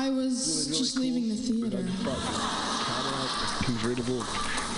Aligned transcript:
I 0.00 0.08
was 0.08 0.70
really, 0.70 0.70
really 0.70 0.78
just 0.78 0.94
cool. 0.96 1.02
leaving 1.04 1.28
the 1.28 1.36
theater. 1.36 1.82
just 1.82 2.04
bought 2.04 2.16
this 2.16 2.38
Cadillac, 2.88 3.64
convertible 3.64 4.24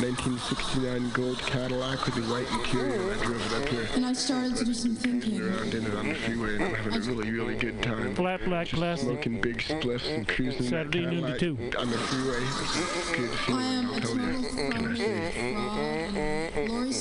1969 0.02 1.10
gold 1.10 1.38
Cadillac 1.38 2.04
with 2.06 2.14
the 2.16 2.22
white 2.22 2.50
interior. 2.50 3.00
and 3.00 3.20
I 3.20 3.24
drove 3.24 3.46
it 3.46 3.62
up 3.62 3.68
here. 3.68 3.86
And 3.94 4.04
I 4.06 4.12
started 4.14 4.56
to 4.56 4.64
do 4.64 4.74
some 4.74 4.96
thinking. 4.96 5.40
around 5.40 5.74
in 5.74 5.86
it 5.86 5.94
on 5.94 6.08
the 6.08 6.14
freeway 6.14 6.54
and 6.56 6.64
I'm 6.64 6.74
having 6.74 6.94
a 6.94 7.00
really, 7.00 7.30
really 7.30 7.54
good 7.54 7.80
time. 7.82 8.14
Flat 8.16 8.44
black 8.44 8.66
Just 8.66 8.80
plastic. 8.80 9.08
Smoking 9.10 9.40
big 9.40 9.58
spliffs 9.58 10.08
and 10.12 10.26
cruising 10.26 10.62
Saturday 10.68 11.04
that 11.04 11.12
noon 11.12 11.22
to 11.22 11.38
Cadillac 11.38 11.38
two. 11.38 11.56
on 11.78 11.90
the 11.90 11.98
freeway. 11.98 12.42
It's 12.42 13.10
a 13.10 13.16
good 13.16 13.30
I 13.30 13.36
feeling, 13.36 13.62
am 13.62 13.86
I'll 13.86 13.96
a 13.96 14.00
total 14.00 14.16
you. 14.16 14.42
fraud. 14.42 14.72
Can 14.72 14.86
I 14.88 14.94
say? 14.96 15.54
fraud. 15.54 16.68
Laurie 16.68 16.92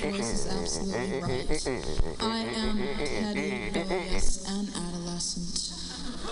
voice 0.00 0.30
is 0.32 0.46
absolutely 0.46 1.20
right. 1.20 1.68
I 2.20 2.38
am 2.56 2.76
petty, 2.96 3.70
bilious, 3.72 4.48
and 4.48 4.68
adolescent. 4.68 4.85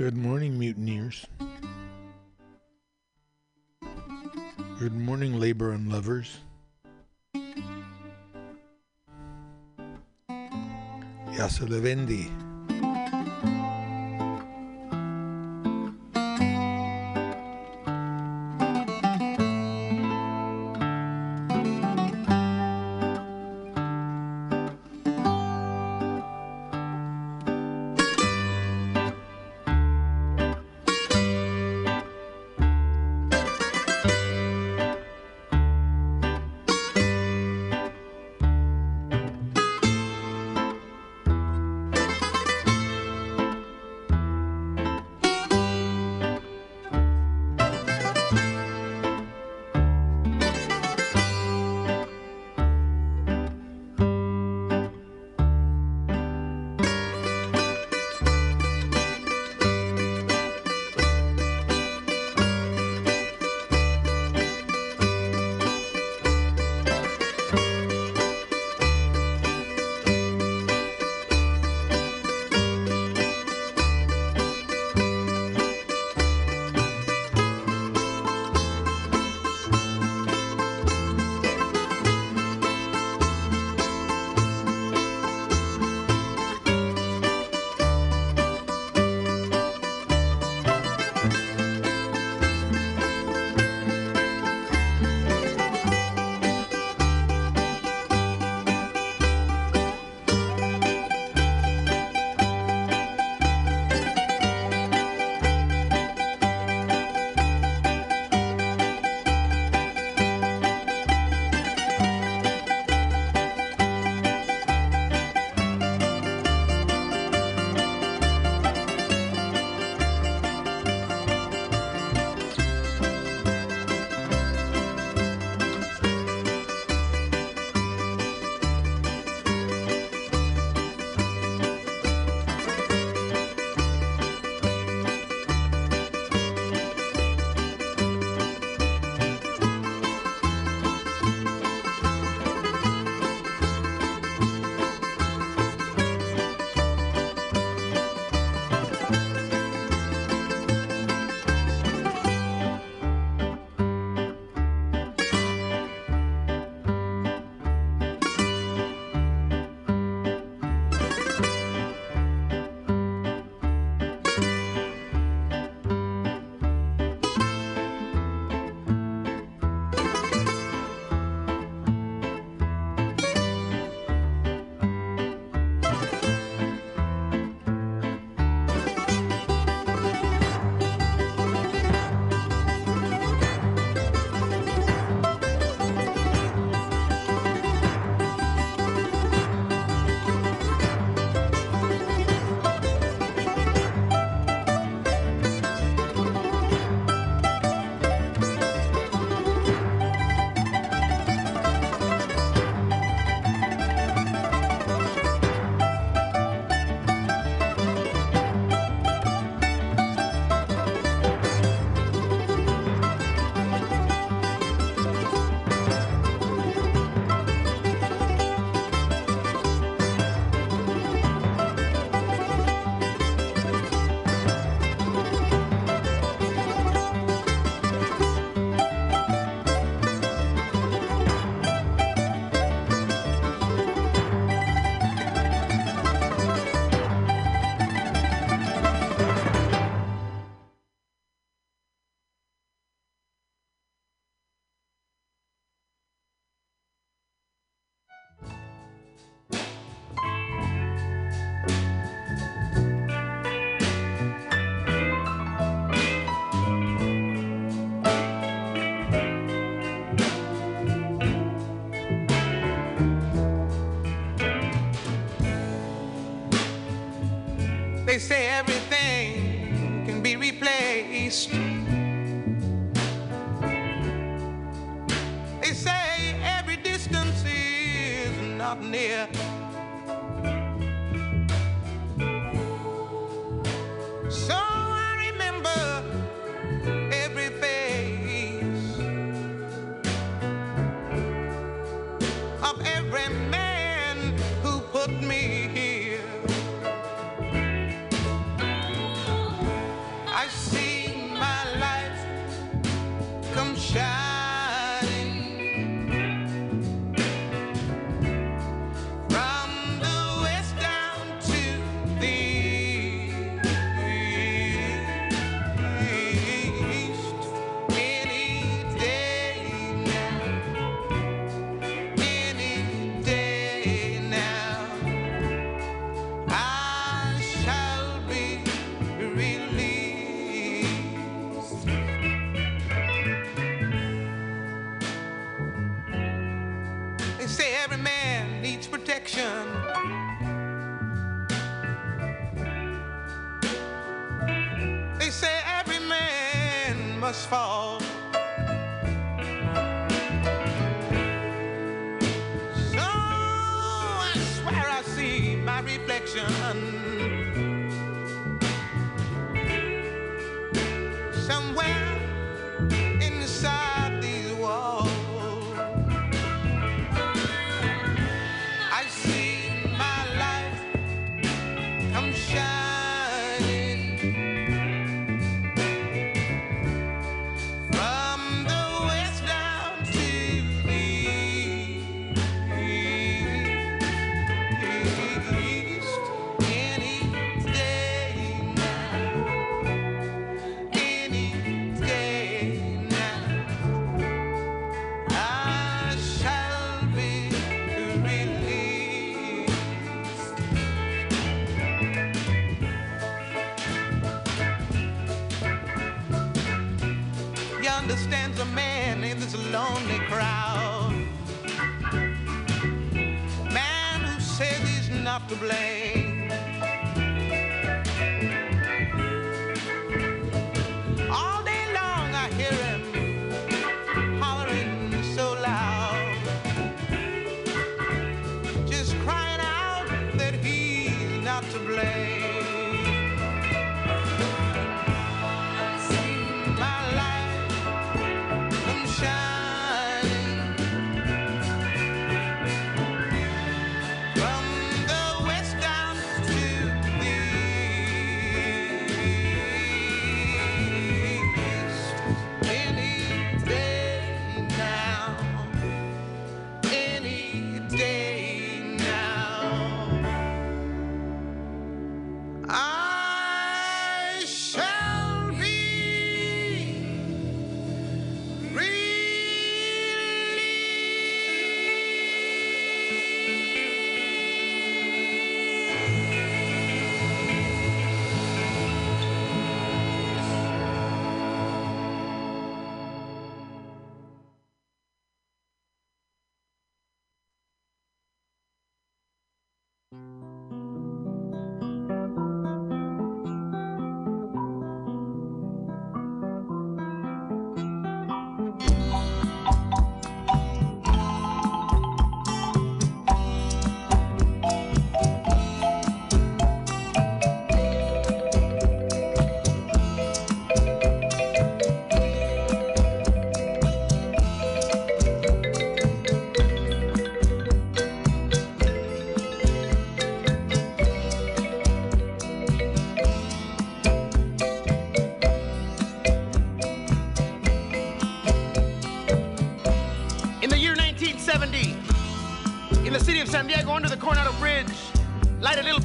Good 0.00 0.16
morning, 0.16 0.58
mutineers. 0.58 1.26
Good 4.78 4.96
morning, 4.96 5.38
labor 5.38 5.72
and 5.72 5.92
lovers. 5.92 6.38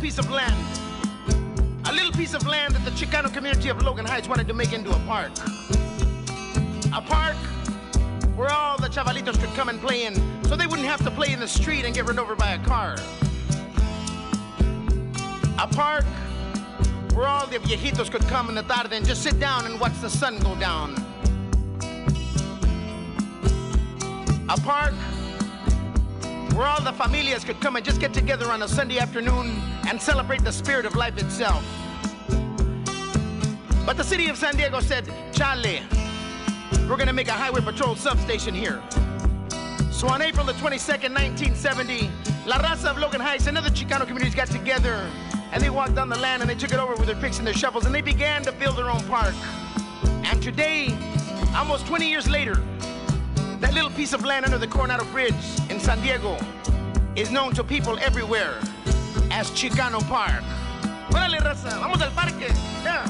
piece 0.05 0.19
of 0.19 0.29
land. 0.29 0.55
A 1.85 1.91
little 1.91 2.11
piece 2.11 2.35
of 2.35 2.45
land 2.45 2.75
that 2.75 2.85
the 2.85 2.91
Chicano 2.91 3.33
community 3.33 3.69
of 3.69 3.81
Logan 3.81 4.05
Heights 4.05 4.27
wanted 4.27 4.47
to 4.47 4.53
make 4.53 4.71
into 4.71 4.91
a 4.91 4.99
park. 5.07 5.31
A 6.93 7.01
park 7.01 7.35
where 8.35 8.51
all 8.51 8.77
the 8.77 8.87
chavalitos 8.87 9.39
could 9.39 9.49
come 9.55 9.67
and 9.67 9.81
play 9.81 10.05
in 10.05 10.13
so 10.43 10.55
they 10.55 10.67
wouldn't 10.67 10.87
have 10.87 11.03
to 11.05 11.09
play 11.09 11.33
in 11.33 11.39
the 11.39 11.47
street 11.47 11.85
and 11.85 11.95
get 11.95 12.05
run 12.05 12.19
over 12.19 12.35
by 12.35 12.53
a 12.53 12.59
car. 12.59 12.97
A 15.57 15.67
park 15.67 16.05
where 17.15 17.25
all 17.25 17.47
the 17.47 17.57
viejitos 17.57 18.11
could 18.11 18.27
come 18.27 18.47
in 18.49 18.53
the 18.53 18.61
tarde 18.61 18.93
and 18.93 19.07
just 19.07 19.23
sit 19.23 19.39
down 19.39 19.65
and 19.65 19.79
watch 19.79 19.99
the 20.01 20.09
sun 20.09 20.37
go 20.37 20.53
down. 20.59 20.93
A 24.49 24.57
park 24.61 24.93
familias 27.05 27.45
could 27.45 27.61
come 27.61 27.75
and 27.75 27.85
just 27.85 28.01
get 28.01 28.11
together 28.15 28.49
on 28.49 28.63
a 28.63 28.67
Sunday 28.67 28.97
afternoon 28.97 29.61
and 29.87 30.01
celebrate 30.01 30.43
the 30.43 30.51
spirit 30.51 30.87
of 30.87 30.95
life 30.95 31.15
itself. 31.19 31.63
But 33.85 33.95
the 33.95 34.03
city 34.03 34.27
of 34.27 34.37
San 34.37 34.55
Diego 34.55 34.79
said, 34.79 35.05
Chale, 35.31 35.83
we're 36.89 36.97
going 36.97 37.05
to 37.05 37.13
make 37.13 37.27
a 37.27 37.33
highway 37.33 37.61
patrol 37.61 37.95
substation 37.95 38.55
here. 38.55 38.81
So 39.91 40.07
on 40.07 40.23
April 40.23 40.47
the 40.47 40.53
22nd, 40.53 41.13
1970, 41.13 42.09
La 42.47 42.57
Raza 42.57 42.85
of 42.85 42.97
Logan 42.97 43.21
Heights 43.21 43.45
and 43.45 43.55
other 43.55 43.69
Chicano 43.69 44.07
communities 44.07 44.33
got 44.33 44.47
together 44.47 45.07
and 45.51 45.61
they 45.61 45.69
walked 45.69 45.99
on 45.99 46.09
the 46.09 46.17
land 46.17 46.41
and 46.41 46.49
they 46.49 46.55
took 46.55 46.73
it 46.73 46.79
over 46.79 46.95
with 46.95 47.05
their 47.05 47.15
picks 47.17 47.37
and 47.37 47.45
their 47.45 47.53
shovels 47.53 47.85
and 47.85 47.93
they 47.93 48.01
began 48.01 48.41
to 48.41 48.51
build 48.51 48.77
their 48.77 48.89
own 48.89 49.03
park. 49.03 49.35
And 50.23 50.41
today, 50.41 50.87
almost 51.55 51.85
20 51.85 52.09
years 52.09 52.27
later, 52.27 52.55
that 53.59 53.75
little 53.75 53.91
piece 53.91 54.13
of 54.13 54.25
land 54.25 54.43
under 54.43 54.57
the 54.57 54.67
Coronado 54.67 55.05
Bridge 55.05 55.35
in 55.69 55.79
San 55.79 56.01
Diego 56.01 56.39
is 57.15 57.31
known 57.31 57.53
to 57.53 57.63
people 57.63 57.97
everywhere 57.99 58.59
as 59.31 59.49
Chicano 59.51 60.01
Park. 60.07 60.43
Órale, 61.11 61.39
raza, 61.39 61.79
vamos 61.79 62.01
al 62.01 62.11
parque. 62.11 62.51
Yeah. 62.83 63.05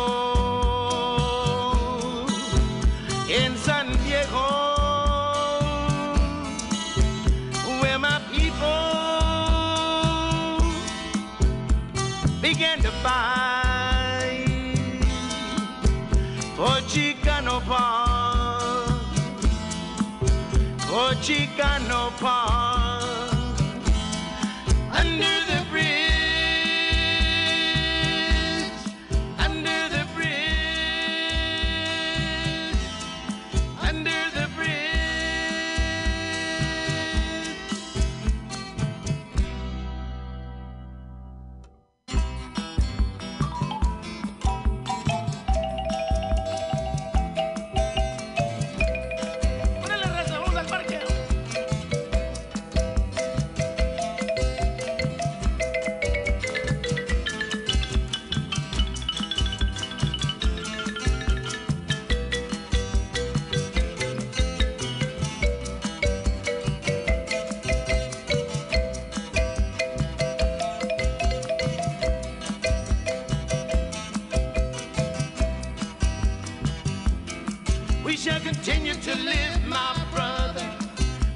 shall 78.19 78.41
continue 78.41 78.93
to 78.95 79.15
live, 79.15 79.65
my 79.65 79.95
brother. 80.11 80.69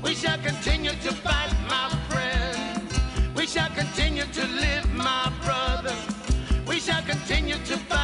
We 0.03 0.13
shall 0.13 0.37
continue 0.39 0.89
to 0.89 1.13
fight, 1.13 1.53
my 1.69 1.87
friend. 2.09 2.83
We 3.33 3.47
shall 3.47 3.69
continue 3.69 4.25
to 4.25 4.45
live, 4.47 4.93
my 4.93 5.31
brother. 5.45 5.95
We 6.67 6.81
shall 6.81 7.01
continue 7.03 7.55
to 7.55 7.77
fight, 7.87 8.02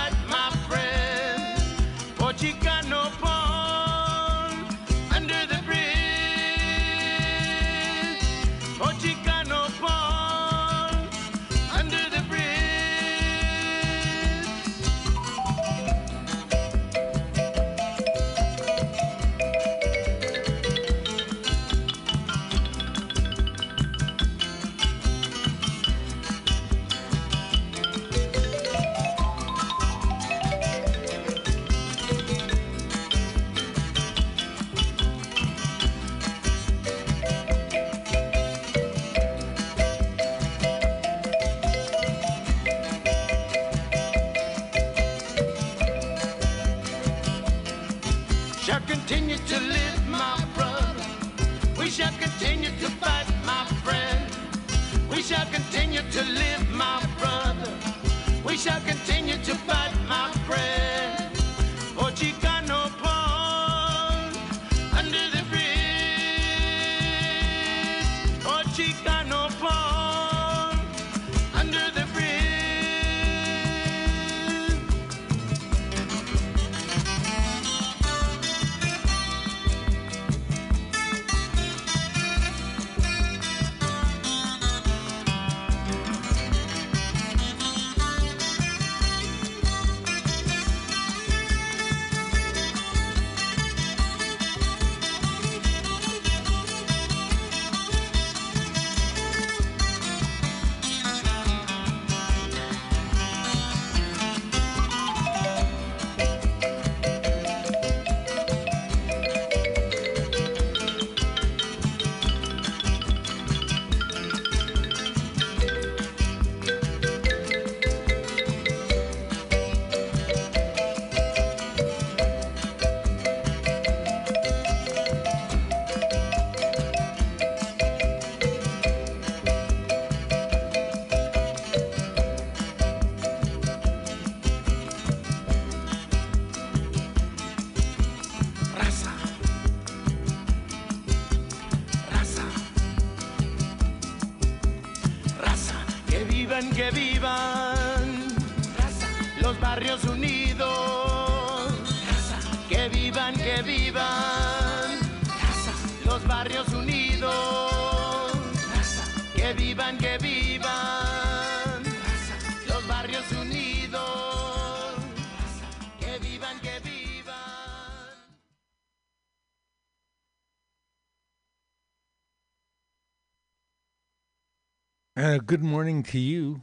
good 175.50 175.64
morning 175.64 176.04
to 176.04 176.20
you. 176.20 176.62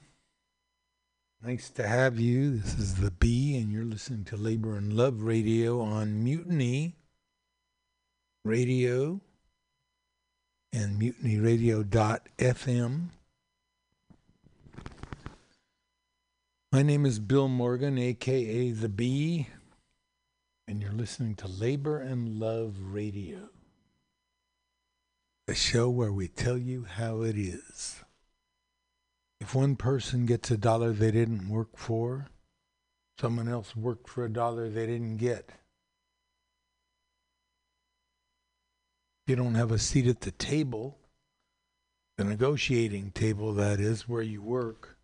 Nice 1.43 1.71
to 1.71 1.89
have 1.89 2.21
you. 2.21 2.57
This 2.57 2.79
is 2.79 2.95
the 2.95 3.11
B, 3.11 3.59
and 3.59 3.73
you're 3.73 3.85
listening 3.85 4.23
to 4.27 4.37
Labor 4.37 4.77
and 4.77 4.93
Love 4.93 5.25
Radio 5.25 5.81
on 5.81 6.23
Mutiny 6.23 6.95
Radio 8.45 9.21
and 10.73 11.03
mutinyradio.fm. 11.03 13.09
My 16.71 16.83
name 16.83 17.05
is 17.05 17.19
Bill 17.19 17.49
Morgan, 17.49 17.99
aka 17.99 18.71
The 18.71 18.89
B, 18.89 19.49
and 20.69 20.81
you're 20.81 20.93
listening 20.93 21.35
to 21.35 21.49
Labor 21.49 21.99
and 21.99 22.39
Love 22.39 22.77
Radio, 22.79 23.49
the 25.49 25.57
show 25.57 25.91
where 25.91 26.13
we 26.13 26.29
tell 26.29 26.57
you 26.57 26.85
how 26.85 27.23
it 27.23 27.37
is. 27.37 28.05
If 29.47 29.55
one 29.55 29.77
person 29.77 30.27
gets 30.27 30.51
a 30.51 30.57
dollar 30.57 30.91
they 30.91 31.13
didn't 31.13 31.49
work 31.49 31.77
for, 31.77 32.27
someone 33.21 33.47
else 33.47 33.77
worked 33.77 34.09
for 34.09 34.25
a 34.25 34.29
dollar 34.29 34.69
they 34.69 34.87
didn't 34.87 35.19
get. 35.19 35.51
If 39.23 39.29
you 39.29 39.37
don't 39.37 39.55
have 39.55 39.71
a 39.71 39.79
seat 39.79 40.09
at 40.09 40.23
the 40.23 40.33
table, 40.33 40.99
the 42.19 42.25
negotiating 42.25 43.13
table, 43.13 43.53
that 43.53 43.79
is, 43.79 44.09
where 44.09 44.21
you 44.21 44.43
work, 44.43 44.99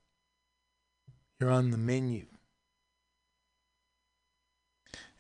you're 1.38 1.48
on 1.48 1.70
the 1.70 1.78
menu. 1.78 2.26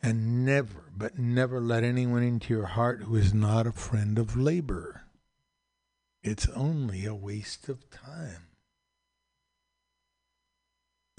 And 0.02 0.44
never, 0.44 0.90
but 0.96 1.16
never 1.16 1.60
let 1.60 1.84
anyone 1.84 2.24
into 2.24 2.52
your 2.52 2.66
heart 2.66 3.04
who 3.04 3.14
is 3.14 3.32
not 3.32 3.68
a 3.68 3.72
friend 3.72 4.18
of 4.18 4.36
labor. 4.36 5.02
It's 6.24 6.48
only 6.48 7.06
a 7.06 7.14
waste 7.14 7.68
of 7.68 7.88
time. 7.88 8.48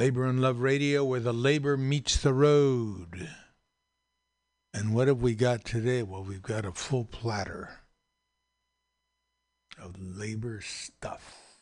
Labor 0.03 0.25
and 0.25 0.41
Love 0.41 0.59
Radio, 0.59 1.05
where 1.05 1.21
the 1.21 1.31
labor 1.31 1.77
meets 1.77 2.17
the 2.17 2.33
road. 2.33 3.29
And 4.73 4.93
what 4.93 5.07
have 5.07 5.21
we 5.21 5.33
got 5.33 5.63
today? 5.63 6.03
Well, 6.03 6.25
we've 6.25 6.41
got 6.41 6.65
a 6.65 6.73
full 6.73 7.05
platter 7.05 7.79
of 9.81 9.95
labor 9.97 10.59
stuff. 10.59 11.57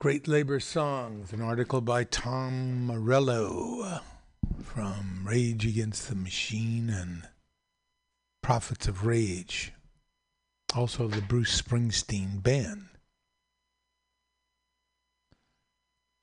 Great 0.00 0.26
Labor 0.26 0.58
Songs, 0.58 1.32
an 1.32 1.40
article 1.40 1.80
by 1.80 2.02
Tom 2.02 2.86
Morello 2.86 4.00
from 4.64 5.22
Rage 5.24 5.64
Against 5.64 6.08
the 6.08 6.16
Machine 6.16 6.90
and 6.90 7.28
Prophets 8.42 8.88
of 8.88 9.06
Rage. 9.06 9.74
Also, 10.74 11.06
the 11.06 11.22
Bruce 11.22 11.62
Springsteen 11.62 12.42
Band. 12.42 12.89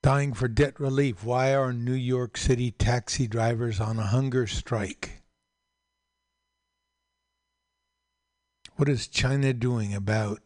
Dying 0.02 0.32
for 0.32 0.46
debt 0.46 0.78
relief. 0.78 1.24
Why 1.24 1.54
are 1.54 1.72
New 1.72 1.92
York 1.92 2.36
City 2.36 2.70
taxi 2.70 3.26
drivers 3.26 3.80
on 3.80 3.98
a 3.98 4.06
hunger 4.06 4.46
strike? 4.46 5.22
What 8.76 8.88
is 8.88 9.08
China 9.08 9.52
doing 9.52 9.92
about 9.92 10.40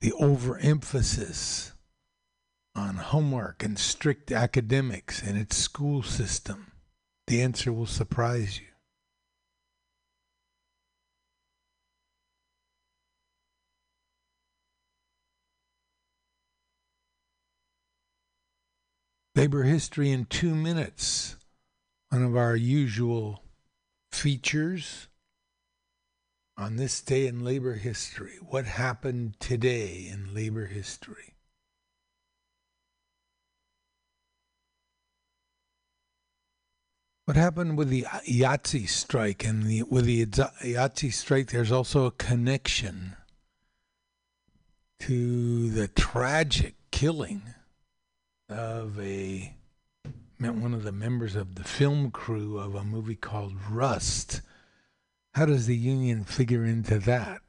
the 0.00 0.12
overemphasis 0.12 1.72
on 2.76 2.94
homework 2.96 3.64
and 3.64 3.76
strict 3.76 4.30
academics 4.30 5.20
in 5.20 5.36
its 5.36 5.56
school 5.56 6.04
system? 6.04 6.70
The 7.26 7.42
answer 7.42 7.72
will 7.72 7.86
surprise 7.86 8.60
you. 8.60 8.69
Labor 19.40 19.62
history 19.62 20.10
in 20.10 20.26
two 20.26 20.54
minutes. 20.54 21.36
One 22.10 22.22
of 22.22 22.36
our 22.36 22.54
usual 22.54 23.42
features 24.12 25.08
on 26.58 26.76
this 26.76 27.00
day 27.00 27.26
in 27.26 27.42
labor 27.42 27.76
history. 27.76 28.34
What 28.42 28.66
happened 28.66 29.40
today 29.40 30.06
in 30.12 30.34
labor 30.34 30.66
history? 30.66 31.36
What 37.24 37.38
happened 37.38 37.78
with 37.78 37.88
the 37.88 38.02
IATSE 38.02 38.90
strike? 38.90 39.42
And 39.42 39.62
the, 39.62 39.84
with 39.84 40.04
the 40.04 40.26
IATSE 40.26 41.14
strike, 41.14 41.50
there's 41.50 41.72
also 41.72 42.04
a 42.04 42.10
connection 42.10 43.16
to 44.98 45.70
the 45.70 45.88
tragic 45.88 46.74
killing 46.90 47.54
of 48.50 49.00
a 49.00 49.54
one 50.38 50.74
of 50.74 50.84
the 50.84 50.92
members 50.92 51.36
of 51.36 51.56
the 51.56 51.64
film 51.64 52.10
crew 52.10 52.58
of 52.58 52.74
a 52.74 52.84
movie 52.84 53.14
called 53.14 53.54
Rust. 53.70 54.40
How 55.34 55.44
does 55.46 55.66
the 55.66 55.76
union 55.76 56.24
figure 56.24 56.64
into 56.64 56.98
that? 57.00 57.40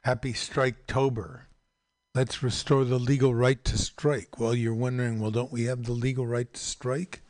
Happy 0.02 0.32
Striketober. 0.32 1.42
Let's 2.14 2.44
restore 2.44 2.85
the 2.85 3.00
legal 3.00 3.35
right 3.35 3.62
to 3.64 3.77
strike. 3.77 4.38
Well, 4.38 4.55
you're 4.55 4.72
wondering, 4.72 5.18
well, 5.18 5.33
don't 5.33 5.50
we 5.50 5.64
have 5.64 5.83
the 5.83 5.92
legal 5.92 6.24
right 6.24 6.53
to 6.53 6.61
strike? 6.61 7.22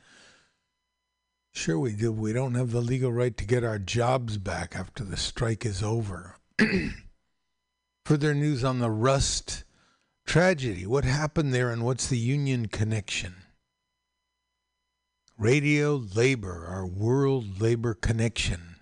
Sure, 1.55 1.79
we 1.79 1.93
do. 1.93 2.13
We 2.13 2.35
don't 2.35 2.55
have 2.55 2.71
the 2.71 2.83
legal 2.83 3.11
right 3.11 3.35
to 3.35 3.47
get 3.47 3.65
our 3.65 3.79
jobs 3.79 4.37
back 4.37 4.77
after 4.77 5.03
the 5.03 5.17
strike 5.17 5.65
is 5.65 5.83
over. 5.83 6.37
Further 8.05 8.35
news 8.35 8.63
on 8.63 8.81
the 8.81 8.91
Rust 8.91 9.65
tragedy. 10.27 10.87
What 10.87 11.05
happened 11.07 11.55
there 11.55 11.71
and 11.71 11.83
what's 11.83 12.09
the 12.09 12.19
union 12.19 12.67
connection? 12.67 13.37
Radio 15.39 15.97
Labor, 15.97 16.67
our 16.69 16.87
world 16.87 17.59
labor 17.59 17.95
connection. 17.95 18.77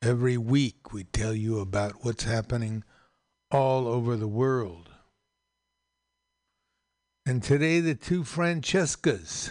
Every 0.00 0.38
week 0.38 0.94
we 0.94 1.04
tell 1.04 1.34
you 1.34 1.58
about 1.58 2.04
what's 2.04 2.24
happening 2.24 2.84
all 3.50 3.86
over 3.86 4.16
the 4.16 4.28
world. 4.28 4.85
And 7.28 7.42
today, 7.42 7.80
the 7.80 7.96
two 7.96 8.22
Francescas, 8.22 9.50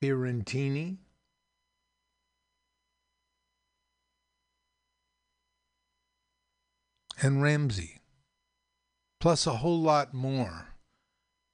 Fiorentini 0.00 0.98
and 7.20 7.42
Ramsey, 7.42 7.98
plus 9.18 9.48
a 9.48 9.56
whole 9.56 9.80
lot 9.80 10.14
more. 10.14 10.68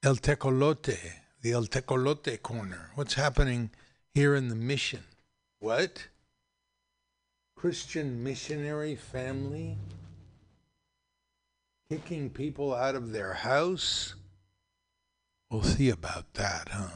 El 0.03 0.17
Tecolote, 0.17 0.99
the 1.41 1.53
El 1.53 1.63
Tecolote 1.63 2.39
corner. 2.43 2.91
What's 2.93 3.15
happening 3.15 3.71
here 4.13 4.35
in 4.35 4.49
the 4.49 4.55
mission? 4.55 5.05
What? 5.59 6.07
Christian 7.55 8.23
missionary 8.23 8.95
family 8.95 9.75
kicking 11.89 12.29
people 12.29 12.75
out 12.75 12.93
of 12.93 13.11
their 13.11 13.33
house? 13.33 14.13
We'll 15.53 15.61
see 15.61 15.91
about 15.91 16.33
that, 16.33 16.69
huh? 16.71 16.87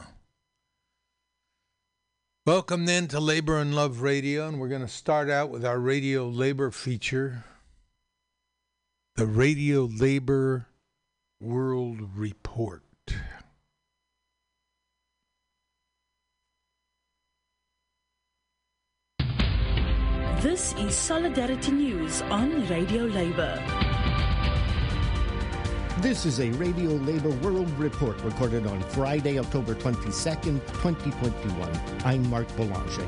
Welcome 2.44 2.86
then 2.86 3.06
to 3.06 3.20
Labor 3.20 3.56
and 3.56 3.72
Love 3.72 4.02
Radio, 4.02 4.48
and 4.48 4.58
we're 4.58 4.66
going 4.66 4.80
to 4.80 4.88
start 4.88 5.30
out 5.30 5.48
with 5.48 5.64
our 5.64 5.78
radio 5.78 6.26
labor 6.26 6.72
feature 6.72 7.44
the 9.14 9.26
Radio 9.26 9.84
Labor 9.84 10.66
World 11.40 12.00
Report. 12.16 12.82
This 20.40 20.74
is 20.78 20.96
Solidarity 20.96 21.70
News 21.70 22.22
on 22.22 22.66
Radio 22.66 23.04
Labor. 23.04 23.87
This 26.00 26.26
is 26.26 26.38
a 26.38 26.50
Radio 26.50 26.90
Labor 26.90 27.30
World 27.30 27.68
Report 27.76 28.22
recorded 28.22 28.68
on 28.68 28.80
Friday, 28.84 29.36
October 29.36 29.74
22nd, 29.74 30.64
2021. 30.68 31.80
I'm 32.04 32.30
Mark 32.30 32.46
Boulanger. 32.56 33.02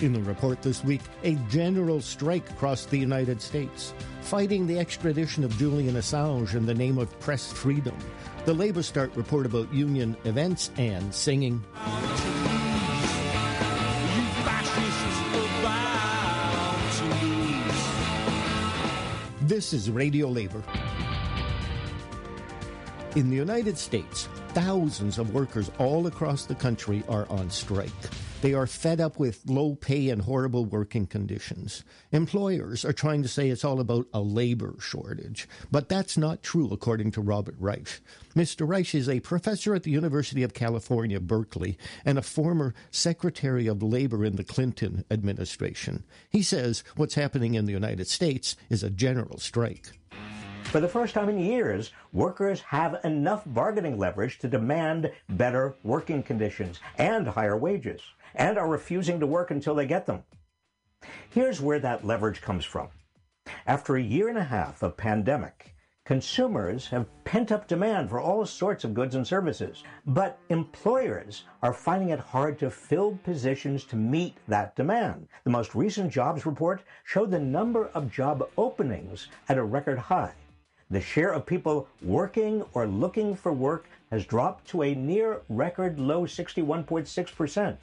In 0.00 0.12
the 0.12 0.20
report 0.22 0.60
this 0.62 0.82
week, 0.82 1.02
a 1.22 1.36
general 1.48 2.00
strike 2.00 2.50
across 2.50 2.86
the 2.86 2.98
United 2.98 3.40
States, 3.40 3.94
fighting 4.22 4.66
the 4.66 4.80
extradition 4.80 5.44
of 5.44 5.56
Julian 5.56 5.94
Assange 5.94 6.56
in 6.56 6.66
the 6.66 6.74
name 6.74 6.98
of 6.98 7.16
press 7.20 7.52
freedom. 7.52 7.96
The 8.44 8.54
Labor 8.54 8.82
Start 8.82 9.14
report 9.14 9.46
about 9.46 9.72
union 9.72 10.16
events 10.24 10.72
and 10.78 11.14
singing. 11.14 11.62
This 19.54 19.72
is 19.72 19.88
Radio 19.88 20.26
Labor. 20.26 20.64
In 23.14 23.30
the 23.30 23.36
United 23.36 23.78
States, 23.78 24.28
thousands 24.48 25.16
of 25.16 25.32
workers 25.32 25.70
all 25.78 26.08
across 26.08 26.44
the 26.44 26.56
country 26.56 27.04
are 27.08 27.24
on 27.30 27.48
strike. 27.50 27.92
They 28.44 28.52
are 28.52 28.66
fed 28.66 29.00
up 29.00 29.18
with 29.18 29.48
low 29.48 29.74
pay 29.74 30.10
and 30.10 30.20
horrible 30.20 30.66
working 30.66 31.06
conditions. 31.06 31.82
Employers 32.12 32.84
are 32.84 32.92
trying 32.92 33.22
to 33.22 33.28
say 33.28 33.48
it's 33.48 33.64
all 33.64 33.80
about 33.80 34.06
a 34.12 34.20
labor 34.20 34.74
shortage, 34.78 35.48
but 35.70 35.88
that's 35.88 36.18
not 36.18 36.42
true 36.42 36.68
according 36.70 37.12
to 37.12 37.22
Robert 37.22 37.54
Reich. 37.58 38.02
Mr. 38.36 38.68
Reich 38.68 38.94
is 38.94 39.08
a 39.08 39.20
professor 39.20 39.74
at 39.74 39.84
the 39.84 39.90
University 39.90 40.42
of 40.42 40.52
California, 40.52 41.20
Berkeley, 41.20 41.78
and 42.04 42.18
a 42.18 42.22
former 42.22 42.74
Secretary 42.90 43.66
of 43.66 43.82
Labor 43.82 44.26
in 44.26 44.36
the 44.36 44.44
Clinton 44.44 45.06
administration. 45.10 46.04
He 46.28 46.42
says 46.42 46.84
what's 46.96 47.14
happening 47.14 47.54
in 47.54 47.64
the 47.64 47.72
United 47.72 48.08
States 48.08 48.56
is 48.68 48.82
a 48.82 48.90
general 48.90 49.38
strike. 49.38 49.92
For 50.64 50.80
the 50.80 50.88
first 50.88 51.14
time 51.14 51.30
in 51.30 51.38
years, 51.38 51.92
workers 52.12 52.60
have 52.62 52.98
enough 53.04 53.44
bargaining 53.46 53.96
leverage 53.96 54.38
to 54.40 54.48
demand 54.48 55.10
better 55.30 55.76
working 55.82 56.22
conditions 56.22 56.80
and 56.98 57.26
higher 57.26 57.56
wages, 57.56 58.02
and 58.34 58.58
are 58.58 58.68
refusing 58.68 59.20
to 59.20 59.26
work 59.26 59.50
until 59.50 59.74
they 59.74 59.86
get 59.86 60.06
them. 60.06 60.24
Here's 61.30 61.60
where 61.60 61.78
that 61.80 62.04
leverage 62.04 62.40
comes 62.40 62.64
from. 62.64 62.88
After 63.66 63.96
a 63.96 64.02
year 64.02 64.28
and 64.28 64.38
a 64.38 64.44
half 64.44 64.82
of 64.82 64.96
pandemic, 64.96 65.74
consumers 66.04 66.88
have 66.88 67.08
pent 67.24 67.52
up 67.52 67.66
demand 67.66 68.10
for 68.10 68.20
all 68.20 68.44
sorts 68.46 68.84
of 68.84 68.94
goods 68.94 69.14
and 69.14 69.26
services, 69.26 69.84
but 70.06 70.38
employers 70.48 71.44
are 71.62 71.72
finding 71.72 72.10
it 72.10 72.18
hard 72.18 72.58
to 72.58 72.70
fill 72.70 73.18
positions 73.22 73.84
to 73.84 73.96
meet 73.96 74.36
that 74.48 74.76
demand. 74.76 75.28
The 75.44 75.50
most 75.50 75.74
recent 75.74 76.12
jobs 76.12 76.46
report 76.46 76.82
showed 77.04 77.30
the 77.30 77.38
number 77.38 77.88
of 77.88 78.10
job 78.10 78.48
openings 78.56 79.28
at 79.48 79.58
a 79.58 79.64
record 79.64 79.98
high. 79.98 80.32
The 80.90 81.00
share 81.00 81.32
of 81.32 81.46
people 81.46 81.88
working 82.02 82.62
or 82.74 82.86
looking 82.86 83.34
for 83.34 83.52
work 83.52 83.88
has 84.10 84.26
dropped 84.26 84.68
to 84.68 84.82
a 84.82 84.94
near 84.94 85.40
record 85.48 85.98
low 85.98 86.24
61.6%. 86.24 87.76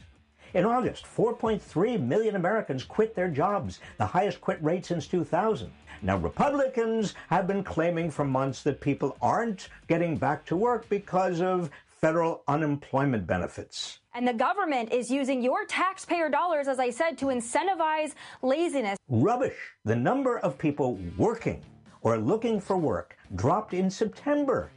In 0.54 0.66
August, 0.66 1.06
4.3 1.06 2.02
million 2.02 2.36
Americans 2.36 2.84
quit 2.84 3.16
their 3.16 3.30
jobs, 3.30 3.80
the 3.98 4.06
highest 4.06 4.42
quit 4.42 4.62
rate 4.62 4.86
since 4.86 5.08
2000. 5.08 5.72
Now, 6.02 6.18
Republicans 6.18 7.14
have 7.30 7.48
been 7.48 7.64
claiming 7.64 8.12
for 8.12 8.26
months 8.26 8.62
that 8.64 8.82
people 8.82 9.16
aren't 9.22 9.70
getting 9.88 10.18
back 10.18 10.46
to 10.48 10.58
work 10.58 10.90
because 10.90 11.40
of 11.42 11.70
federal 11.86 12.44
unemployment 12.50 13.26
benefits. 13.26 14.00
And 14.14 14.28
the 14.28 14.34
government 14.34 14.92
is 14.92 15.10
using 15.10 15.42
your 15.42 15.66
taxpayer 15.66 16.28
dollars, 16.28 16.68
as 16.68 16.80
I 16.80 16.90
said, 16.90 17.18
to 17.20 17.28
incentivize 17.28 18.16
laziness. 18.42 18.98
Rubbish. 19.08 19.56
The 19.86 19.96
number 19.96 20.40
of 20.40 20.58
people 20.58 21.00
working 21.18 21.64
or 22.02 22.18
looking 22.18 22.60
for 22.60 22.76
work 22.76 23.16
dropped 23.36 23.74
in 23.74 23.90
September 23.90 24.70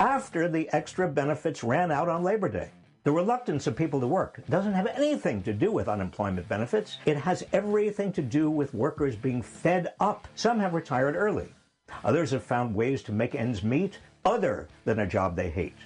after 0.00 0.48
the 0.48 0.70
extra 0.72 1.08
benefits 1.08 1.62
ran 1.62 1.90
out 1.90 2.08
on 2.08 2.22
Labor 2.22 2.48
Day. 2.48 2.70
The 3.08 3.14
reluctance 3.14 3.66
of 3.66 3.74
people 3.74 4.00
to 4.00 4.06
work 4.06 4.42
doesn't 4.50 4.74
have 4.74 4.86
anything 4.86 5.42
to 5.44 5.54
do 5.54 5.72
with 5.72 5.88
unemployment 5.88 6.46
benefits. 6.46 6.98
It 7.06 7.16
has 7.16 7.42
everything 7.54 8.12
to 8.12 8.20
do 8.20 8.50
with 8.50 8.74
workers 8.74 9.16
being 9.16 9.40
fed 9.40 9.94
up. 9.98 10.28
Some 10.34 10.60
have 10.60 10.74
retired 10.74 11.16
early. 11.16 11.54
Others 12.04 12.32
have 12.32 12.42
found 12.42 12.74
ways 12.74 13.02
to 13.04 13.12
make 13.12 13.34
ends 13.34 13.62
meet 13.62 13.98
other 14.26 14.68
than 14.84 14.98
a 14.98 15.06
job 15.06 15.36
they 15.36 15.48
hate. 15.48 15.78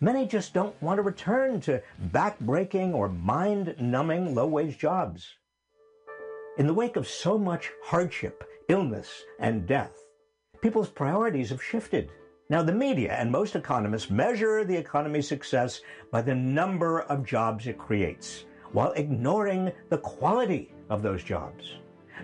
Many 0.00 0.26
just 0.26 0.54
don't 0.54 0.80
want 0.80 0.96
to 0.96 1.02
return 1.02 1.60
to 1.60 1.82
back-breaking 1.98 2.94
or 2.94 3.10
mind-numbing 3.10 4.34
low-wage 4.34 4.78
jobs. 4.78 5.34
In 6.56 6.66
the 6.66 6.72
wake 6.72 6.96
of 6.96 7.06
so 7.06 7.36
much 7.36 7.72
hardship, 7.84 8.42
illness, 8.70 9.24
and 9.38 9.66
death, 9.66 9.92
people's 10.62 10.88
priorities 10.88 11.50
have 11.50 11.62
shifted. 11.62 12.10
Now, 12.50 12.62
the 12.62 12.74
media 12.74 13.14
and 13.14 13.32
most 13.32 13.56
economists 13.56 14.10
measure 14.10 14.64
the 14.64 14.76
economy's 14.76 15.26
success 15.26 15.80
by 16.10 16.20
the 16.20 16.34
number 16.34 17.00
of 17.02 17.24
jobs 17.24 17.66
it 17.66 17.78
creates, 17.78 18.44
while 18.72 18.92
ignoring 18.92 19.72
the 19.88 19.96
quality 19.96 20.70
of 20.90 21.02
those 21.02 21.24
jobs. 21.24 21.76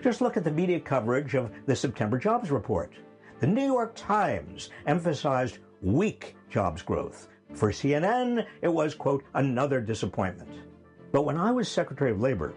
Just 0.03 0.21
look 0.21 0.37
at 0.37 0.43
the 0.43 0.51
media 0.51 0.79
coverage 0.79 1.33
of 1.33 1.49
the 1.65 1.75
September 1.75 2.19
jobs 2.19 2.51
report. 2.51 2.93
The 3.39 3.47
New 3.47 3.65
York 3.65 3.93
Times 3.95 4.69
emphasized 4.85 5.57
weak 5.81 6.35
jobs 6.51 6.83
growth. 6.83 7.27
For 7.55 7.71
CNN, 7.71 8.45
it 8.61 8.67
was, 8.67 8.93
quote, 8.93 9.23
another 9.33 9.81
disappointment. 9.81 10.51
But 11.11 11.23
when 11.23 11.37
I 11.37 11.51
was 11.51 11.67
Secretary 11.67 12.11
of 12.11 12.21
Labor, 12.21 12.53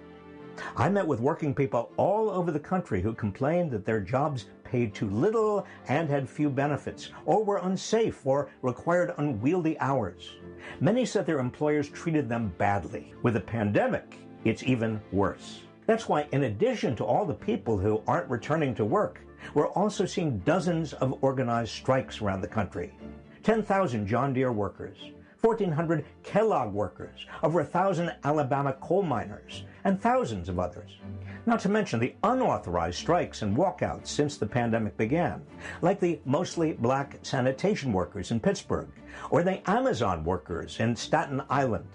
I 0.77 0.91
met 0.91 1.07
with 1.07 1.21
working 1.21 1.55
people 1.55 1.91
all 1.97 2.29
over 2.29 2.51
the 2.51 2.61
country 2.61 3.01
who 3.01 3.15
complained 3.15 3.71
that 3.71 3.87
their 3.87 4.01
jobs 4.01 4.51
paid 4.75 4.93
too 4.93 5.09
little 5.09 5.65
and 5.87 6.11
had 6.11 6.29
few 6.29 6.51
benefits, 6.51 7.11
or 7.27 7.45
were 7.45 7.59
unsafe 7.59 8.27
or 8.27 8.51
required 8.61 9.15
unwieldy 9.19 9.79
hours. 9.79 10.33
Many 10.81 11.07
said 11.07 11.27
their 11.27 11.39
employers 11.39 11.89
treated 11.89 12.29
them 12.29 12.53
badly. 12.59 13.15
With 13.23 13.35
the 13.35 13.41
pandemic, 13.41 14.19
it's 14.45 14.65
even 14.65 15.01
worse. 15.13 15.61
That's 15.87 16.09
why, 16.09 16.27
in 16.33 16.43
addition 16.43 16.97
to 16.97 17.05
all 17.05 17.25
the 17.25 17.35
people 17.35 17.79
who 17.79 18.03
aren't 18.09 18.29
returning 18.29 18.75
to 18.75 18.85
work, 18.85 19.21
we're 19.55 19.69
also 19.69 20.07
seeing 20.07 20.41
dozens 20.41 20.93
of 20.95 21.19
organized 21.21 21.71
strikes 21.71 22.21
around 22.21 22.41
the 22.41 22.49
country. 22.49 22.99
10,000 23.45 24.09
John 24.09 24.33
Deere 24.33 24.51
workers, 24.51 24.99
1,400 25.45 26.07
Kellogg 26.23 26.73
workers, 26.73 27.27
over 27.43 27.61
1,000 27.61 28.11
Alabama 28.25 28.73
coal 28.81 29.03
miners, 29.03 29.65
and 29.85 30.01
thousands 30.01 30.49
of 30.49 30.59
others. 30.59 30.97
Not 31.45 31.61
to 31.61 31.69
mention 31.69 32.01
the 32.01 32.15
unauthorized 32.23 32.97
strikes 32.97 33.43
and 33.43 33.55
walkouts 33.55 34.07
since 34.07 34.39
the 34.39 34.47
pandemic 34.47 34.97
began, 34.97 35.43
like 35.83 36.01
the 36.01 36.19
mostly 36.25 36.73
black 36.73 37.19
sanitation 37.21 37.93
workers 37.93 38.31
in 38.31 38.41
Pittsburgh 38.41 38.89
or 39.29 39.43
the 39.43 39.61
Amazon 39.69 40.25
workers 40.25 40.81
in 40.81 40.97
Staten 40.97 41.43
Island. 41.51 41.91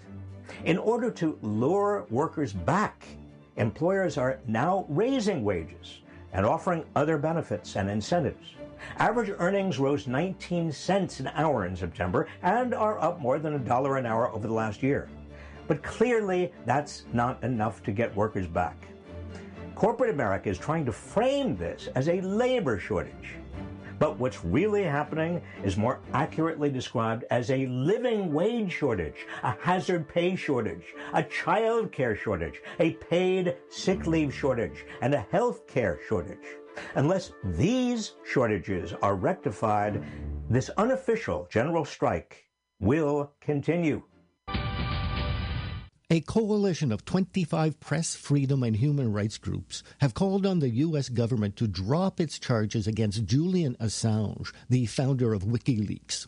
In 0.64 0.78
order 0.78 1.10
to 1.10 1.36
lure 1.42 2.06
workers 2.08 2.52
back, 2.52 3.04
employers 3.56 4.16
are 4.16 4.38
now 4.46 4.86
raising 4.88 5.42
wages 5.42 6.02
and 6.32 6.46
offering 6.46 6.84
other 6.96 7.18
benefits 7.18 7.76
and 7.76 7.90
incentives. 7.90 8.54
Average 8.98 9.34
earnings 9.38 9.78
rose 9.78 10.06
19 10.06 10.72
cents 10.72 11.20
an 11.20 11.28
hour 11.28 11.66
in 11.66 11.76
September 11.76 12.28
and 12.42 12.74
are 12.74 12.98
up 13.00 13.20
more 13.20 13.38
than 13.38 13.54
a 13.54 13.58
dollar 13.58 13.96
an 13.96 14.06
hour 14.06 14.30
over 14.30 14.46
the 14.46 14.54
last 14.54 14.82
year. 14.82 15.08
But 15.66 15.82
clearly, 15.82 16.52
that's 16.66 17.04
not 17.12 17.42
enough 17.44 17.82
to 17.84 17.92
get 17.92 18.14
workers 18.16 18.46
back. 18.46 18.86
Corporate 19.74 20.10
America 20.10 20.48
is 20.48 20.58
trying 20.58 20.84
to 20.84 20.92
frame 20.92 21.56
this 21.56 21.88
as 21.94 22.08
a 22.08 22.20
labor 22.22 22.78
shortage. 22.78 23.36
But 24.00 24.18
what's 24.18 24.42
really 24.42 24.82
happening 24.82 25.42
is 25.62 25.76
more 25.76 26.00
accurately 26.14 26.70
described 26.70 27.24
as 27.30 27.50
a 27.50 27.66
living 27.66 28.32
wage 28.32 28.72
shortage, 28.72 29.26
a 29.42 29.54
hazard 29.60 30.08
pay 30.08 30.34
shortage, 30.34 30.94
a 31.12 31.22
child 31.22 31.92
care 31.92 32.16
shortage, 32.16 32.62
a 32.80 32.92
paid 32.94 33.56
sick 33.68 34.06
leave 34.06 34.34
shortage, 34.34 34.86
and 35.02 35.12
a 35.12 35.26
health 35.30 35.66
care 35.66 36.00
shortage. 36.08 36.56
Unless 36.94 37.32
these 37.44 38.12
shortages 38.24 38.94
are 39.02 39.16
rectified, 39.16 40.02
this 40.48 40.70
unofficial 40.78 41.46
general 41.50 41.84
strike 41.84 42.48
will 42.80 43.34
continue. 43.42 44.02
A 46.12 46.20
coalition 46.22 46.90
of 46.90 47.04
25 47.04 47.78
press 47.78 48.16
freedom 48.16 48.64
and 48.64 48.74
human 48.74 49.12
rights 49.12 49.38
groups 49.38 49.84
have 50.00 50.12
called 50.12 50.44
on 50.44 50.58
the 50.58 50.70
U.S. 50.70 51.08
government 51.08 51.54
to 51.54 51.68
drop 51.68 52.18
its 52.18 52.40
charges 52.40 52.88
against 52.88 53.26
Julian 53.26 53.76
Assange, 53.80 54.52
the 54.68 54.86
founder 54.86 55.32
of 55.32 55.44
WikiLeaks. 55.44 56.26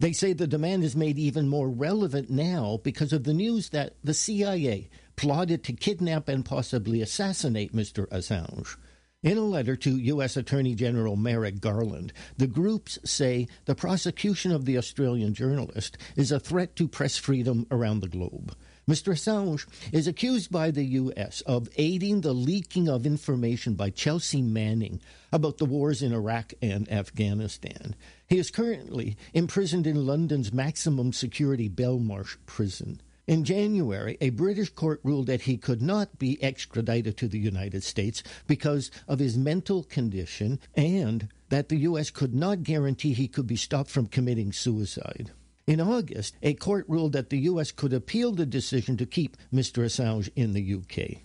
They 0.00 0.14
say 0.14 0.32
the 0.32 0.46
demand 0.46 0.84
is 0.84 0.96
made 0.96 1.18
even 1.18 1.50
more 1.50 1.68
relevant 1.68 2.30
now 2.30 2.80
because 2.82 3.12
of 3.12 3.24
the 3.24 3.34
news 3.34 3.68
that 3.70 3.96
the 4.02 4.14
CIA 4.14 4.88
plotted 5.16 5.64
to 5.64 5.74
kidnap 5.74 6.26
and 6.26 6.42
possibly 6.42 7.02
assassinate 7.02 7.76
Mr. 7.76 8.08
Assange. 8.08 8.78
In 9.22 9.36
a 9.36 9.42
letter 9.42 9.76
to 9.76 9.98
U.S. 9.98 10.34
Attorney 10.34 10.74
General 10.74 11.16
Merrick 11.16 11.60
Garland, 11.60 12.14
the 12.38 12.46
groups 12.46 12.98
say 13.04 13.48
the 13.66 13.74
prosecution 13.74 14.50
of 14.50 14.64
the 14.64 14.78
Australian 14.78 15.34
journalist 15.34 15.98
is 16.16 16.32
a 16.32 16.40
threat 16.40 16.74
to 16.76 16.88
press 16.88 17.18
freedom 17.18 17.66
around 17.70 18.00
the 18.00 18.08
globe. 18.08 18.56
Mr. 18.88 19.12
Assange 19.12 19.66
is 19.92 20.06
accused 20.06 20.50
by 20.50 20.70
the 20.70 20.84
U.S. 20.84 21.42
of 21.42 21.68
aiding 21.76 22.22
the 22.22 22.32
leaking 22.32 22.88
of 22.88 23.04
information 23.04 23.74
by 23.74 23.90
Chelsea 23.90 24.40
Manning 24.40 24.98
about 25.30 25.58
the 25.58 25.66
wars 25.66 26.00
in 26.00 26.14
Iraq 26.14 26.54
and 26.62 26.90
Afghanistan. 26.90 27.94
He 28.26 28.38
is 28.38 28.50
currently 28.50 29.18
imprisoned 29.34 29.86
in 29.86 30.06
London's 30.06 30.54
maximum 30.54 31.12
security 31.12 31.68
Belmarsh 31.68 32.38
prison. 32.46 33.02
In 33.26 33.44
January, 33.44 34.16
a 34.22 34.30
British 34.30 34.70
court 34.70 35.00
ruled 35.02 35.26
that 35.26 35.42
he 35.42 35.58
could 35.58 35.82
not 35.82 36.18
be 36.18 36.42
extradited 36.42 37.18
to 37.18 37.28
the 37.28 37.38
United 37.38 37.82
States 37.82 38.22
because 38.46 38.90
of 39.06 39.18
his 39.18 39.36
mental 39.36 39.84
condition 39.84 40.58
and 40.74 41.28
that 41.50 41.68
the 41.68 41.76
U.S. 41.80 42.08
could 42.08 42.34
not 42.34 42.62
guarantee 42.62 43.12
he 43.12 43.28
could 43.28 43.46
be 43.46 43.54
stopped 43.54 43.90
from 43.90 44.06
committing 44.06 44.50
suicide. 44.50 45.32
In 45.68 45.82
August, 45.82 46.34
a 46.42 46.54
court 46.54 46.86
ruled 46.88 47.12
that 47.12 47.28
the 47.28 47.40
U.S. 47.40 47.72
could 47.72 47.92
appeal 47.92 48.32
the 48.32 48.46
decision 48.46 48.96
to 48.96 49.04
keep 49.04 49.36
Mr. 49.52 49.84
Assange 49.84 50.30
in 50.34 50.54
the 50.54 50.74
UK. 50.76 51.20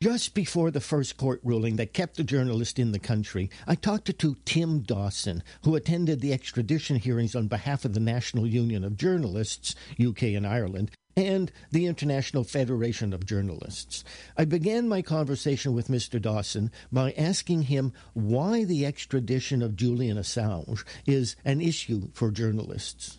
Just 0.00 0.34
before 0.34 0.70
the 0.70 0.80
first 0.80 1.16
court 1.16 1.40
ruling 1.42 1.74
that 1.76 1.92
kept 1.92 2.16
the 2.16 2.22
journalist 2.22 2.78
in 2.78 2.92
the 2.92 3.00
country, 3.00 3.50
I 3.66 3.74
talked 3.74 4.16
to 4.16 4.36
Tim 4.44 4.82
Dawson, 4.82 5.42
who 5.64 5.74
attended 5.74 6.20
the 6.20 6.32
extradition 6.32 6.94
hearings 6.94 7.34
on 7.34 7.48
behalf 7.48 7.84
of 7.84 7.92
the 7.92 7.98
National 7.98 8.46
Union 8.46 8.84
of 8.84 8.96
Journalists, 8.96 9.74
UK 10.00 10.22
and 10.34 10.46
Ireland, 10.46 10.92
and 11.16 11.50
the 11.72 11.86
International 11.86 12.44
Federation 12.44 13.12
of 13.12 13.26
Journalists. 13.26 14.04
I 14.36 14.44
began 14.44 14.88
my 14.88 15.02
conversation 15.02 15.72
with 15.72 15.88
Mr. 15.88 16.22
Dawson 16.22 16.70
by 16.92 17.10
asking 17.18 17.62
him 17.62 17.92
why 18.12 18.62
the 18.62 18.86
extradition 18.86 19.60
of 19.60 19.74
Julian 19.74 20.18
Assange 20.18 20.84
is 21.04 21.34
an 21.44 21.60
issue 21.60 22.10
for 22.14 22.30
journalists. 22.30 23.18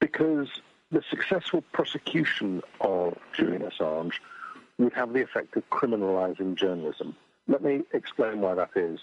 Because 0.00 0.48
the 0.90 1.02
successful 1.10 1.62
prosecution 1.72 2.62
of 2.80 3.18
Julian 3.34 3.62
Assange 3.62 4.14
would 4.78 4.92
have 4.94 5.12
the 5.12 5.22
effect 5.22 5.56
of 5.56 5.68
criminalizing 5.70 6.54
journalism. 6.54 7.16
Let 7.46 7.62
me 7.62 7.82
explain 7.92 8.40
why 8.40 8.54
that 8.54 8.70
is. 8.76 9.00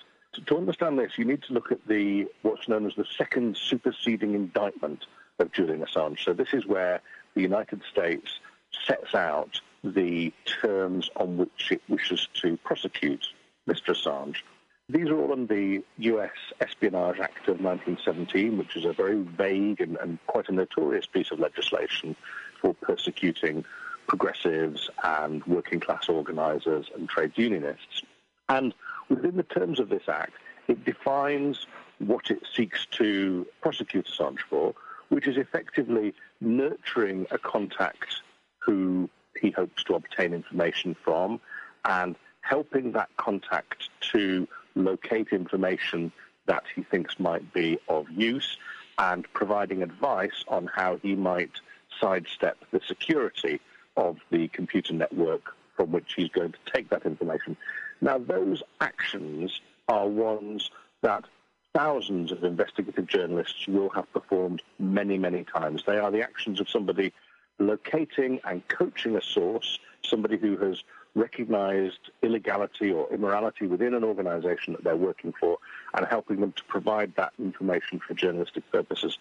To 0.47 0.57
understand 0.57 0.99
this, 0.99 1.17
you 1.17 1.25
need 1.25 1.43
to 1.43 1.53
look 1.53 1.71
at 1.71 1.85
the 1.87 2.27
what's 2.41 2.67
known 2.67 2.85
as 2.85 2.95
the 2.95 3.05
second 3.17 3.57
superseding 3.57 4.33
indictment 4.33 5.05
of 5.39 5.51
Julian 5.51 5.81
Assange. 5.81 6.19
So 6.23 6.33
this 6.33 6.53
is 6.53 6.65
where 6.65 7.01
the 7.35 7.41
United 7.41 7.81
States 7.89 8.39
sets 8.85 9.13
out 9.13 9.61
the 9.83 10.33
terms 10.45 11.09
on 11.15 11.37
which 11.37 11.71
it 11.71 11.81
wishes 11.87 12.27
to 12.41 12.57
prosecute 12.57 13.27
Mr. 13.67 13.95
Assange. 13.95 14.37
These 14.87 15.09
are 15.09 15.19
all 15.19 15.33
in 15.33 15.47
the 15.47 15.83
US 15.97 16.29
Espionage 16.61 17.19
Act 17.19 17.47
of 17.47 17.59
1917, 17.59 18.55
which 18.57 18.75
is 18.75 18.85
a 18.85 18.93
very 18.93 19.19
vague 19.19 19.81
and, 19.81 19.97
and 19.97 20.19
quite 20.27 20.47
a 20.47 20.51
notorious 20.51 21.07
piece 21.07 21.31
of 21.31 21.39
legislation 21.39 22.15
for 22.61 22.75
persecuting 22.75 23.65
progressives 24.05 24.91
and 25.03 25.43
working 25.47 25.79
class 25.79 26.07
organisers 26.07 26.85
and 26.93 27.09
trade 27.09 27.31
unionists. 27.35 28.03
And 28.47 28.75
within 29.09 29.37
the 29.37 29.43
terms 29.43 29.79
of 29.79 29.89
this 29.89 30.07
act, 30.07 30.33
it 30.67 30.85
defines 30.85 31.65
what 31.97 32.29
it 32.29 32.43
seeks 32.55 32.85
to 32.91 33.47
prosecute 33.61 34.05
Assange 34.05 34.41
for, 34.47 34.75
which 35.09 35.25
is 35.25 35.37
effectively 35.37 36.13
nurturing 36.41 37.25
a 37.31 37.39
contact 37.39 38.21
who 38.59 39.09
he 39.41 39.49
hopes 39.49 39.83
to 39.85 39.95
obtain 39.95 40.31
information 40.31 40.95
from 41.03 41.41
and 41.85 42.15
helping 42.41 42.91
that 42.91 43.09
contact 43.17 43.89
to 44.11 44.47
locate 44.75 45.29
information 45.31 46.11
that 46.45 46.63
he 46.75 46.83
thinks 46.83 47.19
might 47.19 47.53
be 47.53 47.79
of 47.87 48.09
use 48.09 48.57
and 48.97 49.25
providing 49.33 49.83
advice 49.83 50.43
on 50.47 50.67
how 50.67 50.97
he 50.97 51.15
might 51.15 51.51
sidestep 51.99 52.57
the 52.71 52.81
security 52.87 53.59
of 53.97 54.17
the 54.29 54.47
computer 54.49 54.93
network 54.93 55.55
from 55.75 55.91
which 55.91 56.13
he's 56.15 56.29
going 56.29 56.51
to 56.51 56.71
take 56.71 56.89
that 56.89 57.05
information. 57.05 57.57
Now, 58.01 58.17
those 58.17 58.63
actions 58.81 59.59
are 59.87 60.07
ones 60.07 60.69
that 61.01 61.25
thousands 61.73 62.31
of 62.31 62.43
investigative 62.43 63.07
journalists 63.07 63.67
will 63.67 63.89
have 63.89 64.11
performed 64.13 64.61
many, 64.79 65.17
many 65.17 65.43
times. 65.43 65.83
They 65.85 65.97
are 65.97 66.11
the 66.11 66.21
actions 66.21 66.61
of 66.61 66.69
somebody 66.69 67.11
locating 67.59 68.39
and 68.45 68.65
coaching 68.67 69.15
a 69.15 69.21
source, 69.21 69.79
somebody 70.03 70.37
who 70.37 70.57
has 70.57 70.83
recognized 71.15 72.11
illegality 72.21 72.91
or 72.91 73.11
immorality 73.11 73.67
within 73.67 73.93
an 73.93 74.03
organization 74.03 74.73
that 74.73 74.83
they're 74.83 74.95
working 74.95 75.33
for 75.39 75.57
and 75.93 76.05
helping 76.05 76.41
them 76.41 76.51
to 76.51 76.63
provide 76.65 77.15
that 77.15 77.33
information 77.39 77.99
for 78.05 78.13
journalistic 78.13 78.69
purposes. 78.71 79.17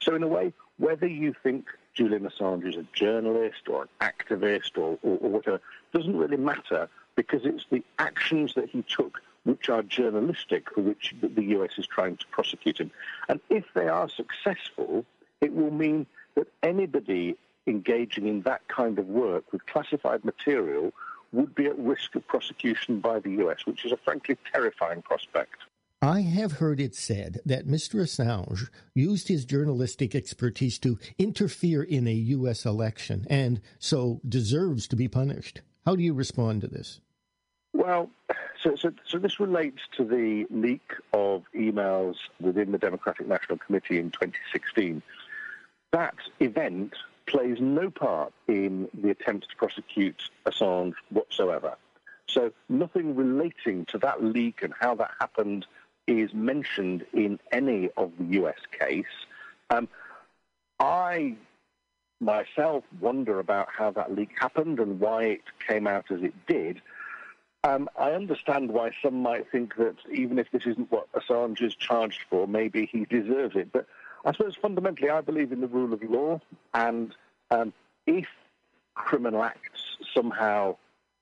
So, 0.00 0.14
in 0.14 0.22
a 0.22 0.28
way, 0.28 0.52
whether 0.78 1.06
you 1.06 1.34
think 1.42 1.66
Julian 1.94 2.28
Assange 2.28 2.66
is 2.66 2.76
a 2.76 2.86
journalist 2.92 3.68
or 3.68 3.82
an 3.82 3.88
activist 4.00 4.76
or, 4.76 4.98
or, 5.02 5.18
or 5.18 5.30
whatever 5.30 5.60
doesn't 5.92 6.16
really 6.16 6.36
matter 6.36 6.88
because 7.14 7.42
it's 7.44 7.64
the 7.70 7.82
actions 7.98 8.54
that 8.54 8.68
he 8.70 8.82
took 8.82 9.20
which 9.44 9.68
are 9.68 9.82
journalistic 9.82 10.70
for 10.74 10.80
which 10.80 11.14
the 11.20 11.44
US 11.58 11.72
is 11.76 11.86
trying 11.86 12.16
to 12.16 12.26
prosecute 12.28 12.80
him. 12.80 12.90
And 13.28 13.40
if 13.50 13.64
they 13.74 13.88
are 13.88 14.08
successful, 14.08 15.04
it 15.40 15.54
will 15.54 15.70
mean 15.70 16.06
that 16.34 16.48
anybody 16.62 17.36
engaging 17.66 18.26
in 18.26 18.42
that 18.42 18.66
kind 18.68 18.98
of 18.98 19.06
work 19.06 19.52
with 19.52 19.64
classified 19.66 20.24
material 20.24 20.92
would 21.34 21.54
be 21.54 21.66
at 21.66 21.78
risk 21.78 22.14
of 22.14 22.26
prosecution 22.26 23.00
by 23.00 23.18
the 23.20 23.30
US, 23.44 23.66
which 23.66 23.84
is 23.84 23.92
a 23.92 23.96
frankly 23.96 24.36
terrifying 24.52 25.02
prospect. 25.02 25.56
I 26.02 26.20
have 26.20 26.52
heard 26.52 26.80
it 26.80 26.94
said 26.94 27.40
that 27.46 27.66
Mr. 27.66 28.02
Assange 28.02 28.68
used 28.94 29.28
his 29.28 29.46
journalistic 29.46 30.14
expertise 30.14 30.78
to 30.80 30.98
interfere 31.18 31.82
in 31.82 32.06
a 32.06 32.12
U.S. 32.12 32.66
election 32.66 33.26
and 33.30 33.60
so 33.78 34.20
deserves 34.28 34.86
to 34.88 34.96
be 34.96 35.08
punished. 35.08 35.62
How 35.86 35.96
do 35.96 36.02
you 36.02 36.12
respond 36.12 36.60
to 36.60 36.68
this? 36.68 37.00
Well, 37.72 38.10
so, 38.62 38.76
so, 38.76 38.92
so 39.06 39.18
this 39.18 39.40
relates 39.40 39.80
to 39.96 40.04
the 40.04 40.46
leak 40.50 40.92
of 41.12 41.44
emails 41.54 42.16
within 42.40 42.72
the 42.72 42.78
Democratic 42.78 43.26
National 43.26 43.58
Committee 43.58 43.98
in 43.98 44.10
2016. 44.10 45.02
That 45.92 46.16
event 46.40 46.94
plays 47.26 47.58
no 47.60 47.90
part 47.90 48.32
in 48.48 48.88
the 48.94 49.10
attempt 49.10 49.48
to 49.50 49.56
prosecute 49.56 50.30
Assange 50.46 50.94
whatsoever. 51.10 51.76
So 52.26 52.52
nothing 52.68 53.14
relating 53.14 53.86
to 53.86 53.98
that 53.98 54.22
leak 54.22 54.62
and 54.62 54.74
how 54.78 54.94
that 54.96 55.10
happened 55.20 55.66
is 56.06 56.34
mentioned 56.34 57.06
in 57.12 57.38
any 57.52 57.90
of 57.96 58.12
the 58.18 58.24
US 58.40 58.58
case. 58.78 59.04
Um, 59.70 59.88
I 60.78 61.36
myself 62.20 62.84
wonder 63.00 63.38
about 63.38 63.68
how 63.70 63.90
that 63.92 64.14
leak 64.14 64.30
happened 64.38 64.80
and 64.80 65.00
why 65.00 65.24
it 65.24 65.42
came 65.66 65.86
out 65.86 66.10
as 66.10 66.22
it 66.22 66.34
did. 66.46 66.80
Um, 67.62 67.88
I 67.98 68.10
understand 68.12 68.70
why 68.70 68.90
some 69.02 69.22
might 69.22 69.50
think 69.50 69.76
that 69.76 69.96
even 70.12 70.38
if 70.38 70.50
this 70.50 70.66
isn't 70.66 70.90
what 70.90 71.10
Assange 71.12 71.62
is 71.62 71.74
charged 71.74 72.20
for, 72.28 72.46
maybe 72.46 72.86
he 72.86 73.06
deserves 73.06 73.56
it. 73.56 73.72
But 73.72 73.86
I 74.24 74.32
suppose 74.32 74.56
fundamentally, 74.56 75.10
I 75.10 75.20
believe 75.20 75.52
in 75.52 75.60
the 75.60 75.66
rule 75.66 75.92
of 75.92 76.02
law, 76.02 76.40
and 76.72 77.14
um, 77.50 77.72
if 78.06 78.26
criminal 78.94 79.42
acts 79.42 79.98
somehow 80.14 80.76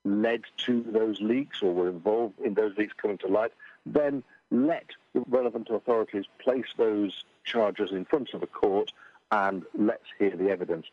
led 0.05 0.43
to 0.57 0.83
those 0.83 1.21
leaks 1.21 1.61
or 1.61 1.73
were 1.73 1.89
involved 1.89 2.39
in 2.39 2.53
those 2.53 2.77
leaks 2.77 2.93
coming 2.93 3.17
to 3.19 3.27
light, 3.27 3.51
then 3.85 4.23
let 4.51 4.85
the 5.13 5.23
relevant 5.27 5.69
authorities 5.69 6.25
place 6.39 6.65
those 6.77 7.23
charges 7.43 7.91
in 7.91 8.05
front 8.05 8.33
of 8.33 8.43
a 8.43 8.47
court 8.47 8.91
and 9.31 9.63
let's 9.77 10.05
hear 10.19 10.35
the 10.35 10.49
evidence. 10.49 10.85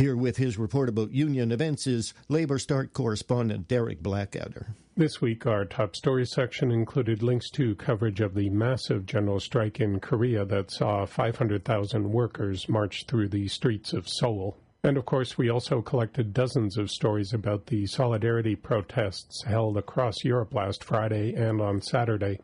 Here 0.00 0.16
with 0.16 0.36
his 0.36 0.58
report 0.58 0.88
about 0.88 1.10
union 1.10 1.50
events 1.50 1.88
is 1.88 2.14
Labour 2.28 2.60
Start 2.60 2.92
correspondent 2.92 3.66
Derek 3.66 4.00
Blackadder. 4.00 4.76
This 4.96 5.20
week, 5.20 5.44
our 5.44 5.64
top 5.64 5.96
story 5.96 6.24
section 6.24 6.70
included 6.70 7.20
links 7.20 7.50
to 7.54 7.74
coverage 7.74 8.20
of 8.20 8.32
the 8.32 8.48
massive 8.48 9.06
general 9.06 9.40
strike 9.40 9.80
in 9.80 9.98
Korea 9.98 10.44
that 10.44 10.70
saw 10.70 11.04
500,000 11.04 12.12
workers 12.12 12.68
march 12.68 13.06
through 13.06 13.30
the 13.30 13.48
streets 13.48 13.92
of 13.92 14.08
Seoul. 14.08 14.56
And 14.84 14.96
of 14.96 15.04
course, 15.04 15.36
we 15.36 15.50
also 15.50 15.82
collected 15.82 16.32
dozens 16.32 16.78
of 16.78 16.92
stories 16.92 17.32
about 17.32 17.66
the 17.66 17.84
solidarity 17.86 18.54
protests 18.54 19.42
held 19.48 19.76
across 19.76 20.22
Europe 20.22 20.54
last 20.54 20.84
Friday 20.84 21.34
and 21.34 21.60
on 21.60 21.80
Saturday 21.80 22.38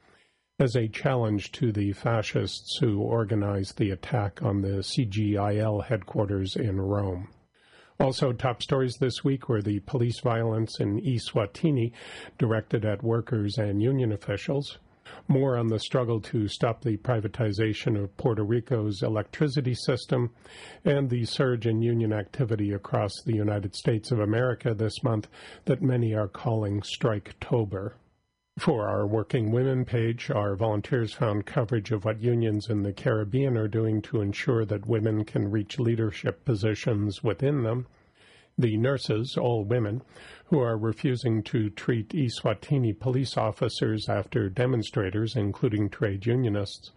as 0.58 0.74
a 0.74 0.88
challenge 0.88 1.52
to 1.52 1.70
the 1.70 1.92
fascists 1.92 2.78
who 2.80 2.98
organized 2.98 3.78
the 3.78 3.90
attack 3.90 4.42
on 4.42 4.60
the 4.60 4.82
CGIL 4.82 5.84
headquarters 5.84 6.56
in 6.56 6.80
Rome. 6.80 7.28
Also, 8.00 8.32
top 8.32 8.60
stories 8.60 8.96
this 8.98 9.22
week 9.22 9.48
were 9.48 9.62
the 9.62 9.78
police 9.80 10.20
violence 10.20 10.80
in 10.80 11.00
Eswatini 11.00 11.92
directed 12.38 12.84
at 12.84 13.04
workers 13.04 13.56
and 13.56 13.80
union 13.80 14.10
officials. 14.10 14.78
More 15.28 15.56
on 15.56 15.68
the 15.68 15.78
struggle 15.78 16.20
to 16.22 16.48
stop 16.48 16.82
the 16.82 16.96
privatization 16.96 18.02
of 18.02 18.16
Puerto 18.16 18.42
Rico's 18.42 19.02
electricity 19.02 19.74
system 19.74 20.30
and 20.84 21.08
the 21.08 21.24
surge 21.24 21.66
in 21.66 21.82
union 21.82 22.12
activity 22.12 22.72
across 22.72 23.12
the 23.24 23.36
United 23.36 23.76
States 23.76 24.10
of 24.10 24.18
America 24.18 24.74
this 24.74 25.02
month 25.02 25.28
that 25.66 25.82
many 25.82 26.14
are 26.14 26.28
calling 26.28 26.80
Striketober. 26.80 27.92
For 28.58 28.88
our 28.88 29.04
Working 29.04 29.50
Women 29.50 29.84
page, 29.84 30.30
our 30.30 30.54
volunteers 30.54 31.12
found 31.12 31.44
coverage 31.44 31.90
of 31.90 32.04
what 32.04 32.22
unions 32.22 32.70
in 32.70 32.84
the 32.84 32.92
Caribbean 32.92 33.56
are 33.56 33.66
doing 33.66 34.00
to 34.02 34.20
ensure 34.20 34.64
that 34.64 34.86
women 34.86 35.24
can 35.24 35.50
reach 35.50 35.80
leadership 35.80 36.44
positions 36.44 37.24
within 37.24 37.64
them. 37.64 37.88
The 38.56 38.76
nurses, 38.76 39.36
all 39.36 39.64
women, 39.64 40.02
who 40.46 40.60
are 40.60 40.78
refusing 40.78 41.42
to 41.42 41.68
treat 41.68 42.10
Eswatini 42.10 42.96
police 42.96 43.36
officers 43.36 44.08
after 44.08 44.48
demonstrators, 44.48 45.34
including 45.34 45.90
trade 45.90 46.24
unionists, 46.24 46.92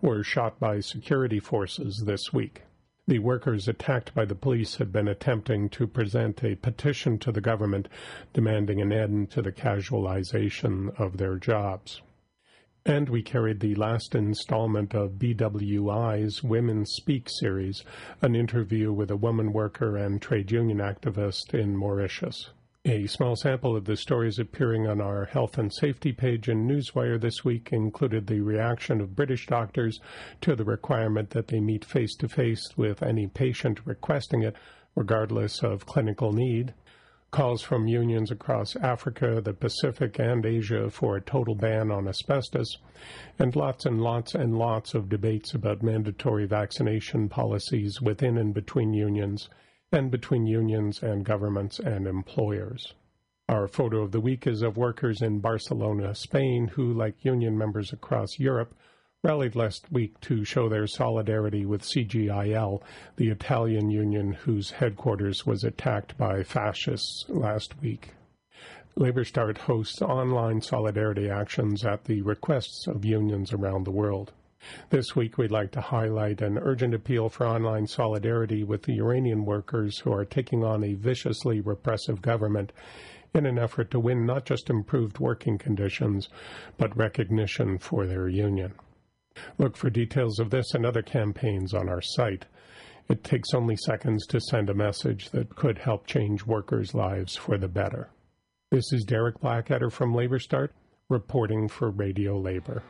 were 0.00 0.24
shot 0.24 0.58
by 0.58 0.80
security 0.80 1.40
forces 1.40 2.04
this 2.06 2.32
week. 2.32 2.62
The 3.08 3.18
workers 3.18 3.66
attacked 3.66 4.14
by 4.14 4.24
the 4.24 4.36
police 4.36 4.76
had 4.76 4.92
been 4.92 5.08
attempting 5.08 5.68
to 5.70 5.88
present 5.88 6.44
a 6.44 6.54
petition 6.54 7.18
to 7.18 7.32
the 7.32 7.40
government 7.40 7.88
demanding 8.32 8.80
an 8.80 8.92
end 8.92 9.32
to 9.32 9.42
the 9.42 9.50
casualization 9.50 10.98
of 11.00 11.16
their 11.16 11.36
jobs. 11.36 12.00
And 12.86 13.08
we 13.08 13.22
carried 13.22 13.58
the 13.58 13.74
last 13.74 14.14
installment 14.14 14.94
of 14.94 15.18
BWI's 15.18 16.44
Women 16.44 16.86
Speak 16.86 17.28
series, 17.28 17.82
an 18.20 18.36
interview 18.36 18.92
with 18.92 19.10
a 19.10 19.16
woman 19.16 19.52
worker 19.52 19.96
and 19.96 20.22
trade 20.22 20.52
union 20.52 20.78
activist 20.78 21.54
in 21.54 21.76
Mauritius. 21.76 22.50
A 22.84 23.06
small 23.06 23.36
sample 23.36 23.76
of 23.76 23.84
the 23.84 23.96
stories 23.96 24.40
appearing 24.40 24.88
on 24.88 25.00
our 25.00 25.26
health 25.26 25.56
and 25.56 25.72
safety 25.72 26.10
page 26.10 26.48
in 26.48 26.66
Newswire 26.66 27.16
this 27.16 27.44
week 27.44 27.72
included 27.72 28.26
the 28.26 28.40
reaction 28.40 29.00
of 29.00 29.14
British 29.14 29.46
doctors 29.46 30.00
to 30.40 30.56
the 30.56 30.64
requirement 30.64 31.30
that 31.30 31.46
they 31.46 31.60
meet 31.60 31.84
face 31.84 32.16
to 32.16 32.28
face 32.28 32.76
with 32.76 33.00
any 33.00 33.28
patient 33.28 33.86
requesting 33.86 34.42
it, 34.42 34.56
regardless 34.96 35.62
of 35.62 35.86
clinical 35.86 36.32
need. 36.32 36.74
Calls 37.30 37.62
from 37.62 37.86
unions 37.86 38.32
across 38.32 38.74
Africa, 38.74 39.40
the 39.40 39.54
Pacific, 39.54 40.18
and 40.18 40.44
Asia 40.44 40.90
for 40.90 41.16
a 41.16 41.22
total 41.22 41.54
ban 41.54 41.92
on 41.92 42.08
asbestos, 42.08 42.78
and 43.38 43.54
lots 43.54 43.86
and 43.86 44.00
lots 44.00 44.34
and 44.34 44.58
lots 44.58 44.92
of 44.92 45.08
debates 45.08 45.54
about 45.54 45.84
mandatory 45.84 46.46
vaccination 46.46 47.28
policies 47.28 48.00
within 48.02 48.36
and 48.36 48.52
between 48.52 48.92
unions 48.92 49.48
and 49.92 50.10
between 50.10 50.46
unions 50.46 51.02
and 51.02 51.24
governments 51.24 51.78
and 51.78 52.06
employers. 52.06 52.94
Our 53.48 53.68
photo 53.68 54.02
of 54.02 54.12
the 54.12 54.20
week 54.20 54.46
is 54.46 54.62
of 54.62 54.76
workers 54.76 55.20
in 55.20 55.40
Barcelona, 55.40 56.14
Spain, 56.14 56.68
who, 56.68 56.92
like 56.92 57.24
union 57.24 57.58
members 57.58 57.92
across 57.92 58.38
Europe, 58.38 58.74
rallied 59.22 59.54
last 59.54 59.92
week 59.92 60.18
to 60.22 60.44
show 60.44 60.68
their 60.68 60.86
solidarity 60.86 61.66
with 61.66 61.82
CGIL, 61.82 62.82
the 63.16 63.28
Italian 63.28 63.90
union 63.90 64.32
whose 64.32 64.70
headquarters 64.70 65.46
was 65.46 65.64
attacked 65.64 66.16
by 66.16 66.42
fascists 66.42 67.26
last 67.28 67.80
week. 67.80 68.14
Labor 68.96 69.24
Start 69.24 69.58
hosts 69.58 70.02
online 70.02 70.60
solidarity 70.60 71.30
actions 71.30 71.84
at 71.84 72.04
the 72.04 72.22
requests 72.22 72.86
of 72.86 73.04
unions 73.04 73.52
around 73.52 73.84
the 73.84 73.90
world. 73.90 74.32
This 74.90 75.16
week, 75.16 75.38
we'd 75.38 75.50
like 75.50 75.70
to 75.72 75.80
highlight 75.80 76.40
an 76.40 76.58
urgent 76.58 76.94
appeal 76.94 77.28
for 77.28 77.46
online 77.46 77.86
solidarity 77.86 78.64
with 78.64 78.82
the 78.82 78.98
Iranian 78.98 79.44
workers 79.44 79.98
who 79.98 80.12
are 80.12 80.24
taking 80.24 80.62
on 80.62 80.84
a 80.84 80.94
viciously 80.94 81.60
repressive 81.60 82.22
government 82.22 82.72
in 83.34 83.46
an 83.46 83.58
effort 83.58 83.90
to 83.90 84.00
win 84.00 84.26
not 84.26 84.44
just 84.44 84.70
improved 84.70 85.18
working 85.18 85.58
conditions, 85.58 86.28
but 86.76 86.96
recognition 86.96 87.78
for 87.78 88.06
their 88.06 88.28
union. 88.28 88.74
Look 89.58 89.76
for 89.76 89.90
details 89.90 90.38
of 90.38 90.50
this 90.50 90.74
and 90.74 90.84
other 90.84 91.02
campaigns 91.02 91.72
on 91.72 91.88
our 91.88 92.02
site. 92.02 92.46
It 93.08 93.24
takes 93.24 93.54
only 93.54 93.76
seconds 93.76 94.26
to 94.26 94.40
send 94.40 94.70
a 94.70 94.74
message 94.74 95.30
that 95.30 95.56
could 95.56 95.78
help 95.78 96.06
change 96.06 96.46
workers' 96.46 96.94
lives 96.94 97.34
for 97.34 97.58
the 97.58 97.68
better. 97.68 98.10
This 98.70 98.92
is 98.92 99.04
Derek 99.04 99.40
Blackadder 99.40 99.90
from 99.90 100.14
Labor 100.14 100.38
Start, 100.38 100.72
reporting 101.08 101.68
for 101.68 101.90
Radio 101.90 102.38
Labor. 102.38 102.82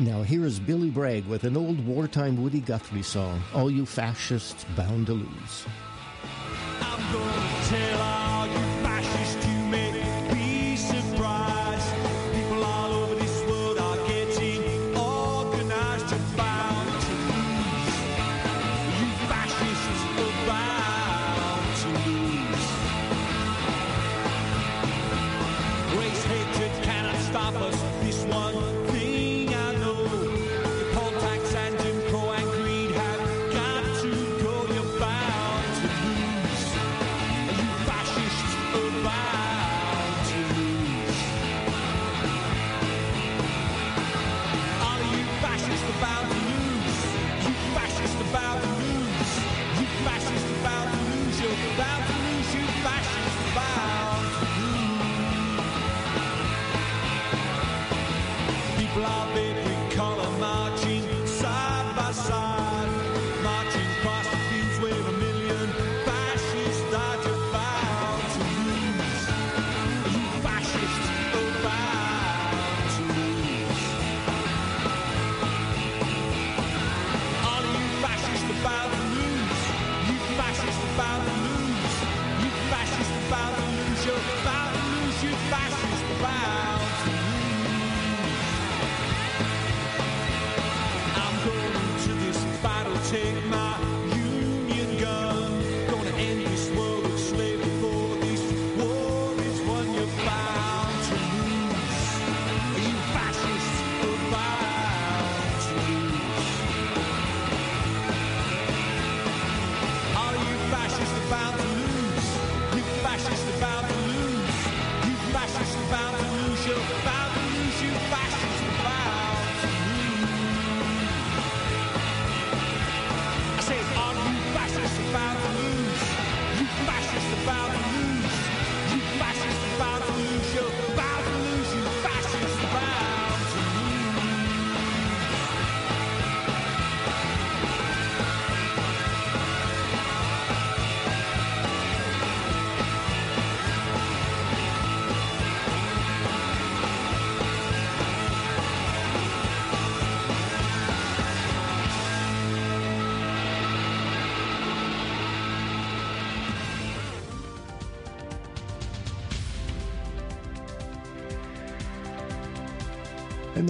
Now, 0.00 0.22
here 0.22 0.46
is 0.46 0.60
Billy 0.60 0.90
Bragg 0.90 1.26
with 1.26 1.42
an 1.42 1.56
old 1.56 1.84
wartime 1.84 2.40
Woody 2.40 2.60
Guthrie 2.60 3.02
song, 3.02 3.42
All 3.52 3.68
You 3.68 3.84
Fascists 3.84 4.64
Bound 4.76 5.06
to 5.06 5.14
Lose. 5.14 5.66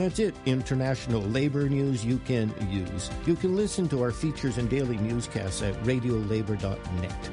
That's 0.08 0.20
it. 0.20 0.34
International 0.46 1.20
labor 1.20 1.68
news 1.68 2.02
you 2.02 2.16
can 2.20 2.50
use. 2.70 3.10
You 3.26 3.36
can 3.36 3.54
listen 3.54 3.90
to 3.90 4.02
our 4.02 4.10
features 4.10 4.56
and 4.56 4.70
daily 4.70 4.96
newscasts 4.96 5.60
at 5.60 5.74
radiolabor.net. 5.82 7.30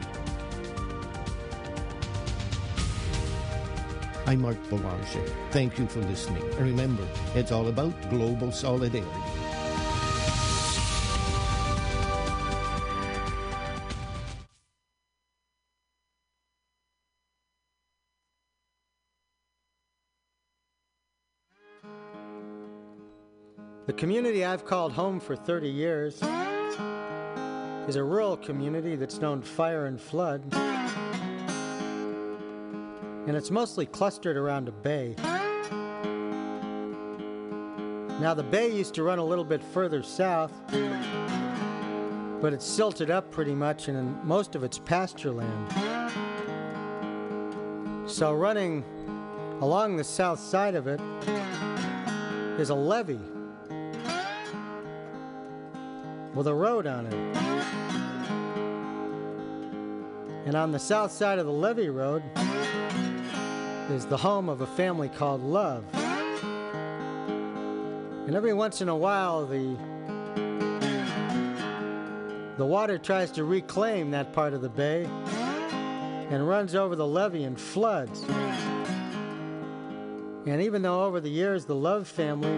I'm 4.28 4.42
Mark 4.42 4.58
Boulanger. 4.70 5.24
Thank 5.52 5.80
you 5.80 5.88
for 5.88 6.00
listening. 6.02 6.44
And 6.44 6.66
remember, 6.66 7.08
it's 7.34 7.54
all 7.54 7.70
about 7.70 7.94
global 8.10 8.52
solidarity. 8.52 9.45
Community 23.96 24.44
I've 24.44 24.66
called 24.66 24.92
home 24.92 25.22
for 25.22 25.36
30 25.38 25.70
years 25.70 26.22
is 27.88 27.96
a 27.96 28.04
rural 28.04 28.36
community 28.36 28.96
that's 28.96 29.22
known 29.22 29.42
fire 29.42 29.86
and 29.86 30.00
flood. 30.00 30.42
And 33.28 33.38
it's 33.38 33.50
mostly 33.50 33.86
clustered 33.86 34.36
around 34.38 34.68
a 34.68 34.72
bay. 34.72 35.16
Now, 38.20 38.34
the 38.34 38.44
bay 38.44 38.72
used 38.72 38.96
to 38.96 39.04
run 39.04 39.20
a 39.20 39.24
little 39.24 39.46
bit 39.46 39.64
further 39.64 40.04
south, 40.04 40.52
but 42.42 42.54
it's 42.54 42.66
silted 42.66 43.10
up 43.10 43.32
pretty 43.32 43.54
much, 43.54 43.88
and 43.88 44.22
most 44.24 44.56
of 44.56 44.64
it's 44.64 44.78
pasture 44.78 45.32
land. 45.32 45.72
So, 48.10 48.34
running 48.34 48.84
along 49.62 49.96
the 49.96 50.04
south 50.04 50.40
side 50.40 50.76
of 50.76 50.88
it 50.88 51.00
is 52.60 52.70
a 52.70 52.76
levee 52.76 53.20
with 56.36 56.48
a 56.48 56.54
road 56.54 56.86
on 56.86 57.08
it. 57.08 57.14
And 60.46 60.56
on 60.56 60.72
the 60.72 60.80
south 60.80 61.12
side 61.12 61.40
of 61.40 61.46
the 61.46 61.52
levee 61.52 61.90
road 61.90 62.22
is 63.90 64.06
the 64.06 64.18
home 64.18 64.50
of 64.50 64.62
a 64.62 64.68
family 64.68 65.10
called 65.10 65.42
Love. 65.42 65.84
And 68.28 68.36
every 68.36 68.54
once 68.54 68.82
in 68.82 68.90
a 68.90 68.96
while, 68.96 69.46
the 69.46 69.78
the 72.58 72.66
water 72.66 72.98
tries 72.98 73.32
to 73.32 73.44
reclaim 73.44 74.12
that 74.12 74.32
part 74.32 74.54
of 74.54 74.62
the 74.62 74.70
bay 74.70 75.04
and 76.30 76.48
runs 76.48 76.74
over 76.74 76.96
the 76.96 77.06
levee 77.06 77.44
and 77.44 77.60
floods. 77.60 78.24
And 80.48 80.62
even 80.62 80.82
though 80.82 81.04
over 81.04 81.20
the 81.20 81.30
years 81.30 81.66
the 81.66 81.76
Love 81.76 82.08
family 82.08 82.58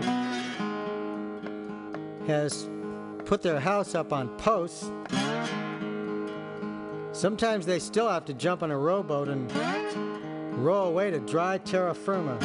has 2.27 2.69
put 3.27 3.41
their 3.41 3.59
house 3.59 3.93
up 3.93 4.13
on 4.13 4.29
posts, 4.37 4.89
sometimes 7.11 7.65
they 7.65 7.77
still 7.77 8.07
have 8.09 8.23
to 8.23 8.33
jump 8.33 8.63
on 8.63 8.71
a 8.71 8.77
rowboat 8.77 9.27
and 9.27 9.51
row 10.57 10.85
away 10.85 11.11
to 11.11 11.19
dry 11.19 11.57
terra 11.57 11.93
firma. 11.93 12.37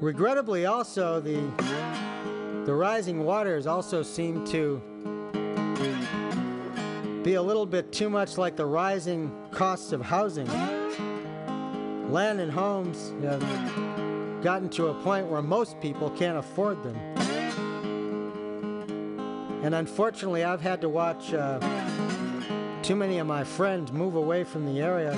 Regrettably, 0.00 0.64
also, 0.64 1.18
the, 1.18 1.40
the 2.64 2.72
rising 2.72 3.24
waters 3.24 3.66
also 3.66 4.04
seem 4.04 4.46
to 4.46 4.80
be 7.24 7.34
a 7.34 7.42
little 7.42 7.66
bit 7.66 7.90
too 7.92 8.08
much 8.08 8.38
like 8.38 8.54
the 8.54 8.64
rising 8.64 9.34
costs 9.50 9.90
of 9.90 10.00
housing. 10.00 10.46
Land 12.12 12.38
and 12.38 12.52
homes 12.52 13.12
have 13.22 13.40
gotten 14.40 14.68
to 14.68 14.86
a 14.86 14.94
point 15.02 15.26
where 15.26 15.42
most 15.42 15.80
people 15.80 16.10
can't 16.10 16.38
afford 16.38 16.80
them. 16.84 17.27
And 19.68 19.74
unfortunately, 19.74 20.44
I've 20.44 20.62
had 20.62 20.80
to 20.80 20.88
watch 20.88 21.34
uh, 21.34 21.60
too 22.80 22.96
many 22.96 23.18
of 23.18 23.26
my 23.26 23.44
friends 23.44 23.92
move 23.92 24.14
away 24.14 24.42
from 24.42 24.64
the 24.64 24.80
area 24.80 25.10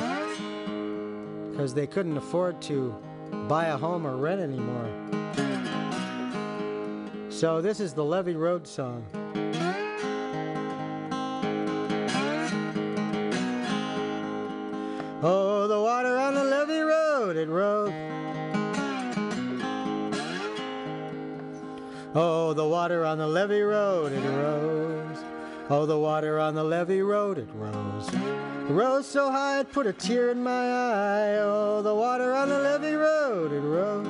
because 1.53 1.73
they 1.73 1.87
couldn't 1.87 2.17
afford 2.17 2.61
to 2.63 2.93
buy 3.47 3.67
a 3.67 3.77
home 3.77 4.05
or 4.05 4.17
rent 4.17 4.41
anymore. 4.41 4.91
So, 7.29 7.61
this 7.61 7.79
is 7.79 7.93
the 7.93 8.05
Levee 8.05 8.35
Road 8.35 8.67
song. 8.67 9.07
Oh, 15.23 15.69
the 15.69 15.81
water 15.81 16.19
on 16.19 16.35
the 16.35 16.43
levee 16.43 16.81
road, 16.81 17.37
it 17.37 17.49
rose. 17.49 17.93
Oh, 22.13 22.53
the 22.55 22.67
water 22.67 23.05
on 23.05 23.19
the 23.19 23.27
levee 23.27 23.61
road, 23.61 24.11
it 24.11 24.29
rose. 24.29 25.19
Oh, 25.69 25.87
the 25.87 25.97
water 25.97 26.41
on 26.41 26.57
the 26.57 26.65
levee 26.65 27.03
road, 27.03 27.39
it 27.39 27.49
rose. 27.55 28.09
It 28.09 28.73
rose 28.73 29.07
so 29.07 29.31
high 29.31 29.61
it 29.61 29.71
put 29.71 29.87
a 29.87 29.93
tear 29.93 30.33
in 30.33 30.43
my 30.43 30.51
eye. 30.51 31.37
Oh, 31.39 31.83
the 31.83 31.95
water 31.95 32.35
on 32.35 32.49
the 32.49 32.59
levee 32.59 32.95
road, 32.95 33.53
it 33.53 33.61
rose. 33.61 34.07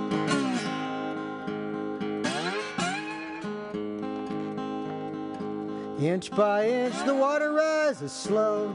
Inch 6.02 6.30
by 6.30 6.66
inch, 6.66 7.04
the 7.04 7.14
water 7.14 7.52
rises 7.52 8.12
slow. 8.12 8.72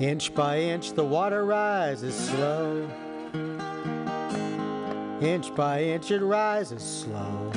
Inch 0.00 0.34
by 0.34 0.58
inch, 0.58 0.94
the 0.94 1.04
water 1.04 1.44
rises 1.44 2.16
slow. 2.16 2.90
Inch 5.24 5.54
by 5.54 5.82
inch, 5.82 6.10
it 6.10 6.20
rises 6.20 6.82
slow. 6.82 7.50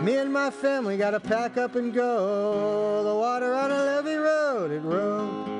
Me 0.00 0.16
and 0.16 0.32
my 0.32 0.50
family 0.50 0.96
gotta 0.96 1.20
pack 1.20 1.58
up 1.58 1.74
and 1.74 1.92
go. 1.92 3.04
The 3.04 3.14
water 3.14 3.52
on 3.52 3.70
a 3.70 3.74
levee 3.74 4.14
road, 4.14 4.70
it 4.70 4.80
rose. 4.80 5.54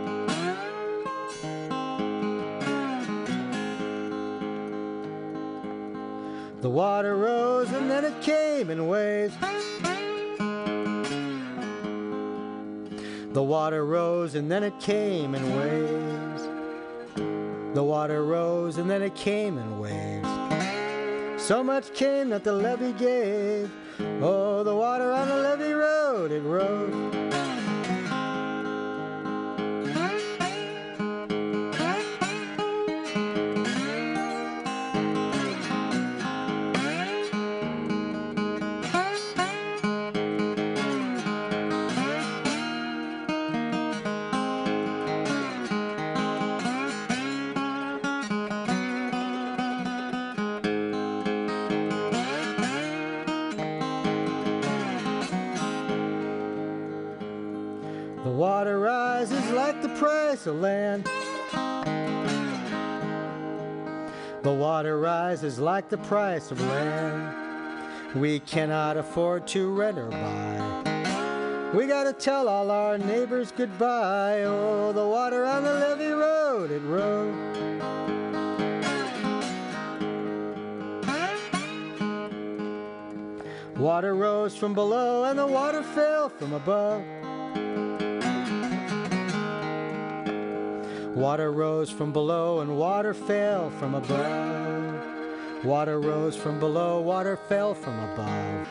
The 6.62 6.70
water 6.70 7.14
rose 7.14 7.70
and 7.72 7.90
then 7.90 8.06
it 8.06 8.22
came 8.22 8.70
in 8.70 8.88
waves. 8.88 9.34
The 13.34 13.42
water 13.42 13.84
rose 13.84 14.34
and 14.34 14.50
then 14.50 14.62
it 14.62 14.80
came 14.80 15.34
in 15.34 15.44
waves. 15.58 16.42
The 17.74 17.84
water 17.84 18.24
rose 18.24 18.78
and 18.78 18.88
then 18.88 19.02
it 19.02 19.14
came 19.14 19.58
in 19.58 19.78
waves. 19.78 20.23
So 21.44 21.62
much 21.62 21.92
came 21.92 22.30
that 22.30 22.42
the 22.42 22.54
levee 22.54 22.92
gave. 22.92 23.70
Oh, 24.22 24.64
the 24.64 24.74
water 24.74 25.12
on 25.12 25.28
the 25.28 25.36
levee 25.36 25.74
road, 25.74 26.32
it 26.32 26.40
rose. 26.40 27.53
Land. 60.52 61.04
The 64.42 64.52
water 64.52 64.98
rises 64.98 65.58
like 65.58 65.88
the 65.88 65.98
price 65.98 66.50
of 66.50 66.60
land. 66.60 68.14
We 68.14 68.40
cannot 68.40 68.96
afford 68.96 69.46
to 69.48 69.70
rent 69.72 69.98
or 69.98 70.10
buy. 70.10 71.70
We 71.74 71.86
gotta 71.86 72.12
tell 72.12 72.46
all 72.48 72.70
our 72.70 72.98
neighbors 72.98 73.50
goodbye. 73.50 74.42
Oh, 74.44 74.92
the 74.92 75.06
water 75.06 75.44
on 75.44 75.64
the 75.64 75.74
levee 75.74 76.12
road, 76.12 76.70
it 76.70 76.82
rose. 76.82 77.54
Water 83.76 84.14
rose 84.14 84.56
from 84.56 84.72
below 84.72 85.24
and 85.24 85.38
the 85.38 85.46
water 85.46 85.82
fell 85.82 86.28
from 86.28 86.52
above. 86.52 87.02
Water 91.14 91.52
rose 91.52 91.90
from 91.90 92.12
below 92.12 92.58
and 92.58 92.76
water 92.76 93.14
fell 93.14 93.70
from 93.70 93.94
above. 93.94 95.64
Water 95.64 96.00
rose 96.00 96.34
from 96.34 96.58
below, 96.58 97.00
water 97.00 97.36
fell 97.36 97.72
from 97.72 97.96
above. 98.10 98.68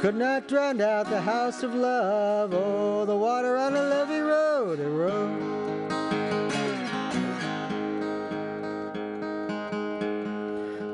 Could 0.00 0.16
not 0.16 0.48
drown 0.48 0.80
out 0.80 1.10
the 1.10 1.20
house 1.20 1.62
of 1.62 1.74
love. 1.74 2.54
Oh, 2.54 3.04
the 3.04 3.14
water 3.14 3.58
on 3.58 3.74
the 3.74 3.82
levee 3.82 4.18
road, 4.20 4.80
it 4.80 4.88
rose. 4.88 5.54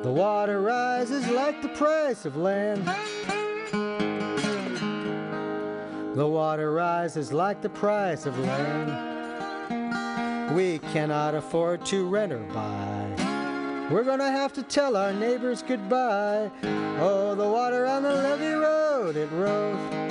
The 0.03 0.13
water 0.13 0.61
rises 0.61 1.29
like 1.29 1.63
the 1.63 1.69
price 1.69 2.25
of 2.25 2.37
land. 2.37 2.85
The 6.17 6.27
water 6.27 6.73
rises 6.73 7.33
like 7.33 7.63
the 7.63 7.69
price 7.69 8.27
of 8.27 8.37
land. 8.41 9.10
We 10.55 10.79
cannot 10.93 11.35
afford 11.35 11.87
to 11.87 12.09
rent 12.09 12.33
or 12.33 12.41
buy. 12.53 13.89
We're 13.91 14.05
gonna 14.05 14.31
have 14.31 14.53
to 14.55 14.63
tell 14.63 14.97
our 14.97 15.13
neighbors 15.13 15.63
goodbye. 15.63 16.51
Oh, 17.01 17.35
the 17.37 17.49
water 17.49 17.87
on 17.87 18.03
the 18.03 18.15
levee 18.15 18.53
road, 18.53 19.17
it 19.17 19.31
rose. 19.33 20.10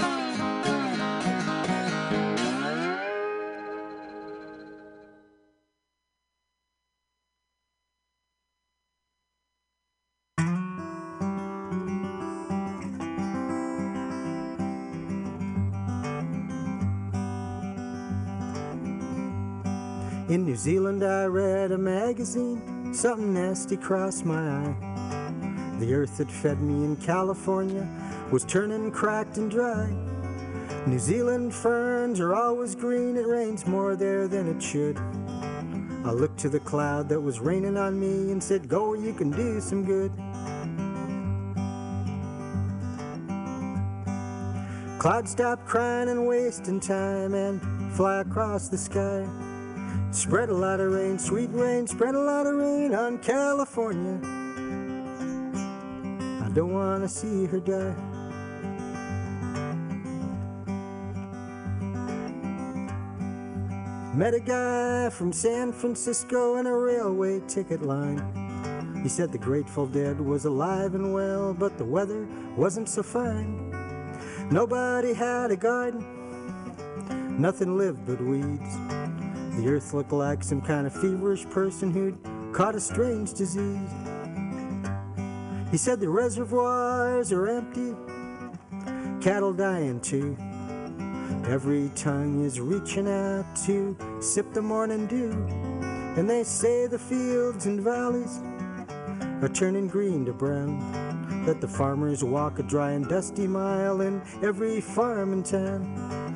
In 20.30 20.46
New 20.46 20.56
Zealand, 20.56 21.04
I 21.04 21.26
read 21.26 21.72
a 21.72 21.78
magazine, 21.80 22.94
something 22.94 23.34
nasty 23.34 23.76
crossed 23.76 24.26
my 24.26 24.38
eye. 24.38 25.76
The 25.80 25.92
earth 25.92 26.18
that 26.18 26.30
fed 26.30 26.62
me 26.62 26.86
in 26.86 26.98
California 26.98 27.88
was 28.32 28.46
turning 28.46 28.92
cracked 28.92 29.38
and 29.38 29.50
dry. 29.50 29.90
New 30.86 31.00
Zealand 31.00 31.52
ferns 31.52 32.20
are 32.20 32.36
always 32.36 32.76
green, 32.76 33.18
it 33.18 33.26
rains 33.26 33.66
more 33.66 33.96
there 33.96 34.28
than 34.28 34.48
it 34.48 34.62
should. 34.62 35.00
I 36.06 36.12
looked 36.12 36.38
to 36.42 36.50
the 36.50 36.60
cloud 36.60 37.10
that 37.10 37.20
was 37.20 37.40
raining 37.40 37.76
on 37.76 38.00
me 38.00 38.32
and 38.32 38.44
said, 38.44 38.70
Go, 38.70 38.94
you 38.94 39.14
can 39.14 39.32
do 39.32 39.60
some 39.60 39.84
good. 39.84 40.12
Clouds 45.00 45.32
stop 45.32 45.66
crying 45.66 46.08
and 46.08 46.28
wasting 46.28 46.80
time 46.80 47.34
and 47.34 47.60
fly 47.94 48.20
across 48.22 48.68
the 48.68 48.78
sky. 48.78 49.28
Spread 50.12 50.50
a 50.50 50.54
lot 50.54 50.80
of 50.80 50.92
rain, 50.92 51.20
sweet 51.20 51.52
rain, 51.54 51.86
spread 51.86 52.16
a 52.16 52.20
lot 52.20 52.48
of 52.48 52.56
rain 52.56 52.96
on 52.96 53.20
California. 53.20 54.20
I 56.44 56.50
don't 56.50 56.74
want 56.74 57.04
to 57.04 57.08
see 57.08 57.46
her 57.46 57.60
die. 57.60 57.94
Met 64.16 64.34
a 64.34 64.40
guy 64.40 65.10
from 65.12 65.32
San 65.32 65.72
Francisco 65.72 66.56
in 66.58 66.66
a 66.66 66.76
railway 66.76 67.40
ticket 67.48 67.84
line. 67.84 69.00
He 69.04 69.10
said 69.10 69.32
the 69.32 69.38
Grateful 69.38 69.86
Dead 69.86 70.20
was 70.20 70.46
alive 70.46 70.96
and 70.96 71.14
well, 71.14 71.54
but 71.54 71.78
the 71.78 71.86
weather 71.86 72.28
wasn't 72.58 72.90
so 72.90 73.04
fine. 73.04 73.70
Nobody 74.50 75.14
had 75.14 75.52
a 75.52 75.56
garden, 75.56 76.04
nothing 77.40 77.78
lived 77.78 78.08
but 78.08 78.20
weeds. 78.20 78.76
The 79.60 79.68
earth 79.68 79.94
looked 79.94 80.14
like 80.14 80.42
some 80.42 80.62
kind 80.62 80.88
of 80.88 80.94
feverish 80.94 81.44
person 81.50 81.92
who'd 81.92 82.18
caught 82.54 82.76
a 82.76 82.80
strange 82.80 83.34
disease. 83.34 83.92
He 85.70 85.76
said 85.76 86.00
the 86.00 86.08
reservoirs 86.08 87.34
are 87.34 87.46
empty, 87.46 87.94
cattle 89.20 89.52
dying 89.52 90.00
too. 90.00 90.38
Every 91.46 91.92
tongue 91.94 92.46
is 92.46 92.62
reaching 92.62 93.10
out 93.10 93.54
to 93.66 93.98
sip 94.22 94.54
the 94.54 94.62
morning 94.62 95.08
dew. 95.08 95.32
And 96.16 96.30
they 96.30 96.46
say 96.46 96.88
the 96.88 96.98
fields 96.98 97.66
and 97.66 97.82
valleys 97.82 98.40
are 99.42 99.50
turning 99.54 99.90
green 99.90 100.24
to 100.28 100.32
brown. 100.32 100.80
That 101.46 101.60
the 101.60 101.68
farmers 101.68 102.24
walk 102.24 102.60
a 102.60 102.64
dry 102.64 102.92
and 102.92 103.10
dusty 103.10 103.46
mile 103.46 104.00
in 104.00 104.22
every 104.42 104.80
farm 104.80 105.34
in 105.34 105.44
town. 105.44 106.29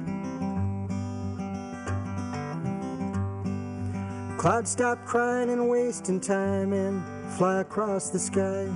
Clouds 4.44 4.72
stop 4.72 5.06
crying 5.06 5.50
and 5.52 5.70
wasting 5.70 6.20
time 6.20 6.74
and 6.74 7.02
fly 7.36 7.62
across 7.62 8.10
the 8.10 8.20
sky. 8.20 8.68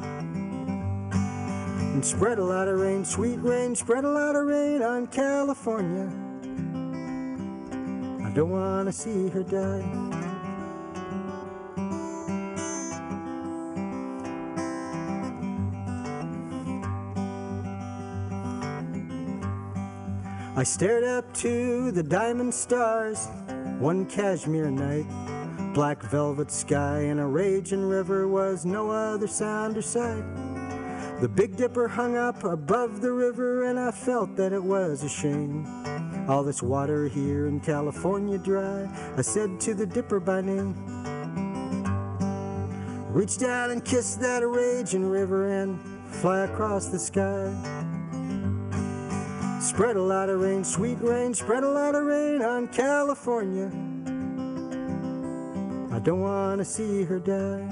And 1.92 2.06
spread 2.06 2.40
a 2.40 2.44
lot 2.46 2.70
of 2.70 2.80
rain, 2.80 3.04
sweet 3.04 3.36
rain, 3.42 3.76
spread 3.76 4.06
a 4.06 4.10
lot 4.10 4.38
of 4.38 4.46
rain 4.46 4.82
on 4.82 5.08
California. 5.08 6.06
I 8.26 8.30
don't 8.34 8.52
want 8.52 8.88
to 8.88 8.94
see 8.94 9.28
her 9.28 9.44
die. 9.44 9.84
I 20.56 20.64
stared 20.64 21.04
up 21.04 21.34
to 21.34 21.92
the 21.92 22.04
diamond 22.04 22.54
stars 22.54 23.28
one 23.80 24.06
cashmere 24.06 24.72
night. 24.72 25.37
Black 25.78 26.02
velvet 26.02 26.50
sky 26.50 27.02
and 27.02 27.20
a 27.20 27.26
raging 27.28 27.84
river 27.84 28.28
was 28.28 28.66
no 28.66 28.90
other 28.90 29.28
sound 29.28 29.78
or 29.78 29.84
sight. 29.84 30.24
The 31.22 31.30
Big 31.30 31.56
Dipper 31.56 31.88
hung 31.88 32.18
up 32.18 32.44
above 32.44 33.00
the 33.00 33.12
river, 33.12 33.66
and 33.66 33.80
I 33.80 33.92
felt 33.92 34.36
that 34.38 34.54
it 34.54 34.64
was 34.64 35.04
a 35.04 35.08
shame. 35.08 35.68
All 36.28 36.42
this 36.42 36.64
water 36.64 37.08
here 37.08 37.46
in 37.46 37.60
California 37.60 38.40
dry, 38.40 38.90
I 39.18 39.22
said 39.22 39.60
to 39.60 39.76
the 39.76 39.86
Dipper 39.86 40.20
by 40.20 40.42
name. 40.42 40.74
Reach 43.14 43.38
down 43.38 43.70
and 43.70 43.86
kiss 43.86 44.16
that 44.16 44.40
raging 44.40 45.06
river 45.06 45.62
and 45.62 45.80
fly 46.08 46.40
across 46.40 46.88
the 46.88 46.98
sky. 46.98 47.54
Spread 49.62 49.96
a 49.96 50.02
lot 50.02 50.30
of 50.30 50.40
rain, 50.40 50.64
sweet 50.64 50.98
rain, 51.02 51.36
spread 51.36 51.62
a 51.62 51.70
lot 51.70 51.94
of 51.94 52.04
rain 52.04 52.42
on 52.42 52.68
California. 52.68 53.72
I 55.98 56.00
don't 56.00 56.20
want 56.20 56.60
to 56.60 56.66
see 56.66 57.04
her 57.06 57.18
die. 57.18 57.68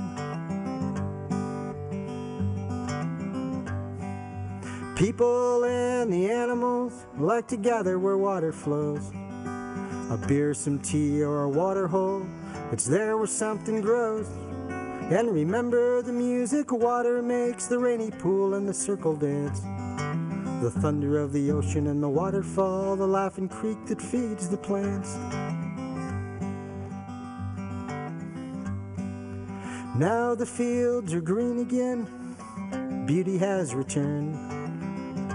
People 4.95 5.63
and 5.63 6.11
the 6.11 6.31
animals 6.31 7.05
like 7.19 7.47
to 7.49 7.55
gather 7.55 7.99
where 7.99 8.17
water 8.17 8.51
flows. 8.51 9.11
A 10.09 10.17
beer, 10.27 10.55
some 10.55 10.79
tea, 10.79 11.21
or 11.21 11.43
a 11.43 11.49
water 11.49 11.87
hole. 11.87 12.25
It's 12.71 12.85
there 12.85 13.15
where 13.15 13.27
something 13.27 13.79
grows. 13.79 14.27
And 15.11 15.31
remember 15.31 16.01
the 16.01 16.11
music 16.11 16.71
water 16.71 17.21
makes, 17.21 17.67
the 17.67 17.77
rainy 17.77 18.09
pool 18.09 18.55
and 18.55 18.67
the 18.67 18.73
circle 18.73 19.15
dance. 19.15 19.59
The 20.63 20.71
thunder 20.81 21.19
of 21.19 21.31
the 21.31 21.51
ocean 21.51 21.85
and 21.85 22.01
the 22.01 22.09
waterfall, 22.09 22.95
the 22.95 23.05
laughing 23.05 23.49
creek 23.49 23.85
that 23.85 24.01
feeds 24.01 24.49
the 24.49 24.57
plants. 24.57 25.15
Now 29.97 30.35
the 30.35 30.45
fields 30.45 31.13
are 31.13 31.21
green 31.21 31.59
again, 31.59 33.05
beauty 33.05 33.37
has 33.37 33.73
returned. 33.73 34.35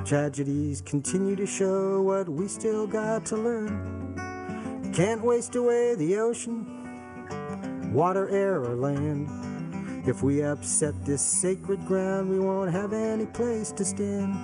Tragedies 0.06 0.82
continue 0.82 1.34
to 1.36 1.46
show 1.46 2.02
what 2.02 2.28
we 2.28 2.46
still 2.46 2.86
got 2.86 3.24
to 3.26 3.38
learn. 3.38 4.92
Can't 4.94 5.24
waste 5.24 5.56
away 5.56 5.94
the 5.94 6.18
ocean, 6.18 7.90
water, 7.90 8.28
air, 8.28 8.60
or 8.62 8.74
land. 8.74 10.06
If 10.06 10.22
we 10.22 10.42
upset 10.42 11.06
this 11.06 11.22
sacred 11.22 11.86
ground, 11.86 12.28
we 12.28 12.38
won't 12.38 12.70
have 12.70 12.92
any 12.92 13.24
place 13.24 13.72
to 13.72 13.82
stand. 13.82 14.34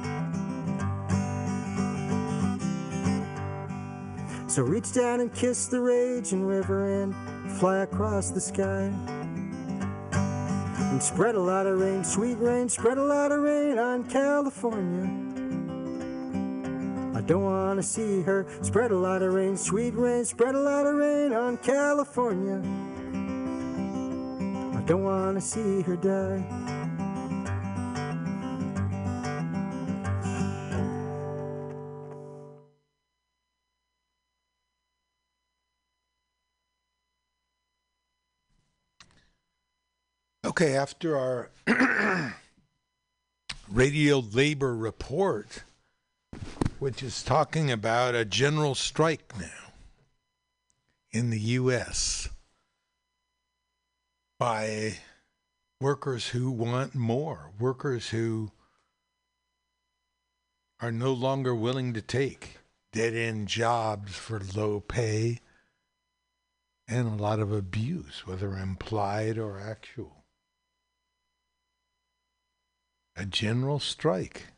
So 4.50 4.62
reach 4.62 4.94
down 4.94 5.20
and 5.20 5.34
kiss 5.34 5.66
the 5.66 5.80
raging 5.80 6.42
river 6.42 7.02
and 7.02 7.14
fly 7.58 7.80
across 7.80 8.30
the 8.30 8.40
sky. 8.40 8.90
And 10.96 11.02
spread 11.02 11.34
a 11.34 11.40
lot 11.40 11.66
of 11.66 11.78
rain, 11.78 12.02
sweet 12.02 12.38
rain, 12.38 12.70
spread 12.70 12.96
a 12.96 13.04
lot 13.04 13.30
of 13.30 13.42
rain 13.42 13.78
on 13.78 14.02
California. 14.04 15.04
I 17.14 17.20
don't 17.20 17.44
want 17.44 17.78
to 17.78 17.82
see 17.82 18.22
her 18.22 18.46
spread 18.62 18.92
a 18.92 18.96
lot 18.96 19.20
of 19.20 19.34
rain, 19.34 19.58
sweet 19.58 19.92
rain, 19.92 20.24
spread 20.24 20.54
a 20.54 20.58
lot 20.58 20.86
of 20.86 20.94
rain 20.94 21.34
on 21.34 21.58
California. 21.58 22.62
I 24.74 24.80
don't 24.86 25.04
want 25.04 25.36
to 25.36 25.42
see 25.42 25.82
her 25.82 25.96
die. 25.96 26.85
Okay, 40.58 40.74
after 40.74 41.18
our 41.18 41.50
radio 43.70 44.20
labor 44.20 44.74
report, 44.74 45.64
which 46.78 47.02
is 47.02 47.22
talking 47.22 47.70
about 47.70 48.14
a 48.14 48.24
general 48.24 48.74
strike 48.74 49.34
now 49.38 49.74
in 51.10 51.28
the 51.28 51.38
U.S. 51.38 52.30
by 54.38 54.94
workers 55.78 56.28
who 56.28 56.50
want 56.50 56.94
more, 56.94 57.50
workers 57.60 58.08
who 58.08 58.50
are 60.80 60.90
no 60.90 61.12
longer 61.12 61.54
willing 61.54 61.92
to 61.92 62.00
take 62.00 62.60
dead 62.92 63.12
end 63.12 63.46
jobs 63.46 64.14
for 64.14 64.40
low 64.54 64.80
pay 64.80 65.40
and 66.88 67.06
a 67.06 67.22
lot 67.22 67.40
of 67.40 67.52
abuse, 67.52 68.26
whether 68.26 68.56
implied 68.56 69.36
or 69.36 69.60
actual. 69.60 70.15
A 73.16 73.24
general 73.24 73.80
strike. 73.80 74.48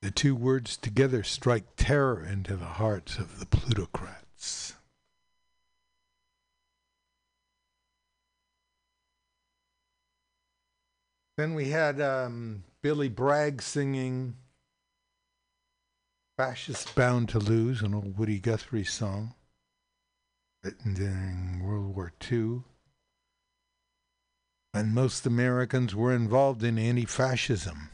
The 0.00 0.10
two 0.10 0.34
words 0.34 0.76
together 0.76 1.22
strike 1.22 1.64
terror 1.76 2.24
into 2.24 2.56
the 2.56 2.64
hearts 2.64 3.18
of 3.18 3.40
the 3.40 3.46
plutocrats. 3.46 4.74
Then 11.36 11.54
we 11.54 11.70
had 11.70 12.00
um, 12.00 12.62
Billy 12.80 13.08
Bragg 13.08 13.60
singing 13.60 14.36
Fascist 16.36 16.94
Bound 16.94 17.28
to 17.30 17.40
Lose, 17.40 17.82
an 17.82 17.92
old 17.92 18.16
Woody 18.16 18.38
Guthrie 18.38 18.84
song 18.84 19.34
written 20.62 20.94
during 20.94 21.62
World 21.62 21.94
War 21.94 22.12
II. 22.30 22.62
And 24.74 24.92
most 24.92 25.24
Americans 25.24 25.94
were 25.94 26.12
involved 26.12 26.64
in 26.64 26.78
anti 26.78 27.04
fascism. 27.04 27.90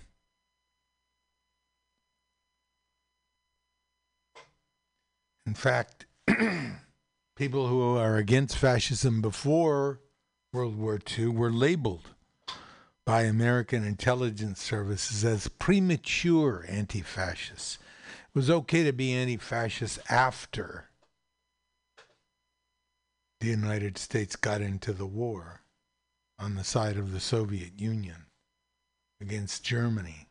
In 5.44 5.52
fact, 5.52 6.06
people 7.36 7.66
who 7.66 7.98
are 7.98 8.16
against 8.16 8.56
fascism 8.56 9.20
before 9.20 10.00
World 10.54 10.78
War 10.78 10.98
II 11.18 11.26
were 11.28 11.52
labeled 11.52 12.14
by 13.04 13.22
American 13.22 13.84
intelligence 13.84 14.62
services 14.62 15.22
as 15.22 15.48
premature 15.48 16.64
anti 16.66 17.02
fascists. 17.02 17.78
It 18.08 18.38
was 18.38 18.48
okay 18.48 18.84
to 18.84 18.92
be 18.94 19.12
anti 19.12 19.36
fascist 19.36 19.98
after 20.08 20.88
the 23.40 23.48
United 23.48 23.98
States 23.98 24.34
got 24.34 24.62
into 24.62 24.94
the 24.94 25.06
war 25.06 25.60
on 26.40 26.54
the 26.54 26.64
side 26.64 26.96
of 26.96 27.12
the 27.12 27.20
Soviet 27.20 27.78
Union 27.78 28.26
against 29.20 29.62
Germany. 29.62 30.26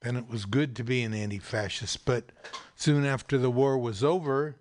Then 0.00 0.16
it 0.16 0.28
was 0.28 0.46
good 0.46 0.74
to 0.76 0.84
be 0.84 1.02
an 1.02 1.12
anti 1.12 1.38
fascist, 1.38 2.06
but 2.06 2.32
soon 2.74 3.04
after 3.04 3.36
the 3.36 3.50
war 3.50 3.76
was 3.76 4.02
over, 4.02 4.56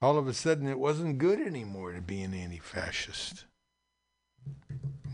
all 0.00 0.18
of 0.18 0.26
a 0.26 0.34
sudden 0.34 0.66
it 0.66 0.80
wasn't 0.80 1.18
good 1.18 1.40
anymore 1.40 1.92
to 1.92 2.00
be 2.00 2.22
an 2.22 2.34
anti 2.34 2.58
fascist. 2.58 3.44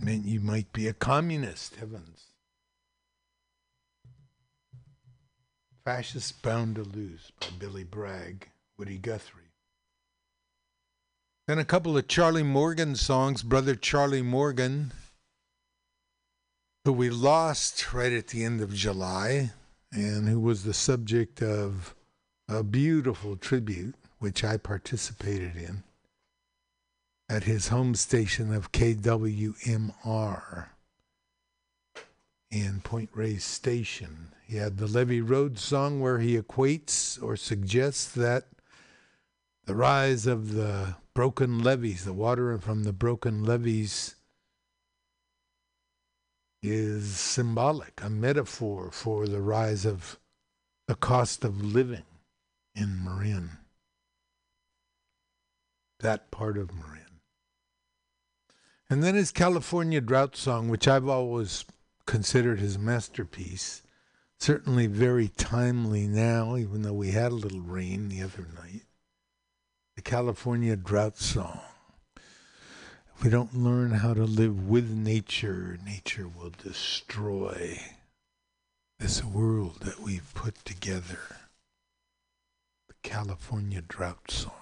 Meant 0.01 0.25
you 0.25 0.41
might 0.41 0.73
be 0.73 0.89
a 0.89 0.95
communist, 0.95 1.77
heavens. 1.77 2.29
Fascists 5.85 6.33
Bound 6.33 6.77
to 6.77 6.83
Lose 6.83 7.33
by 7.39 7.49
Billy 7.59 7.85
Bragg, 7.85 8.49
Woody 8.79 8.97
Guthrie. 8.97 9.48
Then 11.49 11.59
a 11.59 11.65
couple 11.65 11.97
of 11.97 12.07
Charlie 12.09 12.43
Morgan 12.43 12.95
songs, 12.95 13.43
Brother 13.43 13.75
Charlie 13.75 14.21
Morgan, 14.21 14.93
who 16.85 16.93
we 16.93 17.09
lost 17.09 17.95
right 17.95 18.13
at 18.13 18.27
the 18.27 18.45
end 18.45 18.61
of 18.61 18.75
July, 18.75 19.53
and 19.91 20.29
who 20.29 20.41
was 20.41 20.65
the 20.65 20.75
subject 20.75 21.41
of 21.41 21.95
a 22.51 22.63
beautiful 22.63 23.35
tribute, 23.39 23.95
which 24.19 24.45
I 24.45 24.59
participated 24.59 25.57
in 25.57 25.85
at 27.31 27.45
his 27.45 27.69
home 27.69 27.95
station 27.95 28.53
of 28.53 28.71
KWMR 28.71 30.67
in 32.51 32.81
Point 32.83 33.09
Reyes 33.15 33.45
Station. 33.45 34.35
He 34.47 34.59
had 34.59 34.77
the 34.77 34.87
Levee 34.87 35.23
Road 35.23 35.59
song 35.59 36.03
where 36.03 36.19
he 36.19 36.39
equates 36.39 37.19
or 37.23 37.39
suggests 37.39 38.05
that 38.13 38.49
the 39.65 39.75
rise 39.75 40.27
of 40.27 40.53
the 40.53 40.97
broken 41.19 41.65
levees, 41.65 42.05
the 42.05 42.13
water 42.13 42.57
from 42.59 42.85
the 42.85 42.93
broken 42.93 43.43
levees, 43.43 44.15
is 46.63 47.17
symbolic, 47.17 48.01
a 48.01 48.09
metaphor 48.09 48.89
for 48.93 49.27
the 49.27 49.41
rise 49.41 49.85
of 49.85 50.21
the 50.87 50.95
cost 50.95 51.43
of 51.43 51.61
living 51.61 52.05
in 52.77 53.03
Marin. 53.03 53.51
That 55.99 56.31
part 56.31 56.57
of 56.57 56.73
Marin. 56.73 57.19
And 58.89 59.03
then 59.03 59.17
his 59.17 59.33
California 59.33 60.01
Drought 60.01 60.37
Song, 60.37 60.69
which 60.69 60.87
I've 60.87 61.09
always 61.09 61.65
considered 62.07 62.61
his 62.61 62.79
masterpiece, 62.79 63.83
certainly 64.39 64.87
very 64.87 65.27
timely 65.27 66.07
now, 66.07 66.57
even 66.57 66.83
though 66.83 66.93
we 66.93 67.11
had 67.11 67.33
a 67.33 67.35
little 67.35 67.59
rain 67.59 68.09
the 68.09 68.23
other 68.23 68.47
night. 68.55 68.83
The 69.99 70.03
California 70.03 70.77
Drought 70.77 71.19
Song. 71.19 71.59
If 72.15 73.25
we 73.25 73.31
don't 73.31 73.53
learn 73.53 73.91
how 73.91 74.15
to 74.15 74.23
live 74.23 74.69
with 74.69 74.89
nature, 74.89 75.77
nature 75.85 76.29
will 76.29 76.53
destroy 76.63 77.81
this 79.01 79.25
world 79.25 79.81
that 79.81 79.99
we've 79.99 80.33
put 80.35 80.65
together. 80.65 81.19
The 82.87 82.95
California 83.03 83.83
Drought 83.83 84.31
Song. 84.31 84.53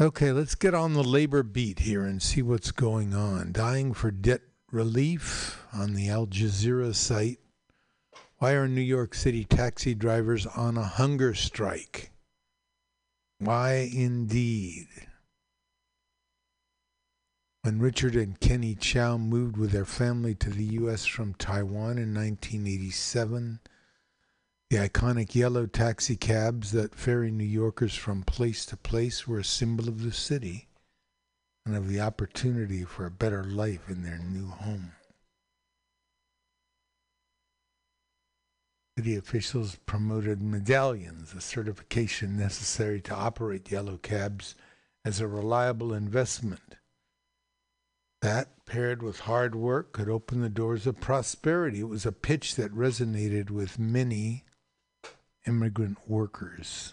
Okay, 0.00 0.30
let's 0.30 0.54
get 0.54 0.74
on 0.74 0.92
the 0.92 1.02
labor 1.02 1.42
beat 1.42 1.80
here 1.80 2.04
and 2.04 2.22
see 2.22 2.42
what's 2.42 2.70
going 2.70 3.14
on. 3.14 3.50
Dying 3.50 3.94
for 3.94 4.12
debt 4.12 4.42
relief 4.70 5.60
on 5.72 5.94
the 5.94 6.08
Al 6.08 6.28
Jazeera 6.28 6.94
site. 6.94 7.40
Why 8.42 8.54
are 8.54 8.66
New 8.66 8.80
York 8.80 9.14
City 9.14 9.44
taxi 9.44 9.94
drivers 9.94 10.46
on 10.46 10.76
a 10.76 10.82
hunger 10.82 11.32
strike? 11.32 12.10
Why 13.38 13.88
indeed? 13.94 14.88
When 17.62 17.78
Richard 17.78 18.16
and 18.16 18.40
Kenny 18.40 18.74
Chow 18.74 19.16
moved 19.16 19.56
with 19.56 19.70
their 19.70 19.84
family 19.84 20.34
to 20.34 20.50
the 20.50 20.64
U.S. 20.80 21.06
from 21.06 21.34
Taiwan 21.34 21.98
in 21.98 22.12
1987, 22.12 23.60
the 24.70 24.76
iconic 24.78 25.36
yellow 25.36 25.66
taxi 25.66 26.16
cabs 26.16 26.72
that 26.72 26.96
ferry 26.96 27.30
New 27.30 27.44
Yorkers 27.44 27.94
from 27.94 28.24
place 28.24 28.66
to 28.66 28.76
place 28.76 29.28
were 29.28 29.38
a 29.38 29.44
symbol 29.44 29.88
of 29.88 30.02
the 30.02 30.10
city 30.10 30.66
and 31.64 31.76
of 31.76 31.86
the 31.86 32.00
opportunity 32.00 32.82
for 32.82 33.06
a 33.06 33.10
better 33.12 33.44
life 33.44 33.88
in 33.88 34.02
their 34.02 34.18
new 34.18 34.48
home. 34.48 34.94
City 38.98 39.16
officials 39.16 39.76
promoted 39.86 40.42
medallions, 40.42 41.32
a 41.32 41.40
certification 41.40 42.36
necessary 42.36 43.00
to 43.00 43.14
operate 43.14 43.70
yellow 43.70 43.96
cabs, 43.96 44.54
as 45.04 45.18
a 45.18 45.26
reliable 45.26 45.94
investment. 45.94 46.76
That, 48.20 48.66
paired 48.66 49.02
with 49.02 49.20
hard 49.20 49.54
work, 49.54 49.92
could 49.92 50.10
open 50.10 50.42
the 50.42 50.50
doors 50.50 50.86
of 50.86 51.00
prosperity. 51.00 51.80
It 51.80 51.88
was 51.88 52.04
a 52.04 52.12
pitch 52.12 52.54
that 52.56 52.74
resonated 52.74 53.50
with 53.50 53.78
many 53.78 54.44
immigrant 55.46 55.98
workers. 56.06 56.92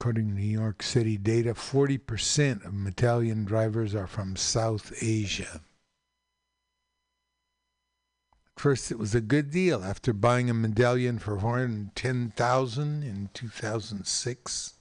According 0.00 0.28
to 0.28 0.40
New 0.40 0.42
York 0.42 0.82
City 0.82 1.16
data, 1.18 1.54
40% 1.54 2.64
of 2.64 2.72
medallion 2.72 3.44
drivers 3.44 3.94
are 3.94 4.06
from 4.06 4.36
South 4.36 4.92
Asia. 5.02 5.60
First, 8.56 8.90
it 8.90 8.98
was 8.98 9.14
a 9.14 9.20
good 9.20 9.50
deal. 9.50 9.84
After 9.84 10.12
buying 10.12 10.48
a 10.48 10.54
medallion 10.54 11.18
for 11.18 11.38
410000 11.38 13.02
in 13.02 13.30
2006, 13.34 14.74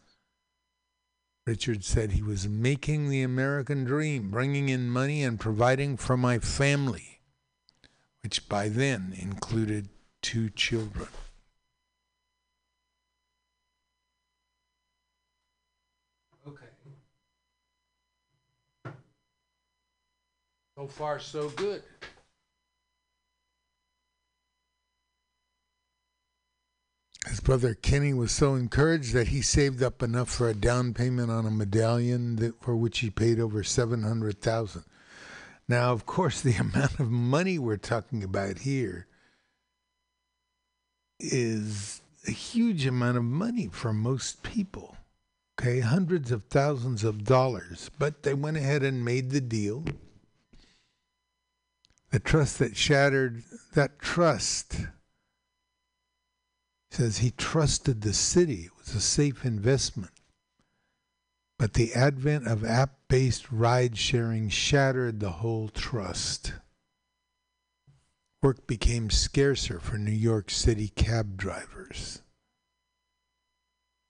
Richard 1.46 1.84
said 1.84 2.12
he 2.12 2.24
was 2.24 2.48
making 2.48 3.10
the 3.10 3.22
American 3.22 3.84
dream, 3.84 4.32
bringing 4.32 4.70
in 4.70 4.90
money 4.90 5.24
and 5.24 5.40
providing 5.40 5.98
for 5.98 6.16
my 6.18 6.40
family 6.40 7.16
which 8.26 8.50
by 8.50 8.68
then 8.68 9.14
included 9.22 9.88
two 10.24 10.50
children. 10.50 11.08
Okay. 16.48 16.66
So 20.76 20.88
far, 20.88 21.20
so 21.20 21.50
good. 21.50 21.84
His 27.28 27.40
brother 27.40 27.74
Kenny 27.74 28.14
was 28.14 28.32
so 28.32 28.56
encouraged 28.56 29.14
that 29.14 29.30
he 29.30 29.42
saved 29.42 29.82
up 29.82 30.04
enough 30.04 30.30
for 30.30 30.48
a 30.48 30.54
down 30.54 30.94
payment 30.94 31.32
on 31.32 31.46
a 31.46 31.52
medallion 31.52 32.36
that, 32.38 32.62
for 32.62 32.76
which 32.76 33.00
he 33.00 33.10
paid 33.10 33.40
over 33.40 33.64
seven 33.64 34.04
hundred 34.04 34.42
thousand. 34.42 34.84
Now, 35.68 35.92
of 35.92 36.06
course, 36.06 36.42
the 36.42 36.56
amount 36.60 37.00
of 37.00 37.10
money 37.10 37.58
we're 37.58 37.78
talking 37.78 38.24
about 38.24 38.60
here 38.60 39.08
is 41.20 42.02
a 42.28 42.32
huge 42.32 42.86
amount 42.86 43.18
of 43.18 43.24
money 43.24 43.70
for 43.72 43.94
most 43.94 44.44
people. 44.44 44.98
Okay, 45.60 45.80
hundreds 45.80 46.32
of 46.32 46.44
thousands 46.46 47.04
of 47.04 47.24
dollars. 47.24 47.90
But 47.98 48.24
they 48.24 48.34
went 48.34 48.58
ahead 48.58 48.84
and 48.84 49.06
made 49.06 49.32
the 49.32 49.42
deal. 49.42 49.86
The 52.12 52.20
trust 52.20 52.60
that 52.60 52.76
shattered, 52.78 53.44
that 53.74 54.00
trust 54.00 54.78
says 56.92 57.18
he 57.18 57.32
trusted 57.32 58.02
the 58.02 58.14
city. 58.14 58.66
It 58.66 58.78
was 58.78 58.96
a 58.96 59.02
safe 59.02 59.46
investment. 59.46 60.12
But 61.58 61.74
the 61.74 61.94
advent 61.94 62.48
of 62.48 62.66
app 62.66 62.96
based 63.08 63.52
ride 63.52 63.98
sharing 63.98 64.50
shattered 64.50 65.20
the 65.20 65.32
whole 65.32 65.70
trust. 65.70 66.54
Work 68.42 68.68
became 68.68 69.10
scarcer 69.10 69.80
for 69.80 69.98
New 69.98 70.12
York 70.12 70.52
City 70.52 70.90
cab 70.90 71.38
drivers. 71.38 72.22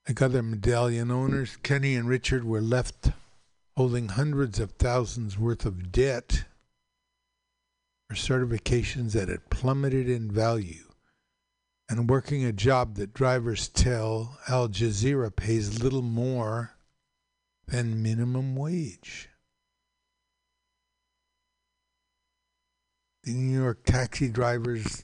Like 0.06 0.20
other 0.22 0.42
medallion 0.42 1.10
owners, 1.10 1.56
Kenny 1.62 1.94
and 1.96 2.08
Richard 2.08 2.44
were 2.44 2.60
left 2.60 3.10
holding 3.76 4.08
hundreds 4.08 4.58
of 4.58 4.72
thousands 4.72 5.38
worth 5.38 5.66
of 5.66 5.92
debt 5.92 6.44
for 8.08 8.16
certifications 8.16 9.12
that 9.12 9.28
had 9.28 9.50
plummeted 9.50 10.08
in 10.08 10.30
value 10.30 10.85
and 11.88 12.10
working 12.10 12.44
a 12.44 12.52
job 12.52 12.96
that 12.96 13.14
drivers 13.14 13.68
tell 13.68 14.38
Al 14.48 14.68
Jazeera 14.68 15.34
pays 15.34 15.82
little 15.82 16.02
more 16.02 16.72
than 17.66 18.02
minimum 18.02 18.56
wage. 18.56 19.30
the 23.26 23.34
New 23.34 23.60
York 23.60 23.84
Taxi 23.84 24.28
Drivers 24.28 25.02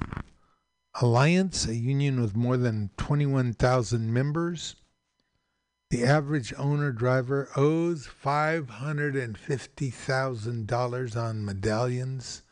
Alliance, 1.01 1.66
a 1.66 1.74
union 1.74 2.22
with 2.22 2.37
more 2.37 2.57
than 2.57 2.91
21,000 2.97 4.12
members. 4.12 4.76
The 5.91 6.05
average 6.05 6.55
owner 6.57 6.93
driver 6.93 7.49
owes 7.57 8.09
$550,000 8.24 11.16
on 11.16 11.45
medallions 11.45 12.43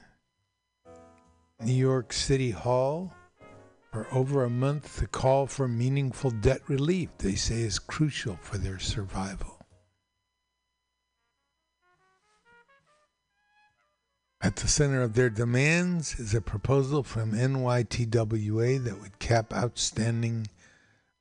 New 1.65 1.73
York 1.73 2.13
City 2.13 2.51
Hall 2.51 3.15
for 3.91 4.07
over 4.13 4.45
a 4.45 4.51
month 4.51 4.97
the 4.97 5.07
call 5.07 5.47
for 5.47 5.67
meaningful 5.67 6.31
debt 6.31 6.61
relief 6.69 7.17
they 7.17 7.37
say 7.37 7.63
is 7.63 7.79
crucial 7.79 8.37
for 8.43 8.59
their 8.59 8.79
survival. 8.79 9.65
At 14.43 14.57
the 14.57 14.69
center 14.69 15.01
of 15.01 15.15
their 15.15 15.31
demands 15.31 16.21
is 16.21 16.35
a 16.35 16.43
proposal 16.43 17.03
from 17.03 17.33
NYTWA 17.33 18.85
that 18.85 19.01
would 19.01 19.19
cap 19.19 19.55
outstanding 19.55 20.49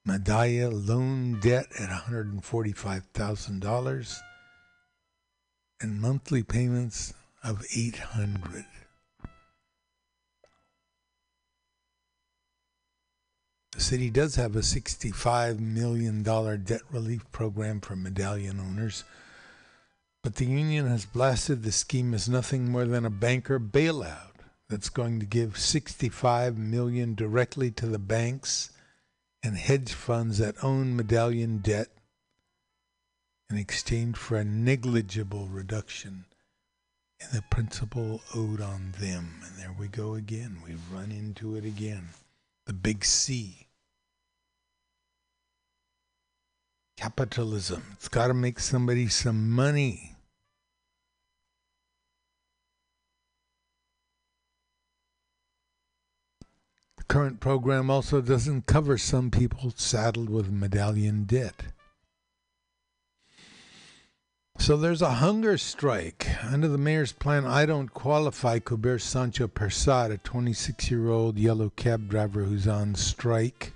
medallion 0.05 0.85
loan 0.85 1.39
debt 1.39 1.67
at 1.79 1.87
$145,000 1.87 4.17
and 5.79 6.01
monthly 6.01 6.43
payments 6.43 7.13
of 7.41 7.63
800. 7.73 8.65
The 13.73 13.81
city 13.81 14.09
does 14.09 14.35
have 14.35 14.55
a 14.55 14.59
$65 14.59 15.59
million 15.59 16.21
debt 16.21 16.81
relief 16.91 17.29
program 17.31 17.81
for 17.81 17.95
medallion 17.95 18.59
owners 18.59 19.03
but 20.23 20.35
the 20.35 20.45
union 20.45 20.87
has 20.87 21.05
blasted 21.05 21.63
the 21.63 21.71
scheme 21.71 22.13
as 22.13 22.29
nothing 22.29 22.71
more 22.71 22.85
than 22.85 23.05
a 23.05 23.09
banker 23.09 23.59
bailout 23.59 24.31
that's 24.69 24.89
going 24.89 25.19
to 25.19 25.25
give 25.25 25.59
65 25.59 26.57
million 26.57 27.13
directly 27.13 27.69
to 27.71 27.85
the 27.85 27.99
banks 27.99 28.71
and 29.43 29.57
hedge 29.57 29.91
funds 29.91 30.37
that 30.37 30.55
own 30.63 30.95
medallion 30.95 31.57
debt 31.57 31.89
in 33.49 33.57
exchange 33.57 34.15
for 34.15 34.37
a 34.37 34.45
negligible 34.45 35.47
reduction 35.47 36.23
in 37.19 37.27
the 37.35 37.43
principal 37.51 38.21
owed 38.33 38.61
on 38.61 38.93
them. 38.99 39.41
And 39.45 39.57
there 39.57 39.75
we 39.77 39.89
go 39.89 40.15
again. 40.15 40.61
We've 40.65 40.91
run 40.91 41.11
into 41.11 41.57
it 41.57 41.65
again. 41.65 42.07
The 42.65 42.73
big 42.73 43.03
C. 43.03 43.62
Capitalism. 46.97 47.83
It's 47.93 48.07
got 48.07 48.27
to 48.27 48.33
make 48.33 48.59
somebody 48.59 49.07
some 49.07 49.51
money. 49.51 50.15
The 56.97 57.03
current 57.03 57.39
program 57.39 57.89
also 57.89 58.21
doesn't 58.21 58.65
cover 58.65 58.97
some 58.97 59.31
people 59.31 59.73
saddled 59.75 60.29
with 60.29 60.51
medallion 60.51 61.25
debt. 61.25 61.63
So 64.59 64.77
there's 64.77 65.01
a 65.01 65.15
hunger 65.15 65.57
strike. 65.57 66.27
Under 66.45 66.69
the 66.69 66.77
mayor's 66.77 67.11
plan, 67.11 67.45
I 67.45 67.65
don't 67.65 67.93
qualify 67.93 68.59
Kuber 68.59 69.01
Sancho 69.01 69.47
Persad, 69.47 70.11
a 70.11 70.17
26 70.19 70.89
year 70.89 71.09
old 71.09 71.37
yellow 71.37 71.69
cab 71.75 72.07
driver 72.07 72.43
who's 72.43 72.67
on 72.67 72.95
strike. 72.95 73.73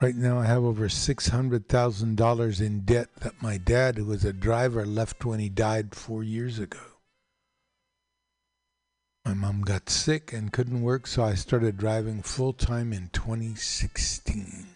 Right 0.00 0.14
now, 0.14 0.38
I 0.38 0.44
have 0.44 0.62
over 0.62 0.88
$600,000 0.88 2.60
in 2.60 2.80
debt 2.80 3.08
that 3.20 3.42
my 3.42 3.56
dad, 3.56 3.96
who 3.96 4.04
was 4.04 4.24
a 4.24 4.32
driver, 4.32 4.84
left 4.84 5.24
when 5.24 5.40
he 5.40 5.48
died 5.48 5.94
four 5.94 6.22
years 6.22 6.58
ago. 6.58 6.80
My 9.24 9.32
mom 9.32 9.62
got 9.62 9.88
sick 9.88 10.32
and 10.32 10.52
couldn't 10.52 10.82
work, 10.82 11.06
so 11.06 11.24
I 11.24 11.34
started 11.34 11.78
driving 11.78 12.22
full 12.22 12.52
time 12.52 12.92
in 12.92 13.08
2016. 13.08 14.66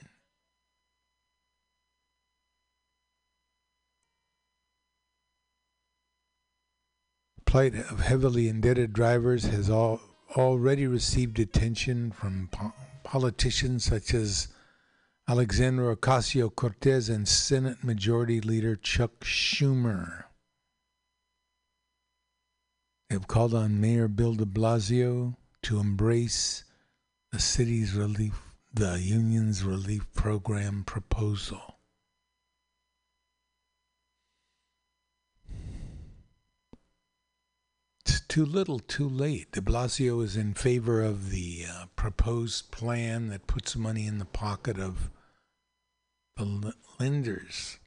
plight 7.51 7.75
of 7.75 7.99
heavily 7.99 8.49
indebted 8.49 8.93
drivers 8.93 9.43
has 9.47 9.69
all, 9.69 10.01
already 10.37 10.87
received 10.87 11.37
attention 11.41 12.13
from 12.13 12.49
po- 12.53 12.73
politicians 13.03 13.83
such 13.83 14.15
as 14.15 14.47
Alexandra 15.31 15.95
Ocasio 15.95 16.53
Cortez 16.53 17.09
and 17.09 17.29
Senate 17.29 17.85
Majority 17.85 18.41
Leader 18.41 18.75
Chuck 18.75 19.21
Schumer 19.21 20.25
have 23.11 23.29
called 23.29 23.55
on 23.55 23.81
Mayor 23.81 24.09
Bill 24.09 24.35
de 24.35 24.45
Blasio 24.45 25.37
to 25.63 25.79
embrace 25.79 26.65
the 27.31 27.39
city's 27.39 27.95
relief, 27.95 28.43
the 28.75 28.99
union's 28.99 29.63
relief 29.63 30.05
program 30.15 30.83
proposal. 30.83 31.77
It's 38.05 38.19
too 38.27 38.45
little, 38.45 38.81
too 38.81 39.09
late. 39.09 39.53
De 39.53 39.61
Blasio 39.61 40.25
is 40.25 40.37
in 40.37 40.55
favor 40.55 41.01
of 41.01 41.31
the 41.31 41.67
uh, 41.71 41.85
proposed 41.95 42.73
plan 42.73 43.29
that 43.29 43.47
puts 43.47 43.77
money 43.77 44.09
in 44.09 44.19
the 44.19 44.25
pocket 44.25 44.77
of 44.77 45.09
the 46.45 46.75
lenders 46.99 47.79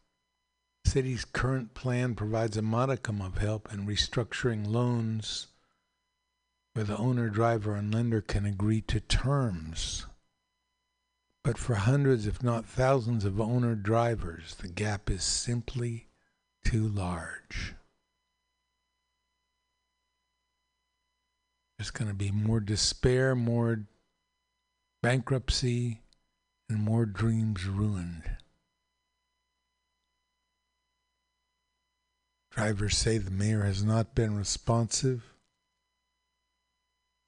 city's 0.93 1.25
current 1.25 1.73
plan 1.73 2.13
provides 2.13 2.55
a 2.55 2.61
modicum 2.61 3.19
of 3.19 3.39
help 3.39 3.73
in 3.73 3.87
restructuring 3.87 4.67
loans 4.67 5.47
where 6.73 6.85
the 6.85 6.97
owner, 6.97 7.29
driver, 7.29 7.73
and 7.73 7.91
lender 7.91 8.21
can 8.21 8.45
agree 8.45 8.81
to 8.81 8.99
terms. 8.99 10.05
But 11.43 11.57
for 11.57 11.73
hundreds, 11.73 12.27
if 12.27 12.43
not 12.43 12.65
thousands, 12.65 13.25
of 13.25 13.41
owner 13.41 13.73
drivers, 13.73 14.53
the 14.61 14.67
gap 14.67 15.09
is 15.09 15.23
simply 15.23 16.09
too 16.63 16.87
large. 16.87 17.73
There's 21.79 21.89
going 21.89 22.09
to 22.09 22.15
be 22.15 22.29
more 22.29 22.59
despair, 22.59 23.33
more 23.33 23.85
bankruptcy, 25.01 26.01
and 26.69 26.79
more 26.79 27.07
dreams 27.07 27.65
ruined. 27.65 28.37
Drivers 32.55 32.95
say 32.97 33.17
the 33.17 33.31
mayor 33.31 33.63
has 33.63 33.83
not 33.83 34.13
been 34.13 34.37
responsive. 34.37 35.23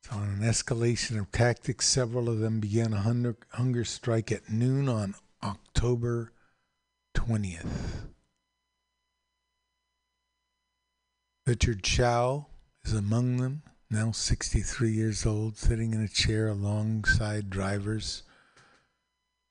So, 0.04 0.18
on 0.18 0.30
an 0.30 0.42
escalation 0.42 1.20
of 1.20 1.32
tactics, 1.32 1.88
several 1.88 2.30
of 2.30 2.38
them 2.38 2.60
began 2.60 2.94
a 2.94 3.02
hunger, 3.02 3.36
hunger 3.50 3.84
strike 3.86 4.32
at 4.32 4.52
noon 4.52 4.88
on 4.88 5.16
October 5.42 6.32
20th. 7.16 8.06
Richard 11.48 11.82
Chow 11.82 12.46
is 12.84 12.94
among 12.94 13.38
them, 13.38 13.64
now 13.90 14.12
63 14.12 14.92
years 14.92 15.26
old, 15.26 15.58
sitting 15.58 15.94
in 15.94 16.02
a 16.02 16.08
chair 16.08 16.50
alongside 16.50 17.50
drivers 17.50 18.22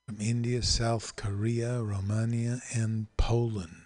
from 0.07 0.21
India, 0.21 0.63
South 0.63 1.17
Korea, 1.17 1.83
Romania, 1.83 2.61
and 2.73 3.09
Poland. 3.17 3.84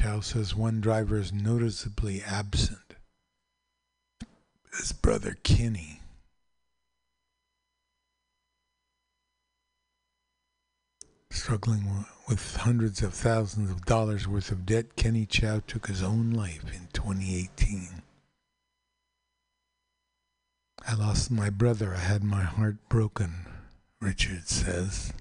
Chow 0.00 0.20
says 0.20 0.54
one 0.54 0.80
driver 0.80 1.18
is 1.18 1.30
noticeably 1.30 2.22
absent. 2.22 2.94
His 4.78 4.92
brother 4.92 5.36
Kenny. 5.42 6.00
Struggling 11.30 12.06
with 12.26 12.56
hundreds 12.56 13.02
of 13.02 13.12
thousands 13.12 13.70
of 13.70 13.84
dollars 13.84 14.26
worth 14.26 14.50
of 14.50 14.64
debt, 14.64 14.96
Kenny 14.96 15.26
Chow 15.26 15.60
took 15.66 15.86
his 15.86 16.02
own 16.02 16.30
life 16.30 16.64
in 16.72 16.88
2018. 16.94 18.02
I 20.88 20.94
lost 20.94 21.30
my 21.30 21.50
brother. 21.50 21.94
I 21.94 21.98
had 21.98 22.24
my 22.24 22.44
heart 22.44 22.76
broken, 22.88 23.44
Richard 24.00 24.48
says. 24.48 25.12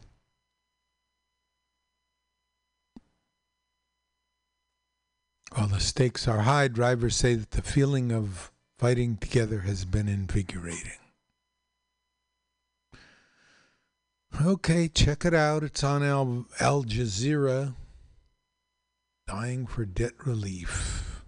While 5.53 5.67
the 5.67 5.79
stakes 5.79 6.27
are 6.27 6.41
high, 6.41 6.67
drivers 6.67 7.15
say 7.15 7.35
that 7.35 7.51
the 7.51 7.61
feeling 7.61 8.11
of 8.11 8.51
fighting 8.77 9.17
together 9.17 9.61
has 9.61 9.83
been 9.83 10.07
invigorating. 10.07 10.91
Okay, 14.41 14.87
check 14.87 15.25
it 15.25 15.33
out. 15.33 15.63
It's 15.63 15.83
on 15.83 16.03
Al, 16.03 16.45
Al 16.59 16.83
Jazeera. 16.83 17.73
Dying 19.27 19.67
for 19.67 19.85
debt 19.85 20.13
relief. 20.25 21.23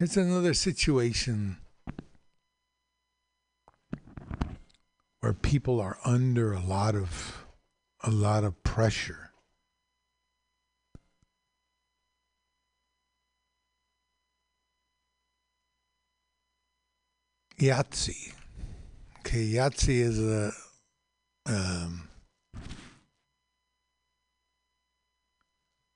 It's 0.00 0.16
another 0.16 0.54
situation 0.54 1.58
where 5.20 5.32
people 5.32 5.80
are 5.80 5.98
under 6.04 6.52
a 6.52 6.60
lot 6.60 6.94
of 6.94 7.43
a 8.06 8.10
lot 8.10 8.44
of 8.44 8.62
pressure. 8.62 9.30
IATSE. 17.58 18.34
Okay, 19.20 19.52
IATSE 19.52 19.88
is 19.88 20.20
a 20.20 20.52
um, 21.46 22.08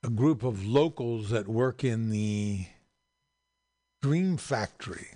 a 0.02 0.08
group 0.08 0.42
of 0.44 0.64
locals 0.64 1.30
that 1.30 1.46
work 1.46 1.84
in 1.84 2.08
the 2.10 2.66
Dream 4.00 4.36
Factory 4.36 5.08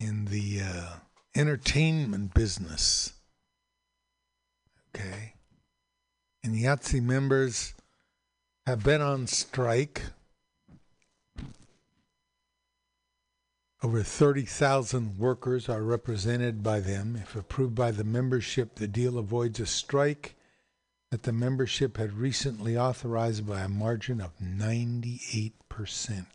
in 0.00 0.26
the 0.26 0.60
uh, 0.62 0.96
entertainment 1.34 2.32
business. 2.32 3.12
Okay. 4.94 5.34
And 6.44 6.56
IATSE 6.56 7.00
members 7.00 7.74
have 8.66 8.82
been 8.82 9.00
on 9.00 9.28
strike. 9.28 10.02
Over 13.80 14.02
30,000 14.02 15.18
workers 15.18 15.68
are 15.68 15.82
represented 15.82 16.62
by 16.62 16.80
them. 16.80 17.16
If 17.16 17.36
approved 17.36 17.76
by 17.76 17.92
the 17.92 18.04
membership, 18.04 18.74
the 18.74 18.88
deal 18.88 19.18
avoids 19.18 19.60
a 19.60 19.66
strike 19.66 20.34
that 21.12 21.22
the 21.22 21.32
membership 21.32 21.96
had 21.96 22.14
recently 22.14 22.76
authorized 22.76 23.46
by 23.46 23.60
a 23.60 23.68
margin 23.68 24.20
of 24.20 24.36
98%. 24.40 26.26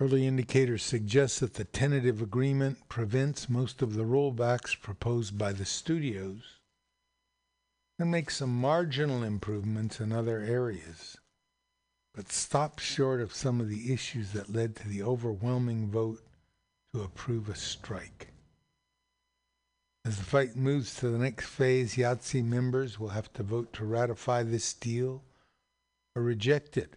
Early 0.00 0.26
indicators 0.26 0.82
suggest 0.82 1.38
that 1.40 1.54
the 1.54 1.64
tentative 1.64 2.20
agreement 2.20 2.88
prevents 2.88 3.48
most 3.48 3.80
of 3.80 3.94
the 3.94 4.04
rollbacks 4.04 4.80
proposed 4.80 5.38
by 5.38 5.52
the 5.52 5.66
studios 5.66 6.59
and 8.00 8.10
makes 8.10 8.36
some 8.36 8.54
marginal 8.54 9.22
improvements 9.22 10.00
in 10.00 10.12
other 10.12 10.40
areas, 10.40 11.18
but 12.14 12.32
stops 12.32 12.82
short 12.82 13.20
of 13.20 13.34
some 13.34 13.60
of 13.60 13.68
the 13.68 13.92
issues 13.92 14.32
that 14.32 14.52
led 14.52 14.74
to 14.74 14.88
the 14.88 15.02
overwhelming 15.02 15.90
vote 15.90 16.22
to 16.94 17.02
approve 17.02 17.48
a 17.48 17.54
strike. 17.54 18.28
As 20.04 20.16
the 20.16 20.24
fight 20.24 20.56
moves 20.56 20.94
to 20.96 21.10
the 21.10 21.18
next 21.18 21.46
phase, 21.46 21.96
IATSE 21.96 22.42
members 22.42 22.98
will 22.98 23.10
have 23.10 23.30
to 23.34 23.42
vote 23.42 23.72
to 23.74 23.84
ratify 23.84 24.42
this 24.42 24.72
deal 24.72 25.22
or 26.16 26.22
reject 26.22 26.78
it 26.78 26.96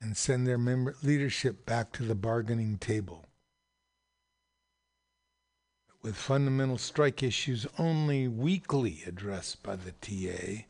and 0.00 0.16
send 0.16 0.46
their 0.46 0.58
member 0.58 0.96
leadership 1.02 1.64
back 1.64 1.92
to 1.92 2.02
the 2.02 2.16
bargaining 2.16 2.78
table. 2.78 3.25
With 6.06 6.14
fundamental 6.14 6.78
strike 6.78 7.20
issues 7.24 7.66
only 7.78 8.28
weakly 8.28 9.02
addressed 9.08 9.64
by 9.64 9.74
the 9.74 9.90
TA, 9.90 10.66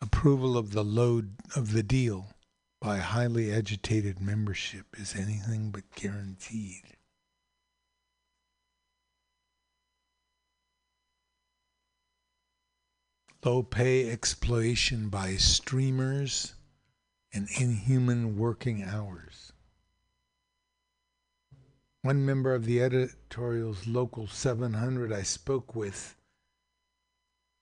approval 0.00 0.56
of 0.56 0.70
the 0.70 0.84
load 0.84 1.34
of 1.56 1.72
the 1.72 1.82
deal 1.82 2.28
by 2.80 2.98
highly 2.98 3.52
agitated 3.52 4.20
membership 4.20 4.86
is 4.96 5.16
anything 5.16 5.72
but 5.72 5.90
guaranteed. 5.96 6.84
Low 13.44 13.64
pay 13.64 14.08
exploitation 14.08 15.08
by 15.08 15.34
streamers 15.34 16.54
and 17.32 17.48
inhuman 17.58 18.36
working 18.36 18.84
hours. 18.84 19.49
One 22.02 22.24
member 22.24 22.54
of 22.54 22.64
the 22.64 22.80
editorial's 22.82 23.86
Local 23.86 24.26
700 24.26 25.12
I 25.12 25.20
spoke 25.20 25.74
with 25.74 26.16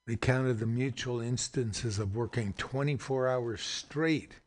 recounted 0.07 0.59
the 0.59 0.65
mutual 0.65 1.19
instances 1.19 1.99
of 1.99 2.15
working 2.15 2.53
24 2.53 3.27
hours 3.27 3.61
straight. 3.61 4.39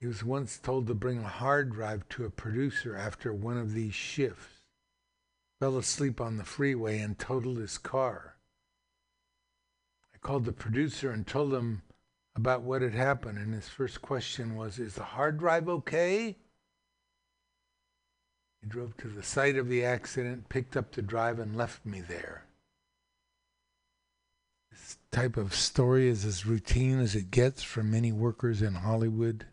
He 0.00 0.08
was 0.08 0.24
once 0.24 0.58
told 0.58 0.88
to 0.88 0.94
bring 0.94 1.20
a 1.20 1.28
hard 1.28 1.72
drive 1.72 2.08
to 2.10 2.24
a 2.24 2.30
producer 2.30 2.96
after 2.96 3.32
one 3.32 3.56
of 3.56 3.74
these 3.74 3.94
shifts, 3.94 4.64
fell 5.60 5.78
asleep 5.78 6.20
on 6.20 6.36
the 6.36 6.44
freeway, 6.44 6.98
and 6.98 7.16
totaled 7.16 7.58
his 7.58 7.78
car. 7.78 8.36
I 10.12 10.18
called 10.18 10.46
the 10.46 10.52
producer 10.52 11.12
and 11.12 11.24
told 11.24 11.54
him 11.54 11.82
about 12.34 12.62
what 12.62 12.82
had 12.82 12.92
happened, 12.92 13.38
and 13.38 13.54
his 13.54 13.68
first 13.68 14.02
question 14.02 14.56
was, 14.56 14.80
Is 14.80 14.96
the 14.96 15.04
hard 15.04 15.38
drive 15.38 15.68
okay? 15.68 16.36
He 18.62 18.68
drove 18.68 18.96
to 18.98 19.08
the 19.08 19.22
site 19.22 19.56
of 19.56 19.68
the 19.68 19.84
accident, 19.84 20.48
picked 20.48 20.76
up 20.76 20.92
the 20.92 21.02
drive, 21.02 21.38
and 21.38 21.56
left 21.56 21.84
me 21.84 22.00
there. 22.00 22.44
This 24.70 24.98
type 25.10 25.36
of 25.36 25.54
story 25.54 26.08
is 26.08 26.24
as 26.24 26.46
routine 26.46 27.00
as 27.00 27.14
it 27.14 27.30
gets 27.30 27.62
for 27.62 27.82
many 27.82 28.12
workers 28.12 28.62
in 28.62 28.74
Hollywood. 28.74 29.46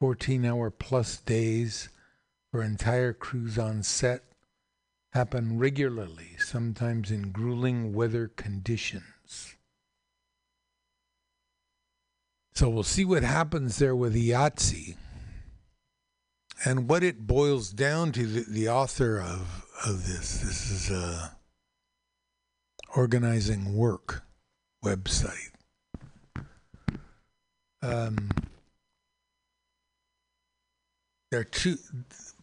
14 0.00 0.44
hour 0.44 0.70
plus 0.70 1.18
days 1.18 1.88
for 2.50 2.62
entire 2.62 3.12
crews 3.12 3.58
on 3.58 3.82
set 3.82 4.22
happen 5.12 5.58
regularly, 5.58 6.36
sometimes 6.38 7.10
in 7.10 7.30
grueling 7.30 7.94
weather 7.94 8.28
conditions. 8.28 9.56
So 12.54 12.68
we'll 12.68 12.82
see 12.82 13.04
what 13.04 13.22
happens 13.22 13.78
there 13.78 13.96
with 13.96 14.14
IATSE. 14.14 14.96
And 16.64 16.88
what 16.88 17.02
it 17.02 17.26
boils 17.26 17.70
down 17.70 18.12
to, 18.12 18.26
the, 18.26 18.44
the 18.48 18.68
author 18.68 19.20
of, 19.20 19.66
of 19.84 20.06
this, 20.06 20.38
this 20.38 20.70
is 20.70 20.90
organizing 22.96 23.76
work 23.76 24.22
website. 24.82 25.50
Um, 27.82 28.30
there 31.30 31.40
are 31.40 31.44
two 31.44 31.76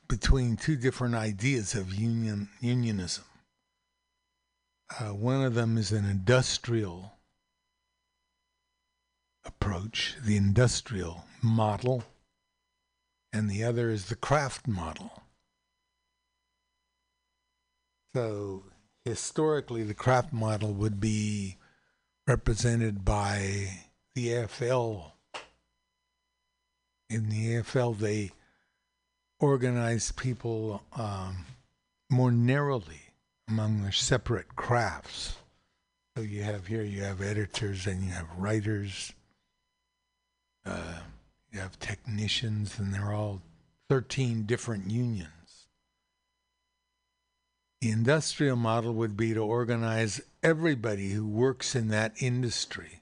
between 0.07 0.57
two 0.57 0.75
different 0.75 1.15
ideas 1.15 1.73
of 1.73 1.95
union 1.95 2.49
unionism. 2.59 3.23
Uh, 4.99 5.13
one 5.13 5.43
of 5.43 5.55
them 5.55 5.77
is 5.77 5.91
an 5.91 6.05
industrial 6.05 7.13
approach, 9.45 10.17
the 10.23 10.35
industrial 10.35 11.23
model, 11.41 12.03
and 13.33 13.49
the 13.49 13.63
other 13.63 13.89
is 13.89 14.05
the 14.05 14.15
craft 14.15 14.67
model. 14.67 15.23
So 18.13 18.63
historically, 19.05 19.83
the 19.83 19.93
craft 19.93 20.33
model 20.33 20.73
would 20.73 20.99
be 20.99 21.57
represented 22.27 23.05
by 23.05 23.69
the 24.15 24.27
AFL. 24.29 25.11
In 27.09 27.29
the 27.29 27.55
AFL, 27.55 27.97
they 27.97 28.31
organize 29.39 30.11
people 30.11 30.83
um, 30.95 31.45
more 32.09 32.31
narrowly 32.31 33.01
among 33.47 33.81
their 33.81 33.91
separate 33.91 34.55
crafts. 34.55 35.35
So 36.15 36.23
you 36.23 36.43
have 36.43 36.67
here, 36.67 36.83
you 36.83 37.03
have 37.03 37.21
editors 37.21 37.87
and 37.87 38.03
you 38.03 38.11
have 38.11 38.27
writers, 38.37 39.13
uh, 40.65 40.99
you 41.51 41.59
have 41.59 41.79
technicians, 41.79 42.79
and 42.79 42.93
they're 42.93 43.13
all 43.13 43.41
13 43.89 44.43
different 44.43 44.89
unions. 44.89 45.67
The 47.81 47.91
industrial 47.91 48.55
model 48.55 48.93
would 48.93 49.17
be 49.17 49.33
to 49.33 49.39
organize 49.39 50.21
everybody 50.43 51.11
who 51.11 51.25
works 51.25 51.75
in 51.75 51.89
that 51.89 52.13
industry 52.21 53.01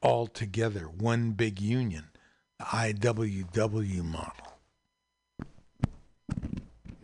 all 0.00 0.26
together, 0.26 0.82
one 0.82 1.32
big 1.32 1.60
union, 1.60 2.04
the 2.58 2.64
IWW 2.66 4.04
model. 4.04 4.58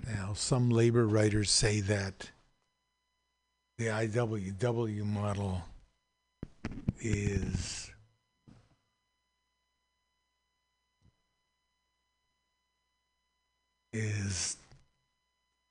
Now, 0.07 0.33
some 0.35 0.71
labor 0.71 1.07
writers 1.07 1.51
say 1.51 1.81
that 1.81 2.31
the 3.79 3.87
IWW 3.87 5.05
model 5.05 5.63
is 7.01 7.92
is 13.93 14.57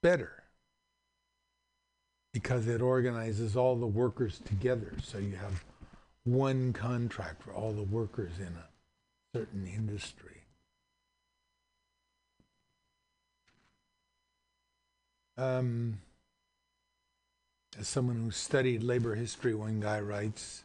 better 0.02 0.32
because 2.34 2.68
it 2.68 2.82
organizes 2.82 3.56
all 3.56 3.76
the 3.76 3.86
workers 3.86 4.40
together. 4.46 4.94
So 5.04 5.18
you 5.18 5.36
have 5.36 5.64
one 6.24 6.74
contract 6.74 7.44
for 7.44 7.52
all 7.52 7.72
the 7.72 7.84
workers 7.84 8.32
in 8.40 8.48
a 8.48 9.38
certain 9.38 9.68
industry. 9.68 10.42
Um, 15.38 15.98
as 17.80 17.88
someone 17.88 18.18
who 18.18 18.32
studied 18.32 18.84
labor 18.84 19.16
history, 19.16 19.56
one 19.56 19.80
guy 19.80 20.00
writes, 20.00 20.64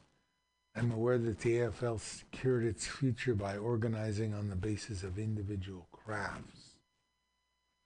I'm 0.77 0.91
aware 0.93 1.17
that 1.17 1.39
the 1.41 1.59
AFL 1.59 1.99
secured 2.01 2.65
its 2.65 2.87
future 2.87 3.35
by 3.35 3.57
organizing 3.57 4.35
on 4.35 4.51
the 4.51 4.57
basis 4.57 5.03
of 5.03 5.19
individual 5.19 5.87
crafts, 5.91 6.56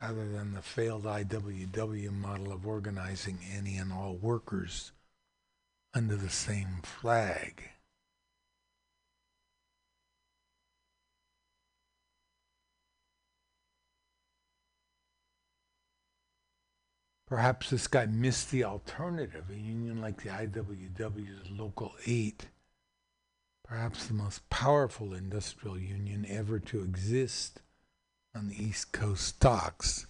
rather 0.01 0.28
than 0.28 0.55
the 0.55 0.62
failed 0.62 1.05
IWW 1.05 2.12
model 2.12 2.53
of 2.53 2.66
organizing 2.66 3.38
any 3.55 3.76
and 3.76 3.92
all 3.92 4.14
workers 4.14 4.92
under 5.92 6.16
the 6.16 6.30
same 6.30 6.80
flag. 6.82 7.70
Perhaps 17.26 17.70
this 17.70 17.86
guy 17.86 18.07
missed 18.07 18.51
the 18.51 18.64
alternative, 18.64 19.44
a 19.51 19.55
union 19.55 20.01
like 20.01 20.22
the 20.22 20.30
IWW's 20.30 21.48
Local 21.51 21.92
8, 22.05 22.48
perhaps 23.62 24.07
the 24.07 24.14
most 24.14 24.48
powerful 24.51 25.14
industrial 25.14 25.78
union 25.78 26.26
ever 26.28 26.59
to 26.59 26.82
exist 26.82 27.61
on 28.35 28.49
the 28.49 28.62
East 28.62 28.93
Coast 28.93 29.26
stocks, 29.26 30.07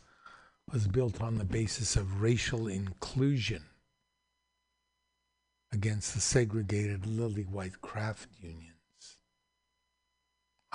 was 0.73 0.87
built 0.87 1.21
on 1.21 1.37
the 1.37 1.45
basis 1.45 1.97
of 1.97 2.21
racial 2.21 2.69
inclusion 2.69 3.65
against 5.73 6.15
the 6.15 6.21
segregated 6.21 7.07
lily 7.07 7.43
white 7.43 7.81
craft 7.81 8.29
unions, 8.41 9.19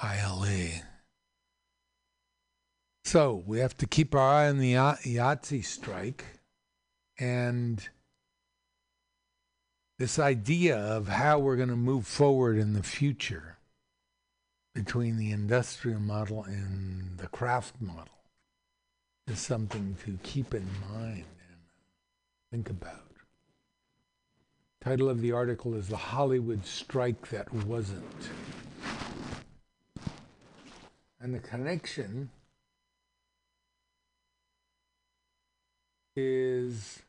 ILA. 0.02 0.84
So 3.04 3.44
we 3.46 3.60
have 3.60 3.78
to 3.78 3.86
keep 3.86 4.16
our 4.16 4.22
eye 4.22 4.50
on 4.50 4.58
the 4.58 4.74
IATSE 4.74 5.64
strike 5.64 6.26
and 7.20 7.88
this 10.00 10.20
idea 10.20 10.78
of 10.78 11.08
how 11.08 11.40
we're 11.40 11.56
going 11.56 11.70
to 11.70 11.76
move 11.76 12.06
forward 12.06 12.58
in 12.58 12.74
the 12.74 12.84
future 12.84 13.55
between 14.76 15.16
the 15.16 15.32
industrial 15.32 16.02
model 16.02 16.44
and 16.44 17.18
the 17.18 17.28
craft 17.28 17.76
model 17.80 18.10
is 19.26 19.40
something 19.40 19.96
to 20.04 20.20
keep 20.22 20.54
in 20.54 20.68
mind 20.92 21.24
and 21.50 21.60
think 22.52 22.70
about. 22.70 23.02
Title 24.82 25.10
of 25.10 25.22
the 25.22 25.32
article 25.32 25.74
is 25.74 25.88
The 25.88 25.98
Hollywood 25.98 26.66
Strike 26.66 27.30
That 27.30 27.52
Wasn't. 27.52 28.30
And 31.22 31.34
the 31.34 31.40
connection 31.40 32.30
is 36.18 37.02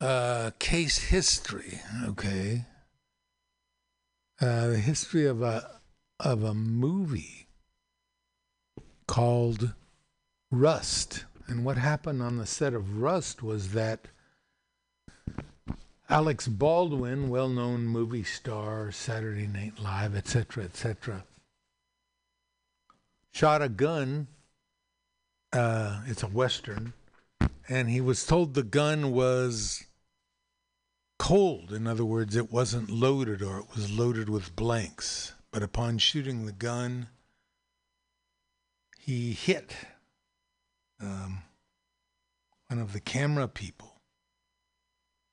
uh, 0.00 0.50
case 0.58 0.98
history. 0.98 1.80
Okay, 2.04 2.66
uh, 4.42 4.68
the 4.68 4.78
history 4.78 5.24
of 5.24 5.40
a 5.40 5.80
of 6.18 6.42
a 6.42 6.54
movie 6.54 7.46
called 9.06 9.72
Rust, 10.50 11.24
and 11.46 11.64
what 11.64 11.78
happened 11.78 12.22
on 12.22 12.38
the 12.38 12.46
set 12.46 12.74
of 12.74 13.00
Rust 13.00 13.42
was 13.42 13.72
that 13.72 14.08
Alec 16.08 16.42
Baldwin, 16.46 17.28
well-known 17.28 17.86
movie 17.86 18.24
star, 18.24 18.90
Saturday 18.92 19.46
Night 19.46 19.78
Live, 19.80 20.14
etc., 20.14 20.64
etc., 20.64 21.24
shot 23.32 23.62
a 23.62 23.68
gun. 23.68 24.26
Uh, 25.52 26.00
it's 26.06 26.22
a 26.22 26.28
western, 26.28 26.94
and 27.68 27.88
he 27.90 28.00
was 28.00 28.26
told 28.26 28.54
the 28.54 28.62
gun 28.62 29.12
was 29.12 29.84
cold. 31.22 31.72
In 31.72 31.86
other 31.86 32.04
words, 32.04 32.34
it 32.34 32.50
wasn't 32.50 32.90
loaded 32.90 33.42
or 33.42 33.58
it 33.58 33.66
was 33.76 33.92
loaded 33.92 34.28
with 34.28 34.56
blanks. 34.56 35.34
But 35.52 35.62
upon 35.62 35.98
shooting 35.98 36.46
the 36.46 36.52
gun, 36.52 37.06
he 38.98 39.32
hit 39.32 39.72
um, 41.00 41.44
one 42.66 42.80
of 42.80 42.92
the 42.92 42.98
camera 42.98 43.46
people, 43.46 44.00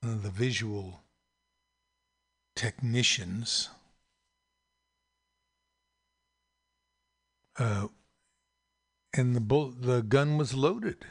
one 0.02 0.14
of 0.14 0.22
the 0.22 0.30
visual 0.30 1.02
technicians. 2.56 3.70
Uh, 7.58 7.88
and 9.12 9.36
the 9.36 9.42
bull- 9.42 9.74
the 9.76 10.04
gun 10.04 10.38
was 10.38 10.54
loaded. 10.54 11.04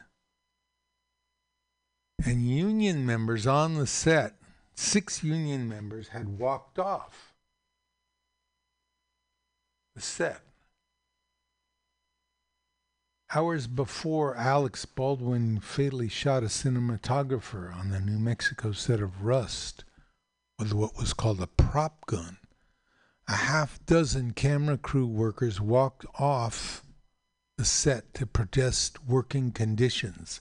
And 2.24 2.48
union 2.48 3.04
members 3.04 3.44
on 3.44 3.74
the 3.74 3.86
set 3.88 4.37
six 4.78 5.24
union 5.24 5.68
members 5.68 6.08
had 6.08 6.38
walked 6.38 6.78
off 6.78 7.34
the 9.96 10.00
set. 10.00 10.40
Hours 13.34 13.66
before 13.66 14.36
Alec 14.36 14.76
Baldwin 14.94 15.58
fatally 15.58 16.08
shot 16.08 16.44
a 16.44 16.46
cinematographer 16.46 17.74
on 17.74 17.90
the 17.90 17.98
New 17.98 18.20
Mexico 18.20 18.70
set 18.70 19.00
of 19.00 19.24
Rust 19.24 19.84
with 20.60 20.72
what 20.72 20.96
was 20.96 21.12
called 21.12 21.40
a 21.40 21.48
prop 21.48 22.06
gun, 22.06 22.38
a 23.28 23.34
half 23.34 23.84
dozen 23.84 24.32
camera 24.32 24.78
crew 24.78 25.06
workers 25.06 25.60
walked 25.60 26.06
off 26.20 26.84
the 27.58 27.64
set 27.64 28.14
to 28.14 28.26
protest 28.26 29.04
working 29.04 29.50
conditions 29.50 30.40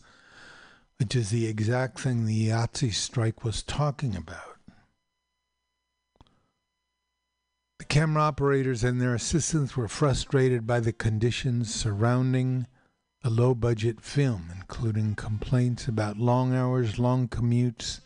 which 0.99 1.15
is 1.15 1.29
the 1.29 1.47
exact 1.47 1.99
thing 1.99 2.25
the 2.25 2.49
IATSE 2.49 2.93
strike 2.93 3.43
was 3.43 3.61
talking 3.61 4.15
about. 4.15 4.57
The 7.79 7.85
camera 7.85 8.23
operators 8.23 8.83
and 8.83 8.99
their 8.99 9.13
assistants 9.13 9.77
were 9.77 9.87
frustrated 9.87 10.65
by 10.65 10.79
the 10.79 10.91
conditions 10.91 11.73
surrounding 11.73 12.67
the 13.21 13.29
low 13.29 13.53
budget 13.53 14.01
film, 14.01 14.49
including 14.55 15.15
complaints 15.15 15.87
about 15.87 16.17
long 16.17 16.53
hours, 16.53 16.97
long 16.97 17.27
commutes, 17.27 18.01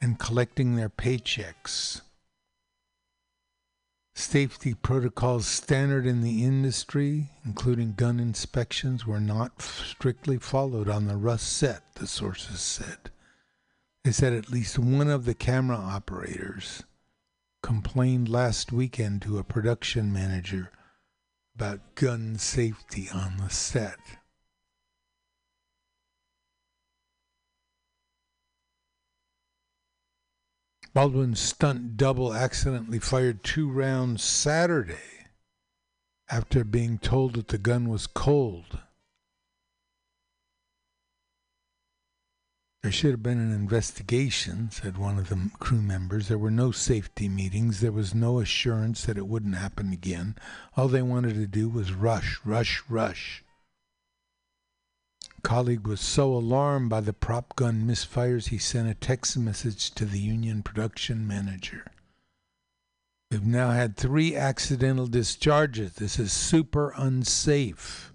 and 0.00 0.18
collecting 0.18 0.74
their 0.74 0.90
paychecks. 0.90 2.02
Safety 4.22 4.72
protocols 4.72 5.46
standard 5.46 6.06
in 6.06 6.22
the 6.22 6.44
industry, 6.44 7.32
including 7.44 7.92
gun 7.92 8.18
inspections, 8.18 9.04
were 9.04 9.20
not 9.20 9.60
strictly 9.60 10.38
followed 10.38 10.88
on 10.88 11.06
the 11.06 11.16
Rust 11.16 11.52
set, 11.52 11.82
the 11.96 12.06
sources 12.06 12.60
said. 12.60 13.10
They 14.04 14.12
said 14.12 14.32
at 14.32 14.48
least 14.48 14.78
one 14.78 15.10
of 15.10 15.26
the 15.26 15.34
camera 15.34 15.76
operators 15.76 16.84
complained 17.62 18.28
last 18.28 18.72
weekend 18.72 19.20
to 19.22 19.38
a 19.38 19.44
production 19.44 20.12
manager 20.12 20.70
about 21.54 21.94
gun 21.94 22.38
safety 22.38 23.10
on 23.12 23.36
the 23.36 23.50
set. 23.50 23.98
Baldwin's 30.94 31.40
stunt 31.40 31.96
double 31.96 32.34
accidentally 32.34 32.98
fired 32.98 33.42
two 33.42 33.70
rounds 33.70 34.22
Saturday 34.22 35.28
after 36.28 36.64
being 36.64 36.98
told 36.98 37.34
that 37.34 37.48
the 37.48 37.56
gun 37.56 37.88
was 37.88 38.06
cold. 38.06 38.78
There 42.82 42.92
should 42.92 43.12
have 43.12 43.22
been 43.22 43.38
an 43.38 43.52
investigation, 43.52 44.70
said 44.70 44.98
one 44.98 45.16
of 45.18 45.28
the 45.28 45.50
crew 45.58 45.80
members. 45.80 46.28
There 46.28 46.36
were 46.36 46.50
no 46.50 46.72
safety 46.72 47.28
meetings. 47.28 47.80
There 47.80 47.92
was 47.92 48.14
no 48.14 48.40
assurance 48.40 49.04
that 49.04 49.16
it 49.16 49.28
wouldn't 49.28 49.54
happen 49.54 49.92
again. 49.92 50.36
All 50.76 50.88
they 50.88 51.00
wanted 51.00 51.34
to 51.34 51.46
do 51.46 51.68
was 51.68 51.92
rush, 51.92 52.40
rush, 52.44 52.82
rush 52.88 53.44
colleague 55.42 55.86
was 55.86 56.00
so 56.00 56.32
alarmed 56.32 56.88
by 56.88 57.00
the 57.00 57.12
prop 57.12 57.56
gun 57.56 57.84
misfires 57.86 58.48
he 58.48 58.58
sent 58.58 58.88
a 58.88 58.94
text 58.94 59.36
message 59.36 59.90
to 59.92 60.04
the 60.04 60.18
union 60.18 60.62
production 60.62 61.26
manager. 61.26 61.86
We've 63.30 63.44
now 63.44 63.70
had 63.70 63.96
three 63.96 64.36
accidental 64.36 65.06
discharges. 65.06 65.94
This 65.94 66.18
is 66.18 66.32
super 66.32 66.92
unsafe. 66.96 68.12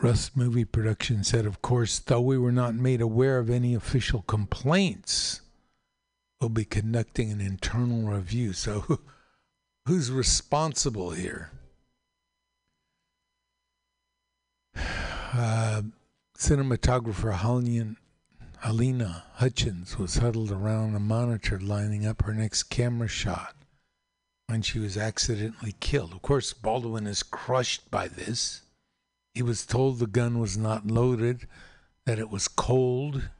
Rust 0.00 0.36
Movie 0.36 0.64
Production 0.64 1.24
said, 1.24 1.44
of 1.44 1.60
course, 1.60 1.98
though 1.98 2.20
we 2.20 2.38
were 2.38 2.52
not 2.52 2.74
made 2.74 3.00
aware 3.00 3.38
of 3.38 3.50
any 3.50 3.74
official 3.74 4.22
complaints, 4.22 5.40
we'll 6.40 6.50
be 6.50 6.64
conducting 6.64 7.32
an 7.32 7.40
internal 7.40 8.02
review. 8.02 8.52
So 8.52 9.00
who's 9.88 10.10
responsible 10.10 11.12
here? 11.12 11.50
Uh, 14.76 15.80
cinematographer 16.36 17.34
Halian, 17.34 17.96
Halyna 18.62 19.22
Hutchins 19.36 19.98
was 19.98 20.16
huddled 20.16 20.52
around 20.52 20.94
a 20.94 21.00
monitor 21.00 21.58
lining 21.58 22.04
up 22.04 22.22
her 22.24 22.34
next 22.34 22.64
camera 22.64 23.08
shot 23.08 23.56
when 24.46 24.60
she 24.60 24.78
was 24.78 24.98
accidentally 24.98 25.74
killed. 25.80 26.12
Of 26.12 26.20
course, 26.20 26.52
Baldwin 26.52 27.06
is 27.06 27.22
crushed 27.22 27.90
by 27.90 28.08
this. 28.08 28.60
He 29.32 29.42
was 29.42 29.64
told 29.64 30.00
the 30.00 30.06
gun 30.06 30.38
was 30.38 30.58
not 30.58 30.86
loaded, 30.86 31.48
that 32.04 32.18
it 32.18 32.28
was 32.28 32.46
cold. 32.46 33.30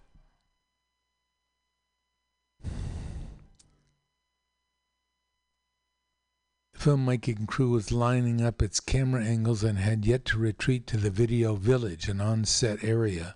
Filmmaking 6.79 7.47
crew 7.49 7.71
was 7.71 7.93
lining 7.93 8.41
up 8.41 8.63
its 8.63 8.81
camera 8.81 9.25
angles 9.25 9.65
and 9.65 9.79
had 9.79 10.07
yet 10.07 10.25
to 10.25 10.39
retreat 10.39 10.87
to 10.87 10.97
the 10.97 11.11
video 11.11 11.55
village, 11.55 12.09
an 12.09 12.21
on 12.21 12.45
set 12.45 12.83
area 12.85 13.35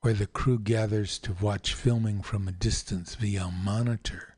where 0.00 0.12
the 0.12 0.26
crew 0.26 0.58
gathers 0.58 1.18
to 1.18 1.34
watch 1.40 1.72
filming 1.72 2.20
from 2.20 2.46
a 2.46 2.52
distance 2.52 3.14
via 3.14 3.44
a 3.44 3.50
monitor. 3.50 4.36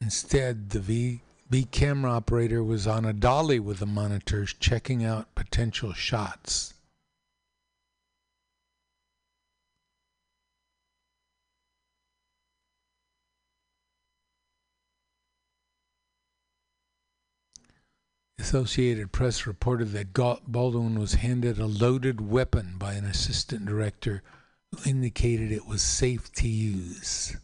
Instead, 0.00 0.70
the 0.70 0.80
V, 0.80 1.20
V 1.48 1.64
camera 1.64 2.10
operator 2.10 2.64
was 2.64 2.86
on 2.86 3.04
a 3.04 3.12
dolly 3.12 3.60
with 3.60 3.78
the 3.78 3.86
monitors 3.86 4.52
checking 4.58 5.04
out 5.04 5.34
potential 5.34 5.92
shots. 5.92 6.73
Associated 18.44 19.10
Press 19.10 19.46
reported 19.46 19.92
that 19.92 20.12
Baldwin 20.12 21.00
was 21.00 21.14
handed 21.14 21.58
a 21.58 21.64
loaded 21.64 22.20
weapon 22.20 22.74
by 22.76 22.92
an 22.92 23.06
assistant 23.06 23.64
director 23.64 24.22
who 24.70 24.90
indicated 24.90 25.50
it 25.50 25.66
was 25.66 25.80
safe 25.80 26.30
to 26.34 26.46
use. 26.46 27.38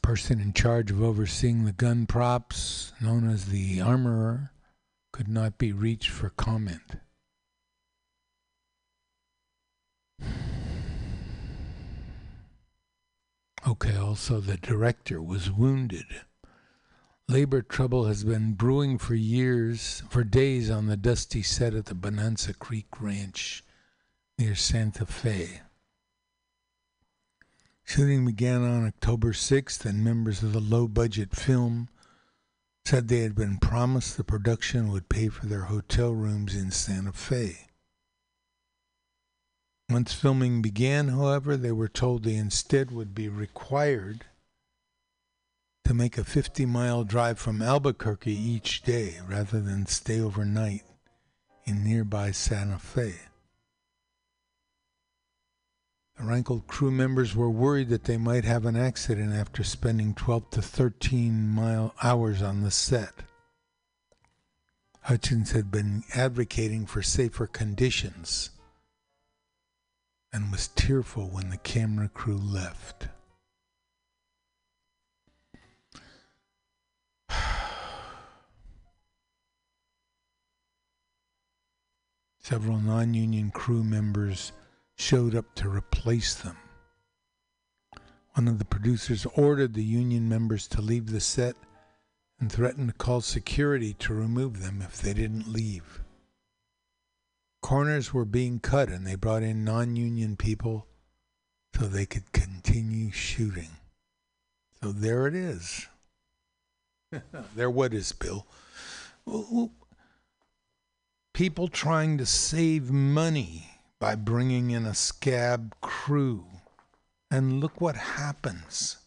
Person 0.00 0.40
in 0.40 0.52
charge 0.52 0.92
of 0.92 1.02
overseeing 1.02 1.64
the 1.64 1.72
gun 1.72 2.06
props, 2.06 2.92
known 3.00 3.28
as 3.28 3.46
the 3.46 3.80
armorer, 3.80 4.52
could 5.12 5.26
not 5.26 5.58
be 5.58 5.72
reached 5.72 6.08
for 6.08 6.30
comment. 6.30 6.98
Okay, 13.64 13.96
also 13.96 14.40
the 14.40 14.56
director 14.56 15.22
was 15.22 15.48
wounded. 15.48 16.06
Labor 17.28 17.62
trouble 17.62 18.06
has 18.06 18.24
been 18.24 18.54
brewing 18.54 18.98
for 18.98 19.14
years, 19.14 20.02
for 20.10 20.24
days 20.24 20.68
on 20.68 20.86
the 20.86 20.96
dusty 20.96 21.42
set 21.42 21.72
at 21.72 21.86
the 21.86 21.94
Bonanza 21.94 22.54
Creek 22.54 22.88
Ranch 23.00 23.62
near 24.36 24.56
Santa 24.56 25.06
Fe. 25.06 25.60
Shooting 27.84 28.26
began 28.26 28.62
on 28.62 28.84
October 28.84 29.32
6th, 29.32 29.84
and 29.84 30.02
members 30.02 30.42
of 30.42 30.52
the 30.52 30.60
low 30.60 30.88
budget 30.88 31.34
film 31.36 31.88
said 32.84 33.06
they 33.06 33.20
had 33.20 33.36
been 33.36 33.58
promised 33.58 34.16
the 34.16 34.24
production 34.24 34.90
would 34.90 35.08
pay 35.08 35.28
for 35.28 35.46
their 35.46 35.64
hotel 35.64 36.10
rooms 36.12 36.56
in 36.56 36.72
Santa 36.72 37.12
Fe. 37.12 37.68
Once 39.92 40.14
filming 40.14 40.62
began, 40.62 41.08
however, 41.08 41.54
they 41.54 41.70
were 41.70 41.86
told 41.86 42.22
they 42.22 42.34
instead 42.34 42.90
would 42.90 43.14
be 43.14 43.28
required 43.28 44.24
to 45.84 45.92
make 45.92 46.16
a 46.16 46.24
50 46.24 46.64
mile 46.64 47.04
drive 47.04 47.38
from 47.38 47.60
Albuquerque 47.60 48.32
each 48.32 48.80
day 48.80 49.18
rather 49.28 49.60
than 49.60 49.84
stay 49.84 50.18
overnight 50.18 50.82
in 51.66 51.84
nearby 51.84 52.30
Santa 52.30 52.78
Fe. 52.78 53.16
The 56.16 56.24
rankled 56.24 56.66
crew 56.66 56.90
members 56.90 57.36
were 57.36 57.50
worried 57.50 57.90
that 57.90 58.04
they 58.04 58.16
might 58.16 58.44
have 58.44 58.64
an 58.64 58.76
accident 58.76 59.34
after 59.34 59.62
spending 59.62 60.14
12 60.14 60.50
to 60.52 60.62
13 60.62 61.50
mile 61.50 61.94
hours 62.02 62.40
on 62.40 62.62
the 62.62 62.70
set. 62.70 63.12
Hutchins 65.02 65.50
had 65.50 65.70
been 65.70 66.02
advocating 66.14 66.86
for 66.86 67.02
safer 67.02 67.46
conditions 67.46 68.48
and 70.32 70.50
was 70.50 70.68
tearful 70.68 71.28
when 71.28 71.50
the 71.50 71.58
camera 71.58 72.08
crew 72.08 72.38
left. 72.38 73.08
Several 82.38 82.78
non 82.78 83.12
union 83.14 83.50
crew 83.50 83.84
members 83.84 84.52
showed 84.96 85.34
up 85.34 85.54
to 85.56 85.68
replace 85.68 86.34
them. 86.34 86.56
One 88.34 88.48
of 88.48 88.58
the 88.58 88.64
producers 88.64 89.26
ordered 89.34 89.74
the 89.74 89.84
union 89.84 90.26
members 90.28 90.66
to 90.68 90.80
leave 90.80 91.10
the 91.10 91.20
set 91.20 91.54
and 92.40 92.50
threatened 92.50 92.88
to 92.88 92.94
call 92.94 93.20
security 93.20 93.92
to 93.94 94.14
remove 94.14 94.62
them 94.62 94.80
if 94.80 95.02
they 95.02 95.12
didn't 95.12 95.52
leave 95.52 96.01
corners 97.62 98.12
were 98.12 98.26
being 98.26 98.60
cut 98.60 98.90
and 98.90 99.06
they 99.06 99.14
brought 99.14 99.42
in 99.42 99.64
non 99.64 99.96
union 99.96 100.36
people 100.36 100.86
so 101.74 101.86
they 101.86 102.04
could 102.04 102.32
continue 102.32 103.10
shooting. 103.10 103.70
So 104.82 104.92
there 104.92 105.26
it 105.26 105.34
is. 105.34 105.86
there, 107.54 107.70
what 107.70 107.94
is, 107.94 108.12
Bill? 108.12 108.46
People 111.32 111.68
trying 111.68 112.18
to 112.18 112.26
save 112.26 112.90
money 112.90 113.70
by 113.98 114.16
bringing 114.16 114.70
in 114.70 114.84
a 114.84 114.94
scab 114.94 115.74
crew. 115.80 116.44
And 117.30 117.60
look 117.60 117.80
what 117.80 117.96
happens. 117.96 118.98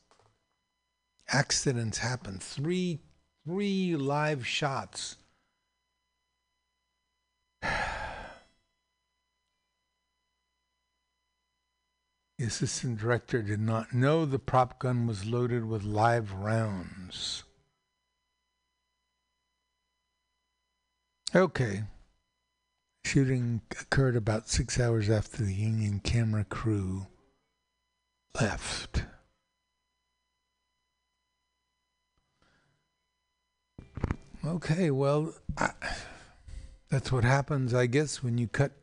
Accidents 1.29 1.99
happen. 1.99 2.39
Three, 2.39 3.01
three 3.45 3.95
live 3.95 4.47
shots. 4.47 5.17
The 12.37 12.45
assistant 12.45 12.99
director 12.99 13.41
did 13.41 13.61
not 13.61 13.93
know 13.93 14.25
the 14.25 14.39
prop 14.39 14.77
gun 14.77 15.07
was 15.07 15.25
loaded 15.25 15.65
with 15.65 15.83
live 15.83 16.33
rounds. 16.33 17.43
Okay. 21.33 21.83
Shooting 23.05 23.61
occurred 23.79 24.17
about 24.17 24.49
six 24.49 24.79
hours 24.79 25.09
after 25.09 25.43
the 25.43 25.53
Union 25.53 26.01
camera 26.03 26.43
crew 26.43 27.07
left. 28.39 29.05
Okay, 34.45 34.91
well, 34.91 35.33
I, 35.57 35.71
that's 36.89 37.11
what 37.11 37.23
happens, 37.23 37.73
I 37.73 37.85
guess, 37.85 38.21
when 38.21 38.37
you 38.37 38.47
cut 38.47 38.73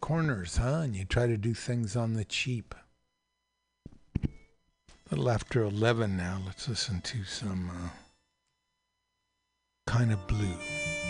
corners, 0.00 0.56
huh? 0.56 0.80
And 0.84 0.96
you 0.96 1.04
try 1.04 1.26
to 1.26 1.36
do 1.36 1.52
things 1.52 1.94
on 1.94 2.14
the 2.14 2.24
cheap. 2.24 2.74
A 5.08 5.14
little 5.14 5.30
after 5.30 5.62
11 5.62 6.16
now. 6.16 6.42
Let's 6.44 6.68
listen 6.68 7.00
to 7.02 7.22
some 7.22 7.70
uh, 7.70 7.90
kind 9.86 10.12
of 10.12 10.26
blue. 10.26 11.05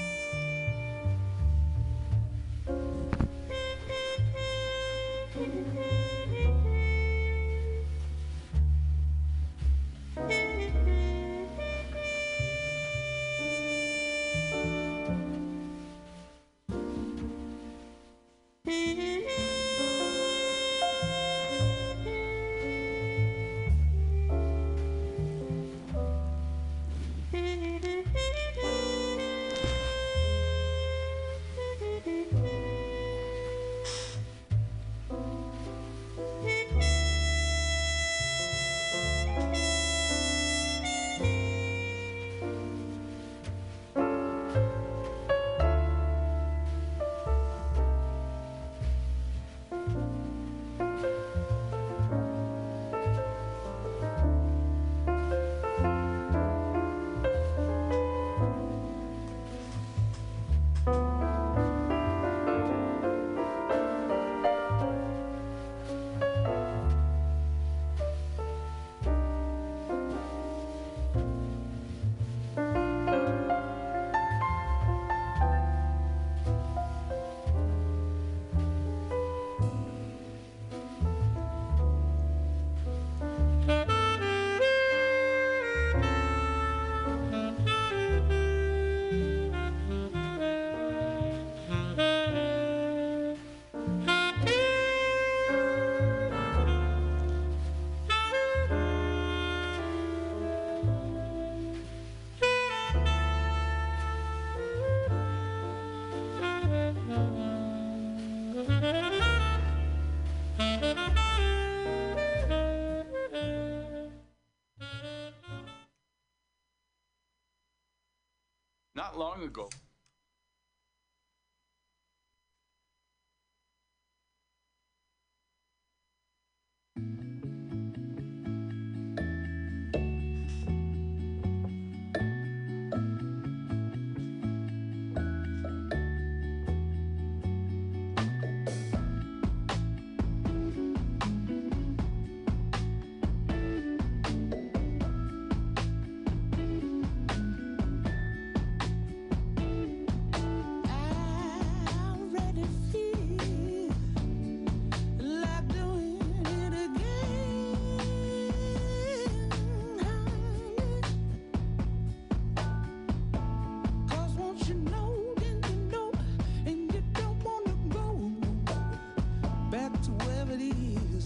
not 119.16 119.38
long 119.38 119.43
ago. 119.43 119.68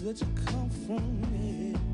that 0.02 0.20
you 0.20 0.26
come 0.46 0.70
from 0.86 1.20
me. 1.32 1.89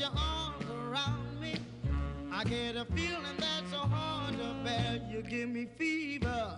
your 0.00 0.10
arms 0.16 0.64
around 0.70 1.40
me, 1.40 1.54
I 2.32 2.44
get 2.44 2.76
a 2.76 2.84
feeling 2.84 3.36
that's 3.38 3.70
so 3.70 3.78
hard 3.78 4.34
to 4.34 4.54
bear. 4.62 5.00
You 5.10 5.22
give 5.22 5.48
me 5.48 5.66
fever 5.76 6.56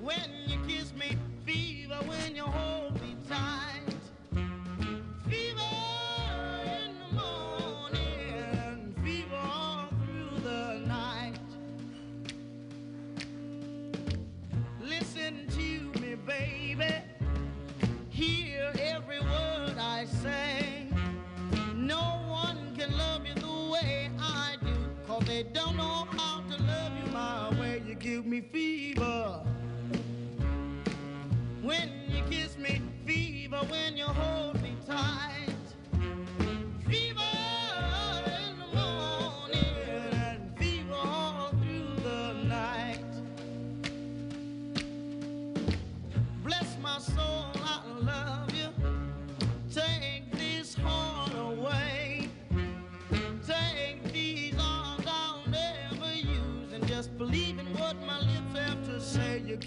when 0.00 0.30
you 0.46 0.58
kiss 0.68 0.92
me, 0.94 1.16
fever 1.44 1.98
when 2.06 2.36
you 2.36 2.44
hold 2.44 2.94
me 3.00 3.16
tight. 3.28 3.69
You 28.40 28.46
give 28.46 28.69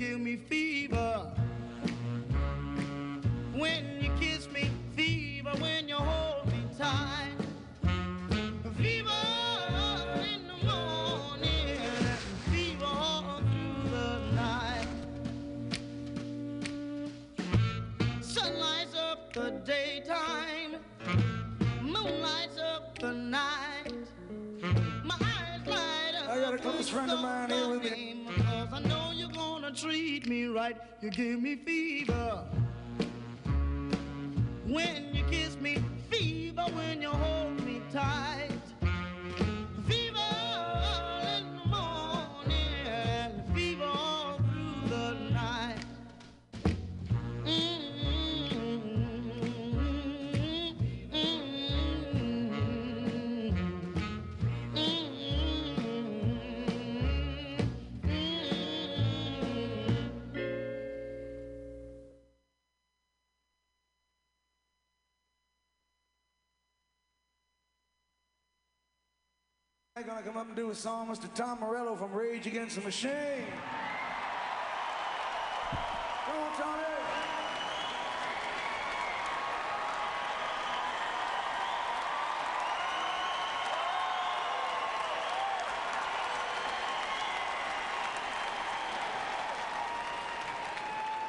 give 0.03 0.19
me 0.19 0.35
fever. 0.35 0.62
Right. 30.63 30.77
You 31.01 31.09
give 31.09 31.41
me 31.41 31.55
fever. 31.55 32.45
When 34.65 35.13
you 35.13 35.23
kiss 35.29 35.57
me, 35.59 35.83
fever 36.09 36.65
when 36.73 37.01
you 37.01 37.09
hold 37.09 37.65
me 37.65 37.81
tight. 37.91 38.52
Gonna 70.23 70.35
come 70.35 70.41
up 70.41 70.47
and 70.47 70.55
do 70.55 70.69
a 70.69 70.75
song, 70.75 71.07
Mr. 71.09 71.33
Tom 71.33 71.59
Morello 71.59 71.97
from 71.97 72.13
Rage 72.13 72.47
Against 72.47 72.75
the 72.75 72.81
Machine. 72.81 73.11
Come 76.25 76.37
on, 76.37 76.57
Tommy. 76.57 76.83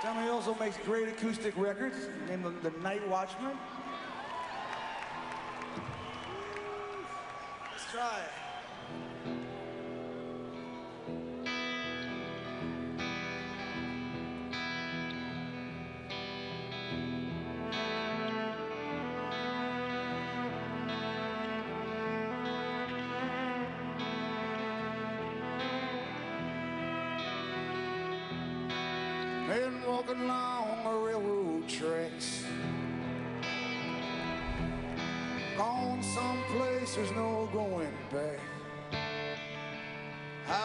Tommy 0.03 0.29
also 0.29 0.55
makes 0.61 0.77
great 0.85 1.09
acoustic 1.09 1.57
records 1.57 1.97
named 2.29 2.45
the 2.63 2.71
Night 2.83 3.07
Watchman. 3.09 3.59
Let's 7.73 7.91
try 7.91 8.21
it. 8.21 8.44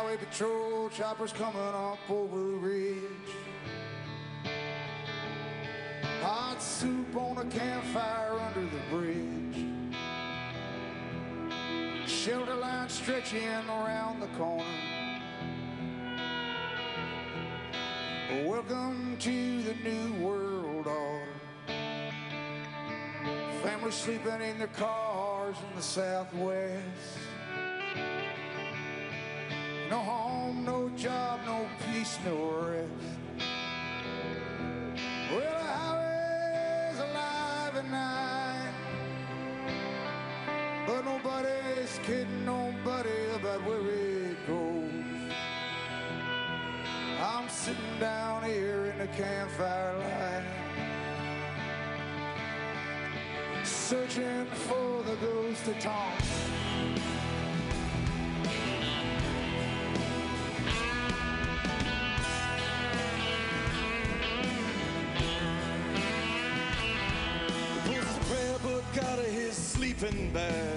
Highway 0.09 0.25
patrol 0.25 0.89
choppers 0.89 1.31
coming 1.33 1.61
up 1.61 1.99
over 2.09 2.35
the 2.35 2.57
ridge. 2.57 3.29
Hot 6.23 6.59
soup 6.59 7.15
on 7.15 7.37
a 7.37 7.45
campfire 7.45 8.31
under 8.31 8.61
the 8.61 8.81
bridge. 8.89 9.67
Shelter 12.09 12.55
line 12.55 12.89
stretching 12.89 13.69
around 13.69 14.21
the 14.21 14.27
corner. 14.29 14.63
Welcome 18.47 19.15
to 19.19 19.61
the 19.61 19.75
new 19.75 20.13
world 20.25 20.87
order. 20.87 21.27
Families 23.61 23.93
sleeping 23.93 24.41
in 24.41 24.57
their 24.57 24.67
cars 24.69 25.55
in 25.69 25.75
the 25.75 25.83
southwest. 25.83 27.19
Kidding 42.09 42.43
nobody 42.43 43.19
about 43.35 43.63
where 43.67 43.87
it 43.87 44.47
goes. 44.47 45.31
I'm 47.21 47.47
sitting 47.47 47.99
down 47.99 48.43
here 48.45 48.85
in 48.85 48.97
the 48.97 49.07
campfire 49.07 49.95
light, 49.99 50.43
searching 53.63 54.47
for 54.47 55.03
the 55.03 55.15
ghost 55.17 55.67
of 55.67 55.79
Tom. 55.79 56.13
Out 69.01 69.19
of 69.19 69.25
his 69.27 69.55
sleeping 69.55 70.33
bag. 70.33 70.68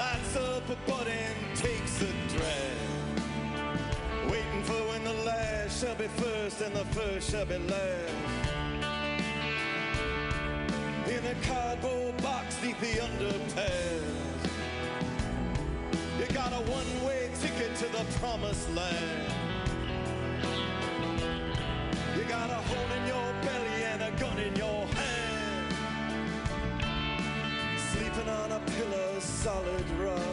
Lights 0.00 0.36
up 0.36 0.64
a 0.70 0.76
butt 0.90 1.06
and 1.06 1.56
takes 1.56 2.00
a 2.00 2.10
drag. 2.32 2.78
Waiting 4.30 4.62
for 4.62 4.80
when 4.90 5.04
the 5.04 5.12
last 5.30 5.78
shall 5.80 5.94
be 5.94 6.08
first 6.22 6.62
and 6.62 6.74
the 6.74 6.86
first 6.96 7.30
shall 7.30 7.44
be 7.44 7.58
last. 7.58 8.14
In 11.14 11.22
a 11.26 11.36
cardboard 11.46 12.16
box 12.22 12.56
deep 12.62 12.78
the 12.80 12.94
underpass. 13.08 14.02
You 16.18 16.26
got 16.34 16.52
a 16.52 16.62
one-way 16.78 17.30
ticket 17.38 17.74
to 17.76 17.86
the 17.96 18.04
promised 18.20 18.70
land. 18.70 19.29
Solid 29.98 30.29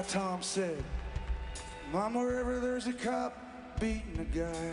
Now 0.00 0.06
Tom 0.06 0.42
said, 0.42 0.82
Mom, 1.92 2.14
wherever 2.14 2.58
there's 2.58 2.86
a 2.86 2.92
cop 2.94 3.36
beating 3.78 4.18
a 4.18 4.24
guy, 4.34 4.72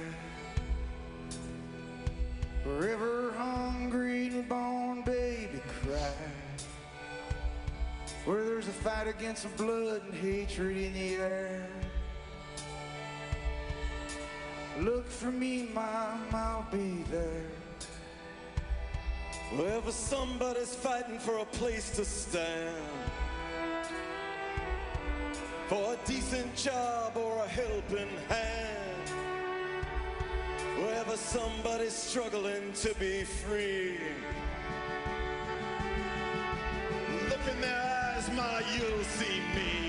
wherever 2.64 3.34
hungry 3.34 4.30
newborn 4.30 5.02
baby 5.02 5.60
cry, 5.84 6.14
where 8.24 8.45
there's 8.45 8.70
a 8.70 8.72
fight 8.72 9.10
against 9.10 9.44
the 9.44 9.49
blood 9.62 10.02
and 10.06 10.14
hatred 10.14 10.78
in 10.78 10.94
the 10.94 11.16
air. 11.16 11.68
Look 14.80 15.10
for 15.10 15.30
me, 15.30 15.68
Mom, 15.74 16.22
I'll 16.32 16.66
be 16.72 17.04
there. 17.12 17.52
Wherever 19.58 19.91
somebody's 19.91 20.74
fighting 20.74 21.20
for 21.20 21.40
a 21.40 21.45
place 21.45 21.94
to 21.98 22.06
stand, 22.06 22.78
decent 26.08 26.56
job 26.56 27.18
or 27.18 27.44
a 27.44 27.48
helping 27.48 28.08
hand, 28.30 29.10
wherever 30.80 31.18
somebody's 31.18 31.92
struggling 31.92 32.72
to 32.74 32.96
be 32.96 33.24
free. 33.24 34.00
Look 37.30 37.46
in 37.52 37.60
their 37.60 38.16
eyes, 38.16 38.32
ma, 38.32 38.60
you'll 38.74 39.04
see 39.04 39.42
me. 39.54 39.87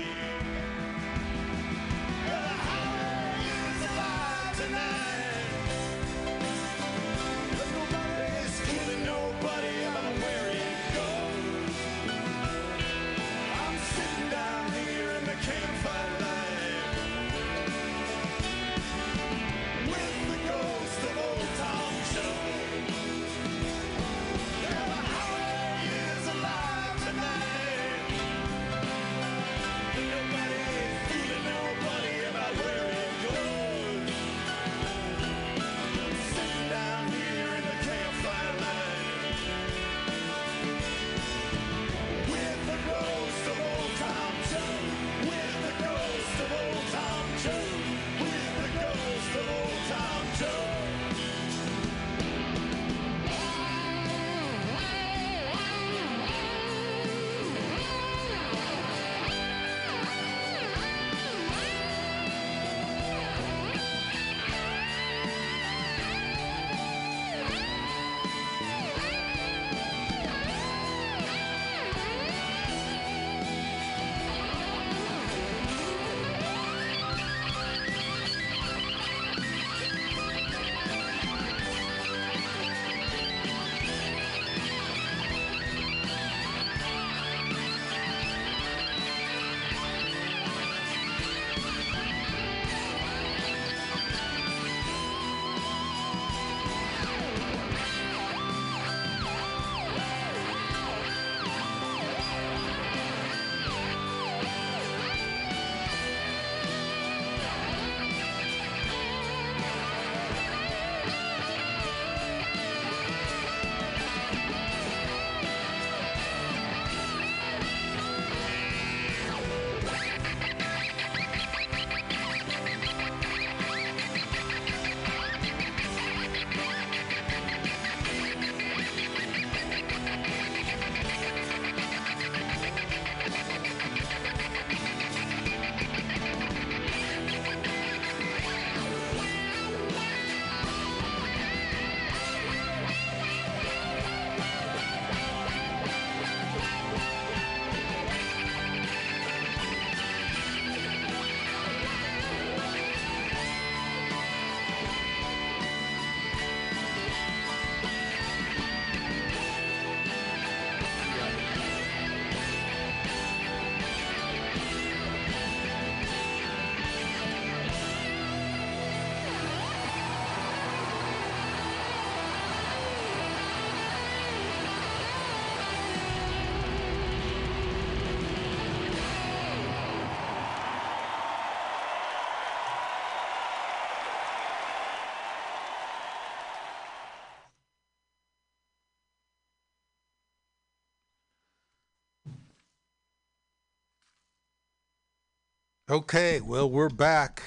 Okay, 195.99 196.39
well, 196.39 196.69
we're 196.69 196.87
back 196.87 197.43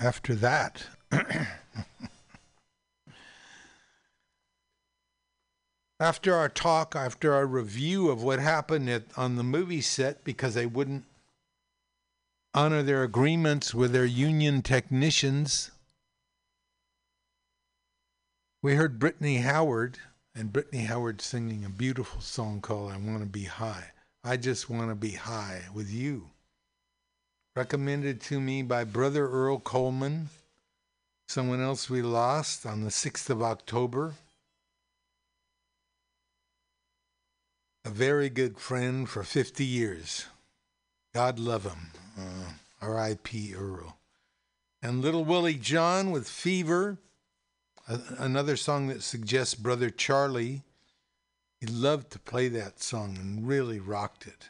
after 0.00 0.34
that. 0.34 0.86
after 6.00 6.34
our 6.34 6.48
talk, 6.48 6.96
after 6.96 7.32
our 7.32 7.46
review 7.46 8.10
of 8.10 8.20
what 8.20 8.40
happened 8.40 8.90
at, 8.90 9.04
on 9.16 9.36
the 9.36 9.44
movie 9.44 9.80
set 9.80 10.24
because 10.24 10.54
they 10.54 10.66
wouldn't 10.66 11.04
honor 12.52 12.82
their 12.82 13.04
agreements 13.04 13.72
with 13.72 13.92
their 13.92 14.04
union 14.04 14.60
technicians, 14.60 15.70
we 18.60 18.74
heard 18.74 18.98
Brittany 18.98 19.36
Howard, 19.36 19.98
and 20.34 20.52
Brittany 20.52 20.82
Howard 20.86 21.20
singing 21.20 21.64
a 21.64 21.70
beautiful 21.70 22.20
song 22.20 22.60
called 22.60 22.90
I 22.90 22.96
Want 22.96 23.20
to 23.20 23.26
Be 23.26 23.44
High. 23.44 23.92
I 24.24 24.36
just 24.36 24.68
want 24.68 24.90
to 24.90 24.96
be 24.96 25.12
high 25.12 25.66
with 25.72 25.92
you 25.92 26.30
recommended 27.56 28.20
to 28.20 28.40
me 28.40 28.62
by 28.62 28.82
Brother 28.82 29.28
Earl 29.28 29.60
Coleman, 29.60 30.28
someone 31.28 31.60
else 31.60 31.88
we 31.88 32.02
lost 32.02 32.66
on 32.66 32.82
the 32.82 32.90
6th 32.90 33.30
of 33.30 33.42
October. 33.42 34.14
A 37.84 37.90
very 37.90 38.28
good 38.28 38.58
friend 38.58 39.08
for 39.08 39.22
50 39.22 39.64
years. 39.64 40.26
God 41.12 41.38
love 41.38 41.64
him. 41.64 41.90
Uh, 42.18 42.52
R.I.P. 42.80 43.54
Earl. 43.54 43.98
And 44.82 45.00
Little 45.00 45.24
Willie 45.24 45.54
John 45.54 46.10
with 46.10 46.28
Fever, 46.28 46.98
a- 47.88 48.00
another 48.18 48.56
song 48.56 48.88
that 48.88 49.02
suggests 49.02 49.54
Brother 49.54 49.90
Charlie. 49.90 50.62
He 51.60 51.66
loved 51.66 52.10
to 52.10 52.18
play 52.18 52.48
that 52.48 52.82
song 52.82 53.16
and 53.16 53.46
really 53.46 53.78
rocked 53.78 54.26
it. 54.26 54.48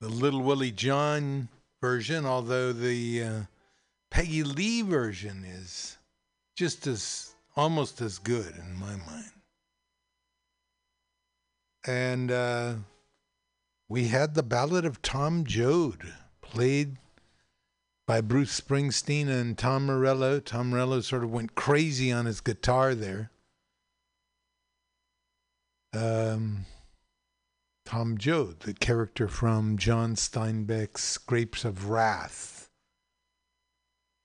The 0.00 0.08
Little 0.08 0.42
Willie 0.42 0.70
John 0.70 1.48
version, 1.80 2.26
although 2.26 2.72
the 2.72 3.22
uh, 3.22 3.40
Peggy 4.10 4.42
Lee 4.42 4.82
version 4.82 5.44
is 5.44 5.98
just 6.56 6.86
as 6.86 7.34
almost 7.56 8.00
as 8.00 8.18
good 8.18 8.54
in 8.56 8.78
my 8.78 8.96
mind. 8.96 9.32
And 11.86 12.30
uh, 12.30 12.74
we 13.88 14.08
had 14.08 14.34
the 14.34 14.42
Ballad 14.42 14.84
of 14.84 15.02
Tom 15.02 15.44
Joad 15.44 16.12
played 16.42 16.96
by 18.06 18.20
Bruce 18.20 18.58
Springsteen 18.58 19.28
and 19.28 19.56
Tom 19.56 19.86
Morello. 19.86 20.40
Tom 20.40 20.70
Morello 20.70 21.00
sort 21.00 21.24
of 21.24 21.30
went 21.30 21.54
crazy 21.54 22.10
on 22.10 22.26
his 22.26 22.40
guitar 22.40 22.94
there. 22.94 23.30
Um, 25.94 26.66
Tom 27.88 28.18
Joad, 28.18 28.60
the 28.60 28.74
character 28.74 29.28
from 29.28 29.78
John 29.78 30.14
Steinbeck's 30.14 31.16
Grapes 31.16 31.64
of 31.64 31.88
Wrath, 31.88 32.68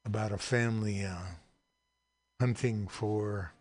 about 0.03 0.33
a 0.33 0.37
family 0.37 1.05
uh, 1.05 1.37
hunting 2.41 2.89
for 2.89 3.53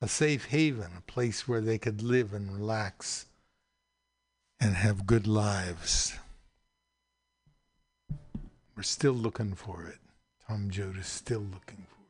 a 0.00 0.08
safe 0.08 0.46
haven, 0.46 0.92
a 0.96 1.02
place 1.02 1.46
where 1.46 1.60
they 1.60 1.76
could 1.76 2.00
live 2.00 2.32
and 2.32 2.50
relax 2.50 3.26
and 4.58 4.74
have 4.76 5.06
good 5.06 5.26
lives. 5.26 6.14
We're 8.74 8.82
still 8.82 9.12
looking 9.12 9.52
for 9.52 9.84
it. 9.84 9.98
Tom 10.48 10.70
Joad 10.70 10.96
is 10.96 11.06
still 11.06 11.40
looking 11.40 11.84
for 11.90 12.00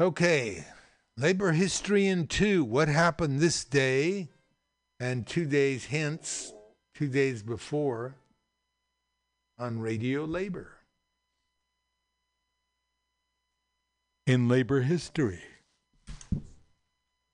it. 0.00 0.02
Okay, 0.02 0.64
labor 1.16 1.52
history 1.52 2.06
in 2.06 2.26
two. 2.26 2.64
What 2.64 2.88
happened 2.88 3.40
this 3.40 3.64
day 3.64 4.28
and 4.98 5.26
two 5.26 5.44
days 5.44 5.86
hence, 5.86 6.52
two 6.94 7.08
days 7.08 7.42
before 7.42 8.16
on 9.58 9.78
Radio 9.80 10.24
Labor? 10.24 10.72
In 14.26 14.48
labor 14.48 14.82
history. 14.82 15.40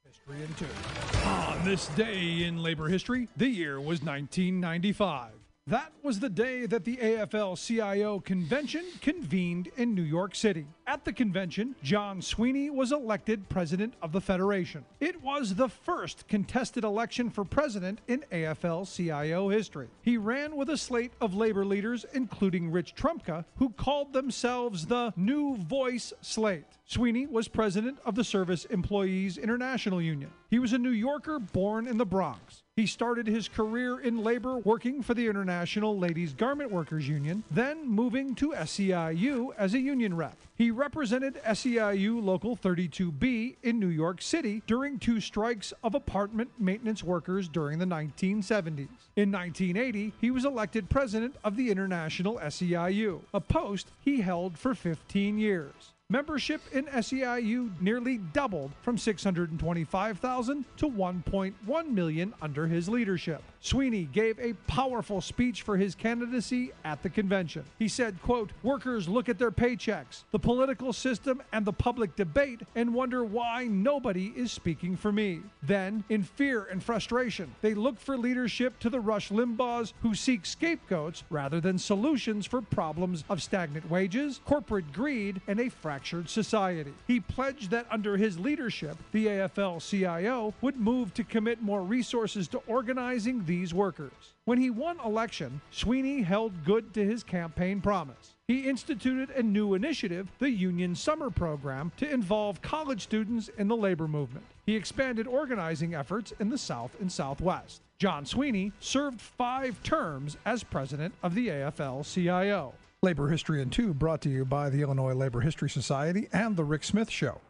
History 0.06 0.42
in 0.42 0.55
two. 0.55 1.28
On 1.28 1.64
this 1.64 1.88
day 1.88 2.44
in 2.44 2.62
labor 2.62 2.88
history, 2.88 3.28
the 3.36 3.48
year 3.48 3.78
was 3.78 4.02
1995. 4.02 5.32
That 5.66 5.92
was 6.02 6.18
the 6.18 6.30
day 6.30 6.64
that 6.64 6.84
the 6.86 6.96
AFL 6.96 7.59
CIO 7.62 8.20
convention 8.20 8.86
convened 9.02 9.68
in 9.76 9.94
New 9.94 10.02
York 10.02 10.34
City. 10.34 10.66
At 10.89 11.05
the 11.05 11.12
convention, 11.12 11.77
John 11.82 12.23
Sweeney 12.23 12.70
was 12.70 12.93
elected 12.93 13.51
president 13.51 13.93
of 14.01 14.10
the 14.10 14.23
Federation. 14.23 14.86
It 15.01 15.23
was 15.23 15.55
the 15.55 15.69
first 15.69 16.27
contested 16.28 16.82
election 16.82 17.28
for 17.28 17.44
president 17.44 18.01
in 18.09 18.24
AFL 18.32 18.86
CIO 18.97 19.51
history. 19.51 19.89
He 20.01 20.16
ran 20.16 20.56
with 20.56 20.70
a 20.70 20.78
slate 20.78 21.12
of 21.20 21.35
labor 21.35 21.66
leaders, 21.66 22.06
including 22.15 22.70
Rich 22.70 22.94
Trumka, 22.94 23.44
who 23.56 23.69
called 23.69 24.15
themselves 24.15 24.86
the 24.86 25.12
New 25.15 25.59
Voice 25.59 26.15
Slate. 26.23 26.65
Sweeney 26.86 27.27
was 27.27 27.48
president 27.48 27.98
of 28.06 28.15
the 28.15 28.24
Service 28.24 28.65
Employees 28.65 29.36
International 29.36 30.01
Union. 30.01 30.31
He 30.48 30.59
was 30.59 30.73
a 30.73 30.78
New 30.78 30.89
Yorker 30.89 31.39
born 31.39 31.86
in 31.86 31.98
the 31.98 32.06
Bronx. 32.06 32.62
He 32.77 32.86
started 32.86 33.27
his 33.27 33.47
career 33.47 34.01
in 34.01 34.24
labor 34.24 34.56
working 34.56 35.02
for 35.02 35.12
the 35.12 35.27
International 35.27 35.98
Ladies 35.98 36.32
Garment 36.32 36.70
Workers 36.70 37.06
Union, 37.06 37.44
then 37.51 37.86
moving 37.86 38.35
to 38.36 38.52
SEIU 38.52 39.51
as 39.59 39.74
a 39.74 39.81
union 39.81 40.16
rep. 40.16 40.39
He 40.55 40.70
represented 40.78 41.42
SEIU 41.44 42.22
Local 42.22 42.56
32B 42.56 43.56
in 43.62 43.80
New 43.80 43.88
York 43.88 44.22
City 44.22 44.62
during 44.66 44.98
two 44.98 45.20
strikes 45.20 45.72
of 45.82 45.94
apartment 45.94 46.50
maintenance 46.59 47.02
workers 47.02 47.48
during 47.48 47.78
the 47.78 47.84
1970s. 47.84 48.88
In 49.16 49.32
1980, 49.32 50.14
he 50.20 50.30
was 50.30 50.44
elected 50.44 50.88
president 50.88 51.34
of 51.42 51.56
the 51.56 51.70
International 51.70 52.38
SEIU, 52.38 53.20
a 53.34 53.40
post 53.40 53.90
he 54.00 54.20
held 54.20 54.56
for 54.56 54.74
15 54.74 55.36
years. 55.36 55.92
Membership 56.10 56.62
in 56.72 56.86
SEIU 56.86 57.70
nearly 57.82 58.16
doubled 58.16 58.70
from 58.80 58.97
625,000 58.97 60.64
to 60.78 60.89
1.1 60.89 61.89
million 61.90 62.32
under 62.40 62.66
his 62.66 62.89
leadership. 62.89 63.43
Sweeney 63.60 64.09
gave 64.10 64.39
a 64.39 64.55
powerful 64.66 65.20
speech 65.20 65.60
for 65.60 65.76
his 65.76 65.94
candidacy 65.94 66.72
at 66.82 67.02
the 67.02 67.10
convention. 67.10 67.62
He 67.78 67.89
said, 67.89 68.22
quote, 68.22 68.52
"Workers 68.62 69.06
look 69.06 69.28
at 69.28 69.39
their 69.39 69.51
paychecks, 69.51 70.24
the 70.30 70.39
political 70.39 70.94
system 70.94 71.43
and 71.52 71.66
the 71.66 71.74
public 71.74 72.16
debate 72.16 72.62
and 72.74 72.94
wonder 72.94 73.22
why 73.22 73.64
nobody 73.64 74.32
is 74.35 74.51
speaking 74.51 74.97
for 74.97 75.12
me. 75.12 75.43
Then, 75.62 76.05
in 76.09 76.22
fear 76.22 76.64
and 76.70 76.82
frustration, 76.82 77.55
they 77.60 77.74
look 77.74 78.01
for 78.01 78.16
leadership 78.16 78.78
to 78.78 78.89
the 78.89 79.01
Rush 79.01 79.28
Limbaughs 79.28 79.93
who 80.01 80.14
seek 80.14 80.47
scapegoats 80.47 81.24
rather 81.28 81.60
than 81.60 81.76
solutions 81.76 82.47
for 82.47 82.62
problems 82.62 83.24
of 83.28 83.43
stagnant 83.43 83.90
wages, 83.90 84.40
corporate 84.47 84.90
greed, 84.90 85.43
and 85.47 85.60
a 85.60 85.68
fractured 85.68 85.98
society. 86.27 86.93
He 87.07 87.20
pledged 87.20 87.70
that 87.70 87.87
under 87.91 88.16
his 88.16 88.39
leadership, 88.39 88.97
the 89.12 89.27
AFL 89.27 89.81
CIO 89.81 90.55
would 90.61 90.77
move 90.77 91.15
to 91.15 91.25
commit 91.25 91.62
more 91.62 91.83
resources 91.83 92.49
to 92.49 92.59
organizing 92.66 93.45
these 93.45 93.75
workers. 93.75 94.35
When 94.45 94.59
he 94.59 94.70
won 94.70 94.99
election, 95.05 95.61
Sweeney 95.70 96.23
held 96.23 96.65
good 96.65 96.95
to 96.95 97.05
his 97.05 97.23
campaign 97.23 97.81
promise. 97.81 98.35
He 98.47 98.69
instituted 98.69 99.31
a 99.31 99.43
new 99.43 99.75
initiative, 99.75 100.33
the 100.39 100.51
Union 100.51 100.95
Summer 100.95 101.29
Program, 101.29 101.93
to 101.99 102.11
involve 102.11 102.62
college 102.62 103.03
students 103.03 103.51
in 103.59 103.69
the 103.69 103.77
labor 103.77 104.09
movement. 104.09 104.47
He 104.65 104.75
expanded 104.75 105.27
organizing 105.27 105.95
efforts 105.95 106.33
in 106.41 106.49
the 106.49 106.57
South 106.57 106.97
and 106.99 107.12
Southwest. 107.12 107.83
John 107.99 108.25
Sweeney 108.25 108.73
served 108.81 109.20
five 109.20 109.83
terms 109.83 110.37
as 110.47 110.62
president 110.62 111.15
of 111.23 111.35
the 111.35 111.49
AFL 111.49 112.05
CIO. 112.11 112.73
Labor 113.01 113.29
History 113.29 113.62
in 113.62 113.70
Two 113.70 113.95
brought 113.95 114.20
to 114.23 114.29
you 114.29 114.45
by 114.45 114.70
the 114.70 114.83
Illinois 114.83 115.12
Labor 115.12 115.41
History 115.41 115.70
Society 115.70 116.29
and 116.33 116.57
The 116.57 116.65
Rick 116.65 116.83
Smith 116.83 117.09
Show. 117.09 117.41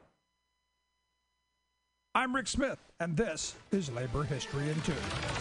I'm 2.15 2.37
Rick 2.37 2.49
Smith, 2.49 2.79
and 3.01 3.17
this 3.17 3.55
is 3.71 3.91
Labor 3.91 4.25
History 4.25 4.69
in 4.69 4.79
Two. 4.83 4.93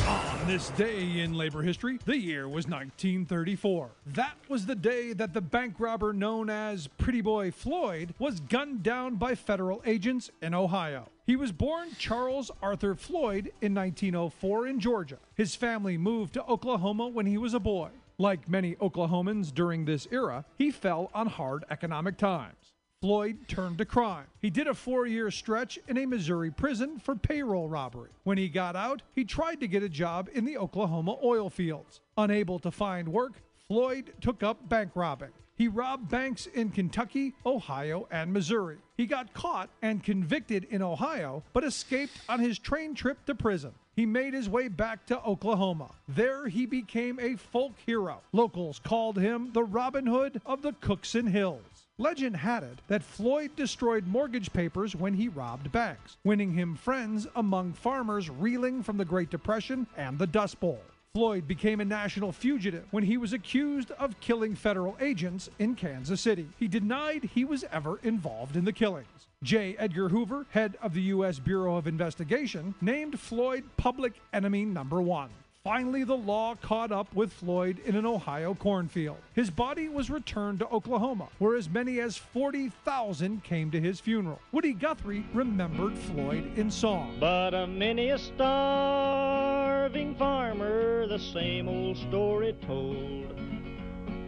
On 0.08 0.48
this 0.48 0.70
day 0.72 1.20
in 1.20 1.34
labor 1.34 1.62
history, 1.62 2.00
the 2.06 2.18
year 2.18 2.48
was 2.48 2.70
1934. 2.70 3.90
That 4.06 4.38
was 4.48 4.66
the 4.66 4.76
day 4.76 5.12
that 5.12 5.34
the 5.34 5.42
bank 5.42 5.76
robber 5.78 6.14
known 6.14 6.50
as 6.50 6.88
Pretty 6.88 7.20
Boy 7.20 7.52
Floyd 7.52 8.14
was 8.18 8.40
gunned 8.40 8.84
down 8.84 9.16
by 9.16 9.36
federal 9.36 9.82
agents 9.86 10.32
in 10.42 10.54
Ohio. 10.54 11.10
He 11.26 11.36
was 11.36 11.52
born 11.52 11.90
Charles 11.98 12.50
Arthur 12.62 12.96
Floyd 12.96 13.52
in 13.62 13.76
1904 13.76 14.68
in 14.68 14.80
Georgia. 14.80 15.18
His 15.36 15.54
family 15.54 15.98
moved 15.98 16.36
to 16.36 16.46
Oklahoma 16.46 17.10
when 17.10 17.26
he 17.26 17.38
was 17.38 17.54
a 17.54 17.60
boy. 17.60 17.90
Like 18.20 18.50
many 18.50 18.74
Oklahomans 18.76 19.54
during 19.54 19.86
this 19.86 20.08
era, 20.10 20.44
he 20.58 20.72
fell 20.72 21.12
on 21.14 21.28
hard 21.28 21.64
economic 21.70 22.18
times. 22.18 22.74
Floyd 23.00 23.48
turned 23.48 23.78
to 23.78 23.86
crime. 23.86 24.26
He 24.42 24.50
did 24.50 24.66
a 24.66 24.74
four 24.74 25.06
year 25.06 25.30
stretch 25.30 25.78
in 25.88 26.00
a 26.00 26.08
Missouri 26.08 26.50
prison 26.50 26.98
for 26.98 27.16
payroll 27.16 27.70
robbery. 27.70 28.10
When 28.24 28.40
he 28.40 28.50
got 28.50 28.76
out, 28.76 29.04
he 29.14 29.24
tried 29.24 29.60
to 29.60 29.68
get 29.68 29.84
a 29.84 29.90
job 29.90 30.30
in 30.34 30.46
the 30.46 30.58
Oklahoma 30.58 31.16
oil 31.24 31.48
fields. 31.52 32.02
Unable 32.18 32.58
to 32.58 32.72
find 32.72 33.08
work, 33.08 33.34
Floyd 33.68 34.14
took 34.20 34.42
up 34.42 34.68
bank 34.68 34.94
robbing. 34.96 35.30
He 35.54 35.68
robbed 35.68 36.10
banks 36.10 36.48
in 36.48 36.72
Kentucky, 36.72 37.36
Ohio, 37.46 38.08
and 38.10 38.34
Missouri. 38.34 38.78
He 38.96 39.06
got 39.06 39.34
caught 39.36 39.70
and 39.84 40.04
convicted 40.04 40.64
in 40.72 40.82
Ohio, 40.82 41.44
but 41.54 41.64
escaped 41.64 42.20
on 42.28 42.40
his 42.40 42.58
train 42.58 42.96
trip 42.96 43.24
to 43.28 43.36
prison. 43.36 43.74
He 43.98 44.06
made 44.06 44.36
his 44.36 44.48
way 44.48 44.68
back 44.68 45.08
to 45.08 45.20
Oklahoma. 45.24 45.90
There 46.08 46.48
he 46.48 46.68
became 46.68 47.20
a 47.20 47.36
folk 47.36 47.74
hero. 47.84 48.22
Locals 48.32 48.78
called 48.78 49.18
him 49.18 49.50
the 49.54 49.64
Robin 49.64 50.06
Hood 50.06 50.40
of 50.46 50.62
the 50.62 50.74
Cookson 50.74 51.26
Hills. 51.26 51.88
Legend 51.98 52.36
had 52.36 52.62
it 52.62 52.78
that 52.90 53.02
Floyd 53.02 53.56
destroyed 53.56 54.06
mortgage 54.06 54.54
papers 54.54 54.96
when 54.96 55.16
he 55.16 55.30
robbed 55.30 55.72
banks, 55.72 56.18
winning 56.24 56.54
him 56.54 56.76
friends 56.76 57.26
among 57.36 57.74
farmers 57.74 58.30
reeling 58.30 58.84
from 58.84 58.98
the 58.98 59.06
Great 59.06 59.32
Depression 59.32 59.88
and 59.98 60.20
the 60.20 60.28
Dust 60.28 60.60
Bowl. 60.60 60.80
Floyd 61.18 61.48
became 61.48 61.82
a 61.82 61.86
national 61.86 62.32
fugitive 62.32 62.86
when 62.92 63.04
he 63.04 63.18
was 63.18 63.34
accused 63.34 63.90
of 63.98 64.20
killing 64.20 64.54
federal 64.54 64.96
agents 65.02 65.50
in 65.58 65.74
Kansas 65.74 66.22
City. 66.22 66.48
He 66.60 66.68
denied 66.68 67.24
he 67.34 67.44
was 67.44 67.66
ever 67.72 68.00
involved 68.04 68.56
in 68.56 68.66
the 68.66 68.72
killings. 68.72 69.08
J. 69.42 69.76
Edgar 69.80 70.10
Hoover, 70.10 70.46
head 70.52 70.78
of 70.80 70.94
the 70.94 71.02
U.S. 71.02 71.40
Bureau 71.40 71.76
of 71.76 71.88
Investigation, 71.88 72.76
named 72.82 73.20
Floyd 73.20 73.64
public 73.78 74.14
enemy 74.32 74.64
number 74.64 75.02
one. 75.02 75.32
Finally, 75.68 76.06
the 76.06 76.16
law 76.16 76.56
caught 76.56 76.94
up 76.94 77.14
with 77.14 77.34
Floyd 77.34 77.80
in 77.80 77.98
an 77.98 78.06
Ohio 78.06 78.54
cornfield. 78.54 79.18
His 79.34 79.50
body 79.50 79.90
was 79.90 80.10
returned 80.10 80.60
to 80.60 80.68
Oklahoma, 80.70 81.28
where 81.40 81.58
as 81.58 81.70
many 81.70 82.00
as 82.00 82.16
40,000 82.16 83.44
came 83.44 83.70
to 83.72 83.82
his 83.82 84.00
funeral. 84.00 84.40
Woody 84.54 84.72
Guthrie 84.72 85.26
remembered 85.34 85.98
Floyd 85.98 86.58
in 86.58 86.72
song. 86.72 87.18
But 87.20 87.54
a 87.54 87.68
many 87.68 88.12
a 88.12 88.18
starving 88.18 90.16
farmer, 90.16 91.06
the 91.06 91.20
same 91.20 91.68
old 91.68 91.98
story 91.98 92.56
told. 92.66 93.38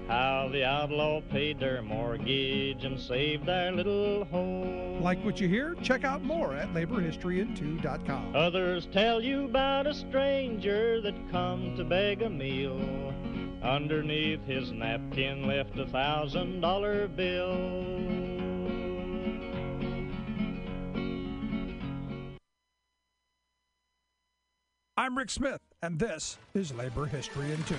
How 0.09 0.49
the 0.51 0.65
outlaw 0.65 1.21
paid 1.21 1.59
their 1.59 1.83
mortgage 1.83 2.83
and 2.83 2.99
saved 2.99 3.45
their 3.45 3.71
little 3.71 4.25
home. 4.25 5.03
Like 5.03 5.23
what 5.23 5.39
you 5.39 5.47
hear? 5.47 5.75
Check 5.83 6.03
out 6.03 6.23
more 6.23 6.55
at 6.55 6.73
laborhistoryin2.com. 6.73 8.35
Others 8.35 8.87
tell 8.91 9.21
you 9.21 9.45
about 9.45 9.85
a 9.85 9.93
stranger 9.93 10.99
that 11.01 11.13
come 11.29 11.77
to 11.77 11.83
beg 11.83 12.23
a 12.23 12.29
meal. 12.29 13.13
Underneath 13.61 14.43
his 14.45 14.71
napkin 14.71 15.45
left 15.45 15.77
a 15.77 15.85
thousand 15.85 16.61
dollar 16.61 17.07
bill. 17.07 18.09
I'm 24.97 25.15
Rick 25.15 25.29
Smith, 25.29 25.61
and 25.83 25.99
this 25.99 26.39
is 26.55 26.73
Labor 26.73 27.05
History 27.05 27.51
in 27.53 27.63
Two. 27.65 27.75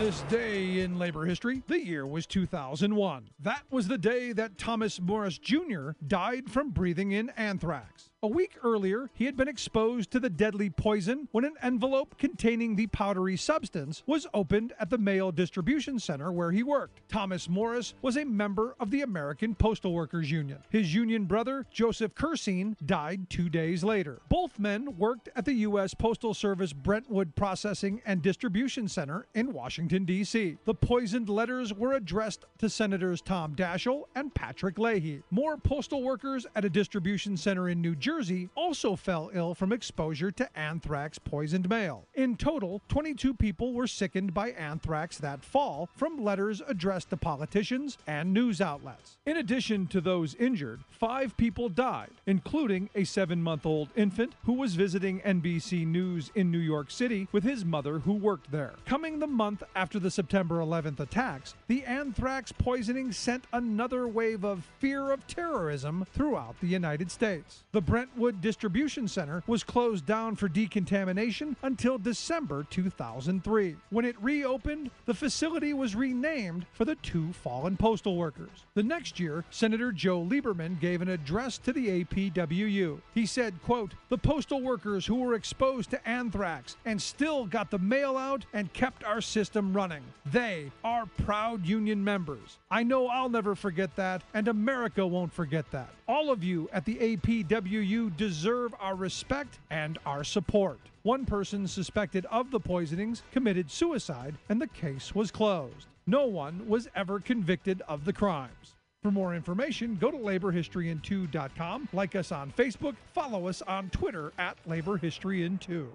This 0.00 0.22
day 0.30 0.80
in 0.80 0.98
labor 0.98 1.26
history, 1.26 1.62
the 1.66 1.78
year 1.78 2.06
was 2.06 2.24
2001. 2.26 3.28
That 3.38 3.64
was 3.70 3.86
the 3.86 3.98
day 3.98 4.32
that 4.32 4.56
Thomas 4.56 4.98
Morris 4.98 5.36
Jr. 5.36 5.90
died 6.06 6.50
from 6.50 6.70
breathing 6.70 7.12
in 7.12 7.28
anthrax. 7.36 8.09
A 8.22 8.28
week 8.28 8.58
earlier, 8.62 9.08
he 9.14 9.24
had 9.24 9.34
been 9.34 9.48
exposed 9.48 10.10
to 10.10 10.20
the 10.20 10.28
deadly 10.28 10.68
poison 10.68 11.26
when 11.32 11.46
an 11.46 11.54
envelope 11.62 12.18
containing 12.18 12.76
the 12.76 12.86
powdery 12.88 13.34
substance 13.34 14.02
was 14.04 14.26
opened 14.34 14.74
at 14.78 14.90
the 14.90 14.98
mail 14.98 15.32
distribution 15.32 15.98
center 15.98 16.30
where 16.30 16.52
he 16.52 16.62
worked. 16.62 17.00
Thomas 17.08 17.48
Morris 17.48 17.94
was 18.02 18.18
a 18.18 18.26
member 18.26 18.76
of 18.78 18.90
the 18.90 19.00
American 19.00 19.54
Postal 19.54 19.94
Workers 19.94 20.30
Union. 20.30 20.58
His 20.68 20.94
union 20.94 21.24
brother, 21.24 21.64
Joseph 21.72 22.14
Curseen, 22.14 22.76
died 22.84 23.30
two 23.30 23.48
days 23.48 23.82
later. 23.82 24.20
Both 24.28 24.58
men 24.58 24.98
worked 24.98 25.30
at 25.34 25.46
the 25.46 25.54
U.S. 25.54 25.94
Postal 25.94 26.34
Service 26.34 26.74
Brentwood 26.74 27.34
Processing 27.34 28.02
and 28.04 28.20
Distribution 28.20 28.86
Center 28.86 29.28
in 29.34 29.50
Washington, 29.54 30.04
D.C. 30.04 30.58
The 30.66 30.74
poisoned 30.74 31.30
letters 31.30 31.72
were 31.72 31.94
addressed 31.94 32.44
to 32.58 32.68
Senators 32.68 33.22
Tom 33.22 33.54
Daschle 33.54 34.04
and 34.14 34.34
Patrick 34.34 34.78
Leahy. 34.78 35.22
More 35.30 35.56
postal 35.56 36.02
workers 36.02 36.46
at 36.54 36.66
a 36.66 36.70
distribution 36.70 37.38
center 37.38 37.70
in 37.70 37.80
New 37.80 37.96
Jersey 37.96 38.09
also 38.56 38.96
fell 38.96 39.30
ill 39.32 39.54
from 39.54 39.72
exposure 39.72 40.30
to 40.32 40.58
anthrax 40.58 41.18
poisoned 41.18 41.68
mail. 41.68 42.06
In 42.14 42.36
total, 42.36 42.82
22 42.88 43.34
people 43.34 43.72
were 43.72 43.86
sickened 43.86 44.34
by 44.34 44.50
anthrax 44.50 45.18
that 45.18 45.44
fall 45.44 45.88
from 45.94 46.22
letters 46.22 46.60
addressed 46.66 47.10
to 47.10 47.16
politicians 47.16 47.98
and 48.06 48.32
news 48.32 48.60
outlets. 48.60 49.16
In 49.26 49.36
addition 49.36 49.86
to 49.88 50.00
those 50.00 50.34
injured, 50.34 50.80
five 50.90 51.36
people 51.36 51.68
died, 51.68 52.10
including 52.26 52.90
a 52.94 53.04
seven 53.04 53.42
month 53.42 53.64
old 53.64 53.88
infant 53.94 54.34
who 54.44 54.54
was 54.54 54.74
visiting 54.74 55.20
NBC 55.20 55.86
News 55.86 56.32
in 56.34 56.50
New 56.50 56.58
York 56.58 56.90
City 56.90 57.28
with 57.32 57.44
his 57.44 57.64
mother 57.64 58.00
who 58.00 58.14
worked 58.14 58.50
there. 58.50 58.74
Coming 58.86 59.18
the 59.18 59.26
month 59.26 59.62
after 59.76 59.98
the 59.98 60.10
September 60.10 60.56
11th 60.56 61.00
attacks, 61.00 61.54
the 61.68 61.84
anthrax 61.84 62.50
poisoning 62.52 63.12
sent 63.12 63.44
another 63.52 64.08
wave 64.08 64.44
of 64.44 64.68
fear 64.78 65.12
of 65.12 65.26
terrorism 65.26 66.04
throughout 66.12 66.56
the 66.60 66.66
United 66.66 67.10
States. 67.10 67.62
The 67.72 67.80
Brentwood 68.00 68.40
Distribution 68.40 69.06
Center 69.06 69.42
was 69.46 69.62
closed 69.62 70.06
down 70.06 70.34
for 70.34 70.48
decontamination 70.48 71.54
until 71.62 71.98
December 71.98 72.66
2003. 72.70 73.76
When 73.90 74.06
it 74.06 74.16
reopened, 74.22 74.90
the 75.04 75.12
facility 75.12 75.74
was 75.74 75.94
renamed 75.94 76.64
for 76.72 76.86
the 76.86 76.94
two 76.94 77.34
fallen 77.34 77.76
postal 77.76 78.16
workers. 78.16 78.64
The 78.72 78.82
next 78.82 79.20
year, 79.20 79.44
Senator 79.50 79.92
Joe 79.92 80.22
Lieberman 80.24 80.80
gave 80.80 81.02
an 81.02 81.10
address 81.10 81.58
to 81.58 81.74
the 81.74 82.02
APWU. 82.02 83.02
He 83.12 83.26
said, 83.26 83.60
quote, 83.62 83.92
"The 84.08 84.16
postal 84.16 84.62
workers 84.62 85.04
who 85.04 85.16
were 85.16 85.34
exposed 85.34 85.90
to 85.90 86.08
anthrax 86.08 86.78
and 86.86 87.02
still 87.02 87.44
got 87.44 87.70
the 87.70 87.78
mail 87.78 88.16
out 88.16 88.46
and 88.54 88.72
kept 88.72 89.04
our 89.04 89.20
system 89.20 89.74
running. 89.74 90.04
They 90.24 90.72
are 90.82 91.04
proud 91.04 91.66
union 91.66 92.02
members. 92.02 92.56
I 92.70 92.82
know 92.82 93.08
I'll 93.08 93.28
never 93.28 93.54
forget 93.54 93.94
that, 93.96 94.22
and 94.32 94.48
America 94.48 95.06
won't 95.06 95.34
forget 95.34 95.70
that. 95.72 95.90
All 96.08 96.30
of 96.30 96.42
you 96.42 96.68
at 96.72 96.86
the 96.86 96.96
APWU 96.96 97.89
deserve 98.16 98.72
our 98.78 98.94
respect 98.94 99.58
and 99.70 99.98
our 100.06 100.22
support. 100.22 100.78
One 101.02 101.24
person 101.24 101.66
suspected 101.66 102.24
of 102.26 102.50
the 102.50 102.60
poisonings 102.60 103.22
committed 103.32 103.70
suicide, 103.70 104.36
and 104.48 104.60
the 104.60 104.68
case 104.68 105.14
was 105.14 105.30
closed. 105.30 105.88
No 106.06 106.26
one 106.26 106.68
was 106.68 106.88
ever 106.94 107.18
convicted 107.18 107.82
of 107.88 108.04
the 108.04 108.12
crimes. 108.12 108.76
For 109.02 109.10
more 109.10 109.34
information, 109.34 109.96
go 110.00 110.10
to 110.10 110.16
laborhistoryin2.com, 110.16 111.88
like 111.92 112.14
us 112.14 112.30
on 112.32 112.52
Facebook, 112.52 112.94
follow 113.12 113.48
us 113.48 113.62
on 113.62 113.90
Twitter 113.90 114.32
at 114.38 114.56
laborhistoryin2. 114.68 115.86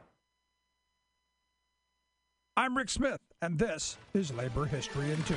I'm 2.57 2.77
Rick 2.77 2.89
Smith, 2.89 3.19
and 3.41 3.59
this 3.59 3.97
is 4.13 4.33
Labor 4.33 4.65
History 4.65 5.11
in 5.11 5.21
Two. 5.23 5.35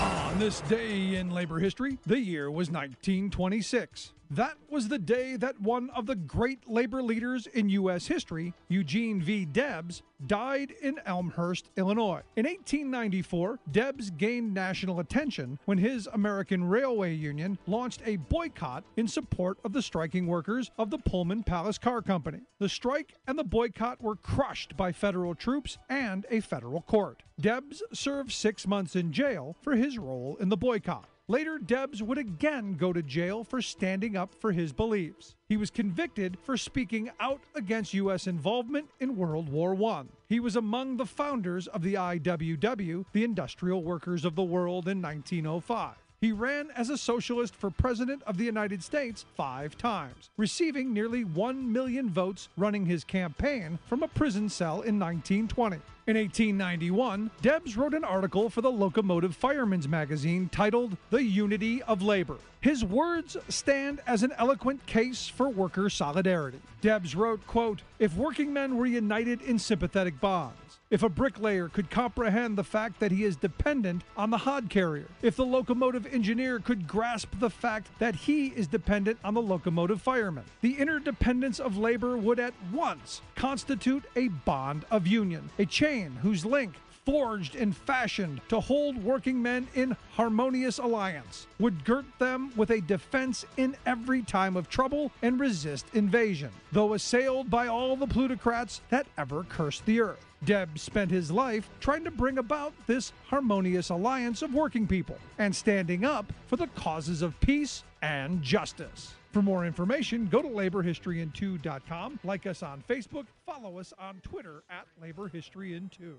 On 0.00 0.38
this 0.38 0.60
day 0.62 1.16
in 1.16 1.30
labor 1.30 1.58
history, 1.58 1.98
the 2.06 2.18
year 2.18 2.50
was 2.50 2.70
1926. 2.70 4.12
That 4.34 4.56
was 4.70 4.88
the 4.88 4.98
day 4.98 5.36
that 5.36 5.60
one 5.60 5.90
of 5.90 6.06
the 6.06 6.14
great 6.14 6.66
labor 6.66 7.02
leaders 7.02 7.46
in 7.46 7.68
U.S. 7.68 8.06
history, 8.06 8.54
Eugene 8.66 9.20
V. 9.20 9.44
Debs, 9.44 10.02
died 10.26 10.72
in 10.80 10.98
Elmhurst, 11.04 11.68
Illinois. 11.76 12.22
In 12.36 12.46
1894, 12.46 13.58
Debs 13.70 14.08
gained 14.08 14.54
national 14.54 15.00
attention 15.00 15.58
when 15.66 15.76
his 15.76 16.08
American 16.14 16.64
Railway 16.64 17.12
Union 17.12 17.58
launched 17.66 18.00
a 18.06 18.16
boycott 18.16 18.84
in 18.96 19.06
support 19.06 19.58
of 19.66 19.74
the 19.74 19.82
striking 19.82 20.26
workers 20.26 20.70
of 20.78 20.88
the 20.88 20.98
Pullman 20.98 21.42
Palace 21.42 21.76
Car 21.76 22.00
Company. 22.00 22.40
The 22.58 22.70
strike 22.70 23.12
and 23.26 23.38
the 23.38 23.44
boycott 23.44 24.00
were 24.00 24.16
crushed 24.16 24.78
by 24.78 24.92
federal 24.92 25.34
troops 25.34 25.76
and 25.90 26.24
a 26.30 26.40
federal 26.40 26.80
court. 26.80 27.22
Debs 27.38 27.82
served 27.92 28.32
six 28.32 28.66
months 28.66 28.96
in 28.96 29.12
jail 29.12 29.56
for 29.60 29.76
his 29.76 29.98
role 29.98 30.38
in 30.40 30.48
the 30.48 30.56
boycott. 30.56 31.11
Later, 31.28 31.56
Debs 31.58 32.02
would 32.02 32.18
again 32.18 32.74
go 32.74 32.92
to 32.92 33.00
jail 33.00 33.44
for 33.44 33.62
standing 33.62 34.16
up 34.16 34.34
for 34.34 34.50
his 34.50 34.72
beliefs. 34.72 35.36
He 35.48 35.56
was 35.56 35.70
convicted 35.70 36.36
for 36.42 36.56
speaking 36.56 37.10
out 37.20 37.40
against 37.54 37.94
U.S. 37.94 38.26
involvement 38.26 38.90
in 38.98 39.16
World 39.16 39.48
War 39.48 39.80
I. 39.84 40.04
He 40.28 40.40
was 40.40 40.56
among 40.56 40.96
the 40.96 41.06
founders 41.06 41.68
of 41.68 41.82
the 41.82 41.94
IWW, 41.94 43.04
the 43.12 43.22
Industrial 43.22 43.82
Workers 43.82 44.24
of 44.24 44.34
the 44.34 44.42
World, 44.42 44.88
in 44.88 45.00
1905. 45.00 45.94
He 46.22 46.30
ran 46.30 46.68
as 46.76 46.88
a 46.88 46.96
socialist 46.96 47.56
for 47.56 47.68
President 47.68 48.22
of 48.28 48.38
the 48.38 48.44
United 48.44 48.84
States 48.84 49.24
five 49.36 49.76
times, 49.76 50.30
receiving 50.36 50.92
nearly 50.92 51.24
1 51.24 51.72
million 51.72 52.08
votes 52.08 52.48
running 52.56 52.86
his 52.86 53.02
campaign 53.02 53.80
from 53.88 54.04
a 54.04 54.08
prison 54.08 54.48
cell 54.48 54.82
in 54.82 55.00
1920. 55.00 55.78
In 56.06 56.16
1891, 56.16 57.28
Debs 57.40 57.76
wrote 57.76 57.92
an 57.92 58.04
article 58.04 58.48
for 58.48 58.60
the 58.60 58.70
Locomotive 58.70 59.34
Fireman's 59.34 59.88
magazine 59.88 60.48
titled 60.48 60.96
The 61.10 61.24
Unity 61.24 61.82
of 61.82 62.02
Labor. 62.02 62.36
His 62.60 62.84
words 62.84 63.36
stand 63.48 64.00
as 64.06 64.22
an 64.22 64.32
eloquent 64.38 64.86
case 64.86 65.26
for 65.26 65.48
worker 65.48 65.90
solidarity. 65.90 66.60
Debs 66.82 67.16
wrote, 67.16 67.44
quote, 67.48 67.82
If 67.98 68.14
working 68.14 68.52
men 68.52 68.76
were 68.76 68.86
united 68.86 69.42
in 69.42 69.58
sympathetic 69.58 70.20
bonds, 70.20 70.56
if 70.92 71.02
a 71.02 71.08
bricklayer 71.08 71.70
could 71.70 71.88
comprehend 71.88 72.56
the 72.56 72.62
fact 72.62 73.00
that 73.00 73.10
he 73.10 73.24
is 73.24 73.34
dependent 73.34 74.04
on 74.14 74.28
the 74.28 74.36
hod 74.36 74.68
carrier, 74.68 75.08
if 75.22 75.34
the 75.34 75.44
locomotive 75.44 76.06
engineer 76.12 76.58
could 76.58 76.86
grasp 76.86 77.30
the 77.40 77.48
fact 77.48 77.88
that 77.98 78.14
he 78.14 78.48
is 78.48 78.66
dependent 78.66 79.18
on 79.24 79.32
the 79.32 79.40
locomotive 79.40 80.02
fireman, 80.02 80.44
the 80.60 80.78
interdependence 80.78 81.58
of 81.58 81.78
labor 81.78 82.18
would 82.18 82.38
at 82.38 82.52
once 82.70 83.22
constitute 83.34 84.04
a 84.16 84.28
bond 84.28 84.84
of 84.90 85.06
union, 85.06 85.48
a 85.58 85.64
chain 85.64 86.10
whose 86.20 86.44
link 86.44 86.74
forged 87.06 87.56
and 87.56 87.74
fashioned 87.74 88.42
to 88.48 88.60
hold 88.60 89.02
working 89.02 89.40
men 89.40 89.66
in 89.74 89.96
harmonious 90.12 90.76
alliance, 90.78 91.46
would 91.58 91.86
girt 91.86 92.04
them 92.18 92.52
with 92.54 92.70
a 92.70 92.82
defense 92.82 93.46
in 93.56 93.74
every 93.86 94.20
time 94.20 94.58
of 94.58 94.68
trouble 94.68 95.10
and 95.22 95.40
resist 95.40 95.86
invasion, 95.94 96.50
though 96.70 96.92
assailed 96.92 97.48
by 97.48 97.66
all 97.66 97.96
the 97.96 98.06
plutocrats 98.06 98.82
that 98.90 99.06
ever 99.16 99.42
cursed 99.44 99.86
the 99.86 99.98
earth. 99.98 100.26
Debs 100.44 100.82
spent 100.82 101.10
his 101.10 101.30
life 101.30 101.70
trying 101.80 102.04
to 102.04 102.10
bring 102.10 102.38
about 102.38 102.72
this 102.86 103.12
harmonious 103.26 103.90
alliance 103.90 104.42
of 104.42 104.52
working 104.54 104.86
people 104.86 105.16
and 105.38 105.54
standing 105.54 106.04
up 106.04 106.32
for 106.46 106.56
the 106.56 106.66
causes 106.68 107.22
of 107.22 107.38
peace 107.40 107.84
and 108.02 108.42
justice. 108.42 109.14
For 109.32 109.40
more 109.40 109.64
information, 109.64 110.26
go 110.26 110.42
to 110.42 110.48
laborhistoryin2.com, 110.48 112.20
like 112.24 112.46
us 112.46 112.62
on 112.62 112.82
Facebook, 112.88 113.26
follow 113.46 113.78
us 113.78 113.94
on 113.98 114.20
Twitter 114.22 114.62
at 114.68 114.86
laborhistoryin2. 115.02 116.14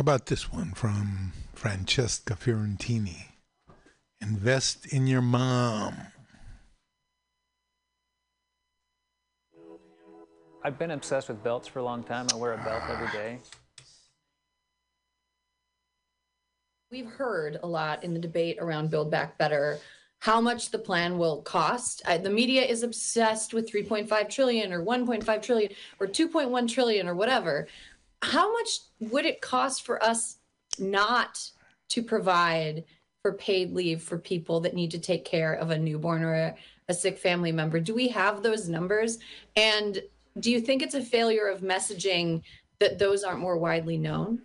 How 0.00 0.02
about 0.02 0.24
this 0.24 0.50
one 0.50 0.72
from 0.72 1.34
Francesca 1.52 2.32
Fiorentini? 2.32 3.32
Invest 4.22 4.86
in 4.86 5.06
your 5.06 5.20
mom. 5.20 5.94
I've 10.64 10.78
been 10.78 10.92
obsessed 10.92 11.28
with 11.28 11.44
belts 11.44 11.68
for 11.68 11.80
a 11.80 11.82
long 11.82 12.02
time. 12.02 12.28
I 12.32 12.36
wear 12.36 12.54
a 12.54 12.64
belt 12.64 12.82
every 12.88 13.08
day. 13.08 13.40
We've 16.90 17.04
heard 17.04 17.58
a 17.62 17.66
lot 17.66 18.02
in 18.02 18.14
the 18.14 18.20
debate 18.20 18.56
around 18.58 18.90
Build 18.90 19.10
Back 19.10 19.36
Better 19.36 19.80
how 20.20 20.40
much 20.40 20.70
the 20.70 20.78
plan 20.78 21.18
will 21.18 21.42
cost. 21.42 22.00
Uh, 22.06 22.16
the 22.16 22.30
media 22.30 22.62
is 22.62 22.82
obsessed 22.82 23.52
with 23.52 23.70
3.5 23.70 24.30
trillion 24.30 24.72
or 24.72 24.82
1.5 24.82 25.42
trillion 25.42 25.72
or 25.98 26.06
2.1 26.06 26.72
trillion 26.72 27.06
or 27.06 27.14
whatever. 27.14 27.68
How 28.22 28.52
much 28.52 28.80
would 29.00 29.24
it 29.24 29.40
cost 29.40 29.84
for 29.84 30.02
us 30.02 30.38
not 30.78 31.50
to 31.90 32.02
provide 32.02 32.84
for 33.22 33.32
paid 33.32 33.72
leave 33.72 34.02
for 34.02 34.18
people 34.18 34.60
that 34.60 34.74
need 34.74 34.90
to 34.92 34.98
take 34.98 35.24
care 35.24 35.54
of 35.54 35.70
a 35.70 35.78
newborn 35.78 36.22
or 36.22 36.34
a, 36.34 36.54
a 36.88 36.94
sick 36.94 37.18
family 37.18 37.52
member? 37.52 37.80
Do 37.80 37.94
we 37.94 38.08
have 38.08 38.42
those 38.42 38.68
numbers? 38.68 39.18
And 39.56 40.02
do 40.38 40.50
you 40.50 40.60
think 40.60 40.82
it's 40.82 40.94
a 40.94 41.02
failure 41.02 41.48
of 41.48 41.60
messaging 41.60 42.42
that 42.78 42.98
those 42.98 43.24
aren't 43.24 43.40
more 43.40 43.58
widely 43.58 43.98
known? 43.98 44.42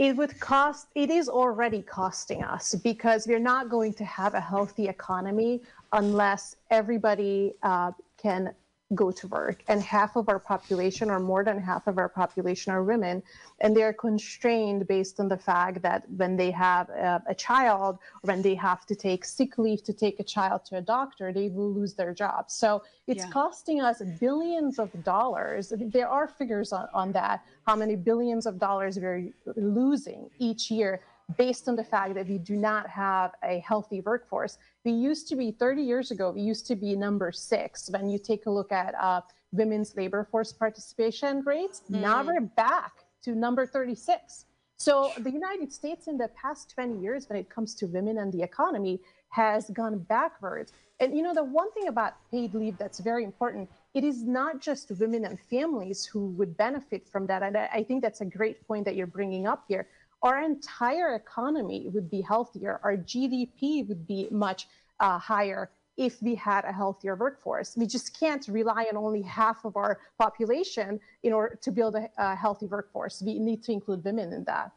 it 0.00 0.16
would 0.16 0.40
cost 0.40 0.86
it 0.94 1.10
is 1.10 1.28
already 1.28 1.82
costing 1.82 2.42
us 2.42 2.74
because 2.76 3.26
we're 3.26 3.38
not 3.38 3.68
going 3.68 3.92
to 3.92 4.04
have 4.04 4.32
a 4.32 4.40
healthy 4.40 4.88
economy 4.88 5.60
unless 5.92 6.56
everybody 6.70 7.52
uh, 7.62 7.92
can 8.16 8.50
go 8.94 9.10
to 9.12 9.28
work 9.28 9.62
and 9.68 9.80
half 9.82 10.16
of 10.16 10.28
our 10.28 10.38
population 10.40 11.10
or 11.10 11.20
more 11.20 11.44
than 11.44 11.60
half 11.60 11.86
of 11.86 11.96
our 11.96 12.08
population 12.08 12.72
are 12.72 12.82
women 12.82 13.22
and 13.60 13.76
they're 13.76 13.92
constrained 13.92 14.86
based 14.88 15.20
on 15.20 15.28
the 15.28 15.36
fact 15.36 15.80
that 15.80 16.02
when 16.16 16.36
they 16.36 16.50
have 16.50 16.88
a, 16.90 17.22
a 17.28 17.34
child 17.34 17.98
when 18.22 18.42
they 18.42 18.54
have 18.54 18.84
to 18.86 18.96
take 18.96 19.24
sick 19.24 19.58
leave 19.58 19.82
to 19.84 19.92
take 19.92 20.18
a 20.18 20.24
child 20.24 20.64
to 20.64 20.76
a 20.76 20.80
doctor 20.80 21.32
they 21.32 21.48
will 21.50 21.72
lose 21.72 21.94
their 21.94 22.12
job 22.12 22.50
so 22.50 22.82
it's 23.06 23.24
Yeah. 23.24 23.30
costing 23.30 23.80
us 23.80 24.02
billions 24.18 24.78
of 24.80 24.90
dollars 25.04 25.72
there 25.78 26.08
are 26.08 26.26
figures 26.26 26.72
on, 26.72 26.88
on 26.92 27.12
that 27.12 27.44
how 27.68 27.76
many 27.76 27.94
billions 27.94 28.44
of 28.44 28.58
dollars 28.58 28.98
we're 28.98 29.28
losing 29.56 30.28
each 30.38 30.68
year 30.70 31.00
based 31.36 31.68
on 31.68 31.76
the 31.76 31.84
fact 31.84 32.14
that 32.14 32.26
we 32.28 32.38
do 32.38 32.56
not 32.56 32.88
have 32.88 33.32
a 33.44 33.60
healthy 33.60 34.00
workforce. 34.00 34.58
We 34.84 34.92
used 34.92 35.28
to 35.28 35.36
be 35.36 35.50
30 35.52 35.82
years 35.82 36.10
ago, 36.10 36.30
we 36.30 36.40
used 36.42 36.66
to 36.68 36.76
be 36.76 36.96
number 36.96 37.32
six 37.32 37.90
when 37.90 38.08
you 38.08 38.18
take 38.18 38.46
a 38.46 38.50
look 38.50 38.72
at 38.72 38.94
uh, 39.00 39.20
women's 39.52 39.96
labor 39.96 40.26
force 40.30 40.52
participation 40.52 41.42
rates. 41.44 41.82
Now 41.88 42.22
Mhm. 42.22 42.26
we're 42.26 42.40
back 42.40 42.92
to 43.22 43.34
number 43.34 43.66
36. 43.66 44.46
So 44.76 45.12
the 45.18 45.30
United 45.30 45.72
States 45.72 46.08
in 46.08 46.16
the 46.16 46.28
past 46.28 46.70
20 46.70 46.98
years, 47.00 47.28
when 47.28 47.38
it 47.38 47.50
comes 47.50 47.74
to 47.76 47.86
women 47.86 48.18
and 48.18 48.32
the 48.32 48.42
economy, 48.42 49.00
has 49.28 49.68
gone 49.70 49.98
backwards. 49.98 50.72
And 51.00 51.14
you 51.16 51.22
know, 51.22 51.34
the 51.34 51.44
one 51.44 51.70
thing 51.72 51.88
about 51.88 52.14
paid 52.30 52.54
leave 52.54 52.78
that's 52.78 52.98
very 53.00 53.24
important, 53.24 53.70
it 53.94 54.04
is 54.04 54.22
not 54.22 54.60
just 54.60 54.90
women 54.98 55.24
and 55.26 55.38
families 55.38 56.06
who 56.06 56.28
would 56.38 56.56
benefit 56.56 57.06
from 57.06 57.26
that. 57.26 57.42
And 57.42 57.56
I, 57.56 57.68
I 57.72 57.82
think 57.82 58.02
that's 58.02 58.22
a 58.22 58.24
great 58.24 58.66
point 58.66 58.84
that 58.86 58.96
you're 58.96 59.06
bringing 59.06 59.46
up 59.46 59.64
here. 59.68 59.86
Our 60.22 60.42
entire 60.42 61.14
economy 61.14 61.88
would 61.92 62.10
be 62.10 62.20
healthier. 62.20 62.80
Our 62.82 62.96
GDP 62.96 63.86
would 63.88 64.06
be 64.06 64.28
much 64.30 64.68
uh, 65.00 65.18
higher 65.18 65.70
if 65.96 66.20
we 66.22 66.34
had 66.34 66.64
a 66.64 66.72
healthier 66.72 67.14
workforce. 67.14 67.76
We 67.76 67.86
just 67.86 68.18
can't 68.18 68.46
rely 68.48 68.86
on 68.90 68.96
only 68.96 69.22
half 69.22 69.64
of 69.64 69.76
our 69.76 70.00
population 70.18 71.00
in 71.22 71.32
order 71.32 71.58
to 71.60 71.70
build 71.70 71.94
a, 71.94 72.08
a 72.18 72.34
healthy 72.34 72.66
workforce. 72.66 73.22
We 73.24 73.38
need 73.38 73.62
to 73.64 73.72
include 73.72 74.04
women 74.04 74.32
in 74.32 74.44
that. 74.44 74.72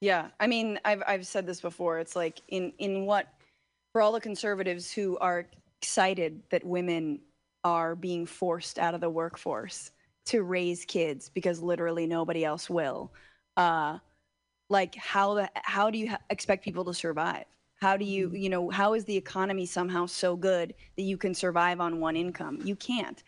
Yeah, 0.00 0.28
I 0.40 0.46
mean, 0.46 0.78
I've 0.84 1.02
I've 1.06 1.26
said 1.26 1.46
this 1.46 1.60
before. 1.60 1.98
It's 1.98 2.14
like 2.14 2.42
in 2.48 2.72
in 2.78 3.06
what 3.06 3.28
for 3.92 4.02
all 4.02 4.12
the 4.12 4.20
conservatives 4.20 4.92
who 4.92 5.16
are 5.18 5.46
excited 5.80 6.42
that 6.50 6.64
women 6.64 7.20
are 7.62 7.94
being 7.94 8.26
forced 8.26 8.78
out 8.78 8.94
of 8.94 9.00
the 9.00 9.08
workforce 9.08 9.92
to 10.26 10.42
raise 10.42 10.84
kids 10.84 11.30
because 11.30 11.62
literally 11.62 12.06
nobody 12.06 12.44
else 12.44 12.68
will. 12.68 13.12
Uh, 13.56 13.98
like 14.68 14.94
how 14.94 15.34
the 15.34 15.50
how 15.54 15.90
do 15.90 15.98
you 15.98 16.14
expect 16.30 16.64
people 16.64 16.84
to 16.84 16.94
survive? 16.94 17.44
How 17.80 17.96
do 17.96 18.04
you 18.04 18.30
you 18.32 18.48
know 18.48 18.70
how 18.70 18.94
is 18.94 19.04
the 19.04 19.16
economy 19.16 19.66
somehow 19.66 20.06
so 20.06 20.36
good 20.36 20.74
that 20.96 21.02
you 21.02 21.16
can 21.16 21.34
survive 21.34 21.80
on 21.80 22.00
one 22.00 22.16
income? 22.16 22.60
You 22.64 22.76
can't, 22.76 23.22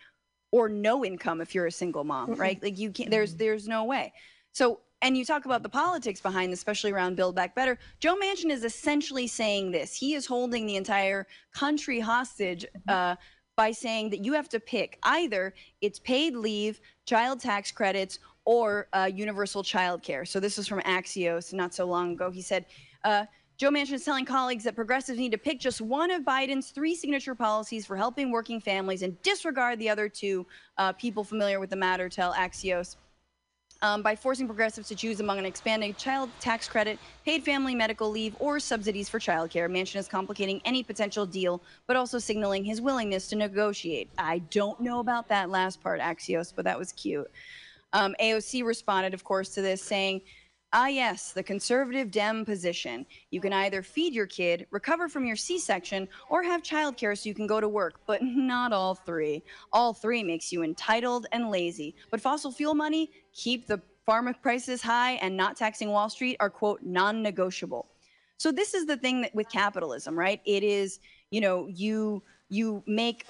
or 0.53 0.69
no 0.69 1.05
income 1.05 1.41
if 1.41 1.55
you're 1.55 1.67
a 1.67 1.73
single 1.73 2.05
mom, 2.05 2.35
right? 2.35 2.63
Like 2.63 2.79
you 2.79 2.91
can't. 2.91 3.11
There's 3.11 3.35
there's 3.35 3.69
no 3.69 3.85
way. 3.85 4.13
So 4.53 4.81
and 5.03 5.17
you 5.17 5.25
talk 5.25 5.45
about 5.45 5.63
the 5.63 5.69
politics 5.69 6.21
behind, 6.21 6.53
this, 6.53 6.59
especially 6.59 6.91
around 6.91 7.17
Build 7.17 7.35
Back 7.35 7.55
Better. 7.55 7.79
Joe 8.01 8.17
Manchin 8.17 8.51
is 8.51 8.65
essentially 8.65 9.27
saying 9.27 9.71
this. 9.71 9.95
He 9.95 10.15
is 10.15 10.25
holding 10.25 10.65
the 10.67 10.77
entire 10.77 11.27
country 11.55 12.01
hostage 12.01 12.65
uh, 12.89 13.17
by 13.57 13.73
saying 13.73 14.11
that 14.11 14.25
you 14.25 14.33
have 14.33 14.49
to 14.51 14.61
pick 14.61 14.99
either 15.03 15.55
it's 15.81 15.99
paid 15.99 16.35
leave, 16.35 16.81
child 17.05 17.41
tax 17.41 17.71
credits, 17.71 18.19
or 18.47 18.89
uh, 18.95 19.11
universal 19.13 19.63
child 19.63 20.03
care. 20.03 20.25
So 20.25 20.41
this 20.41 20.57
is 20.57 20.67
from 20.67 20.81
Axios 20.83 21.53
not 21.53 21.75
so 21.75 21.85
long 21.85 22.13
ago. 22.13 22.31
He 22.31 22.41
said, 22.41 22.65
uh, 23.05 23.27
Joe 23.59 23.71
Manchin 23.71 23.95
is 23.95 24.05
telling 24.05 24.25
colleagues 24.25 24.65
that 24.65 24.75
progressives 24.75 25.19
need 25.19 25.33
to 25.33 25.39
pick 25.39 25.59
just 25.61 25.81
one 25.81 26.11
of 26.11 26.23
Biden's 26.23 26.71
three 26.71 26.95
signature 26.95 27.35
policies 27.35 27.85
for 27.85 27.97
helping 27.97 28.31
working 28.31 28.61
families 28.61 29.03
and 29.03 29.21
disregard 29.23 29.79
the 29.79 29.89
other 29.89 30.09
two. 30.09 30.47
Uh, 30.79 30.93
people 30.93 31.25
familiar 31.25 31.59
with 31.59 31.71
the 31.71 31.77
matter 31.77 32.09
tell 32.09 32.33
Axios. 32.35 32.97
Um, 33.83 34.01
by 34.03 34.17
forcing 34.17 34.47
progressives 34.47 34.89
to 34.89 34.95
choose 34.95 35.21
among 35.21 35.39
an 35.39 35.45
expanded 35.45 35.99
child 35.99 36.31
tax 36.41 36.67
credit, 36.67 36.99
paid 37.27 37.45
family 37.45 37.75
medical 37.75 38.11
leave, 38.11 38.35
or 38.39 38.59
subsidies 38.59 39.09
for 39.09 39.19
childcare, 39.19 39.71
Manchin 39.71 39.97
is 39.97 40.09
complicating 40.09 40.63
any 40.65 40.83
potential 40.83 41.27
deal, 41.27 41.63
but 41.87 41.97
also 41.97 42.19
signaling 42.19 42.65
his 42.65 42.81
willingness 42.81 43.29
to 43.29 43.37
negotiate. 43.37 44.09
I 44.17 44.39
don't 44.51 44.81
know 44.81 45.01
about 45.01 45.29
that 45.29 45.51
last 45.51 45.83
part, 45.83 46.01
Axios, 46.01 46.55
but 46.55 46.65
that 46.65 46.79
was 46.79 46.93
cute. 46.93 47.31
Um, 47.93 48.15
AOC 48.21 48.65
responded, 48.65 49.15
of 49.15 49.25
course, 49.25 49.51
to 49.51 49.63
this, 49.63 49.83
saying, 49.83 50.23
Ah, 50.73 50.89
yes, 50.89 51.33
the 51.33 51.43
conservative 51.43 52.11
Dem 52.11 52.45
position. 52.45 53.07
You 53.31 53.41
can 53.41 53.53
either 53.53 53.83
feed 53.83 54.13
your 54.13 54.27
kid, 54.27 54.67
recover 54.71 55.09
from 55.09 55.25
your 55.25 55.37
C 55.37 55.59
section, 55.59 56.09
or 56.29 56.43
have 56.43 56.63
childcare 56.63 57.17
so 57.17 57.29
you 57.29 57.35
can 57.35 57.47
go 57.47 57.61
to 57.61 57.69
work, 57.69 58.01
but 58.07 58.21
not 58.23 58.73
all 58.73 58.95
three. 58.95 59.43
All 59.73 59.95
three 59.95 60.25
makes 60.25 60.53
you 60.53 60.65
entitled 60.65 61.29
and 61.33 61.51
lazy. 61.51 61.95
But 62.11 62.21
fossil 62.21 62.51
fuel 62.51 62.75
money, 62.75 63.11
keep 63.33 63.67
the 63.67 63.81
pharma 64.09 64.35
prices 64.43 64.83
high, 64.83 65.13
and 65.13 65.37
not 65.37 65.57
taxing 65.57 65.91
Wall 65.91 66.11
Street 66.11 66.37
are, 66.41 66.51
quote, 66.51 66.83
non 66.83 67.23
negotiable. 67.23 67.87
So 68.37 68.53
this 68.53 68.75
is 68.75 68.87
the 68.87 68.97
thing 68.97 69.23
that 69.23 69.35
with 69.35 69.49
capitalism, 69.49 70.19
right? 70.19 70.41
It 70.45 70.63
is, 70.63 70.99
you 71.31 71.41
know, 71.41 71.69
you 71.69 72.23
you 72.49 72.83
make 72.87 73.25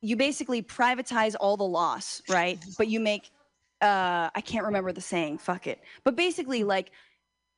you 0.00 0.16
basically 0.16 0.62
privatize 0.62 1.36
all 1.40 1.56
the 1.56 1.64
loss, 1.64 2.22
right? 2.28 2.58
But 2.76 2.88
you 2.88 3.00
make 3.00 3.30
uh 3.82 4.30
I 4.34 4.40
can't 4.40 4.64
remember 4.64 4.92
the 4.92 5.00
saying, 5.00 5.38
fuck 5.38 5.66
it. 5.66 5.80
But 6.04 6.16
basically 6.16 6.64
like 6.64 6.92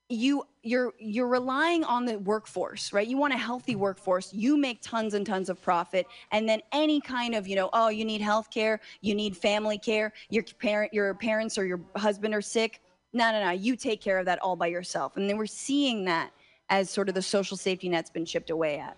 you 0.09 0.45
you're 0.63 0.93
you're 0.99 1.29
relying 1.29 1.85
on 1.85 2.05
the 2.05 2.19
workforce 2.19 2.93
right? 2.93 3.07
You 3.07 3.17
want 3.17 3.33
a 3.35 3.39
healthy 3.39 3.77
workforce. 3.77 4.33
You 4.33 4.57
make 4.57 4.81
tons 4.83 5.15
and 5.15 5.25
tons 5.27 5.49
of 5.49 5.61
profit. 5.63 6.07
And 6.33 6.49
then 6.49 6.61
any 6.73 7.01
kind 7.01 7.35
of 7.35 7.47
you 7.47 7.57
know 7.57 7.71
oh 7.73 7.89
you 7.89 8.05
need 8.05 8.21
health 8.21 8.51
care 8.51 8.81
you 9.01 9.15
need 9.15 9.37
family 9.37 9.79
care 9.79 10.13
your 10.31 10.43
parent 10.61 10.93
your 10.93 11.15
parents 11.15 11.57
or 11.59 11.65
your 11.67 11.81
husband 11.97 12.35
are 12.35 12.43
sick. 12.43 12.81
No 13.13 13.31
no 13.33 13.45
no. 13.45 13.51
You 13.53 13.77
take 13.77 14.01
care 14.01 14.19
of 14.19 14.27
that 14.27 14.41
all 14.41 14.57
by 14.57 14.67
yourself. 14.69 15.17
And 15.17 15.29
then 15.29 15.37
we're 15.37 15.47
seeing 15.47 16.05
that 16.07 16.33
as 16.71 16.91
sort 16.91 17.09
of 17.09 17.15
the 17.15 17.23
social 17.23 17.57
safety 17.57 17.89
net's 17.89 18.11
been 18.11 18.25
chipped 18.27 18.51
away 18.51 18.79
at 18.79 18.97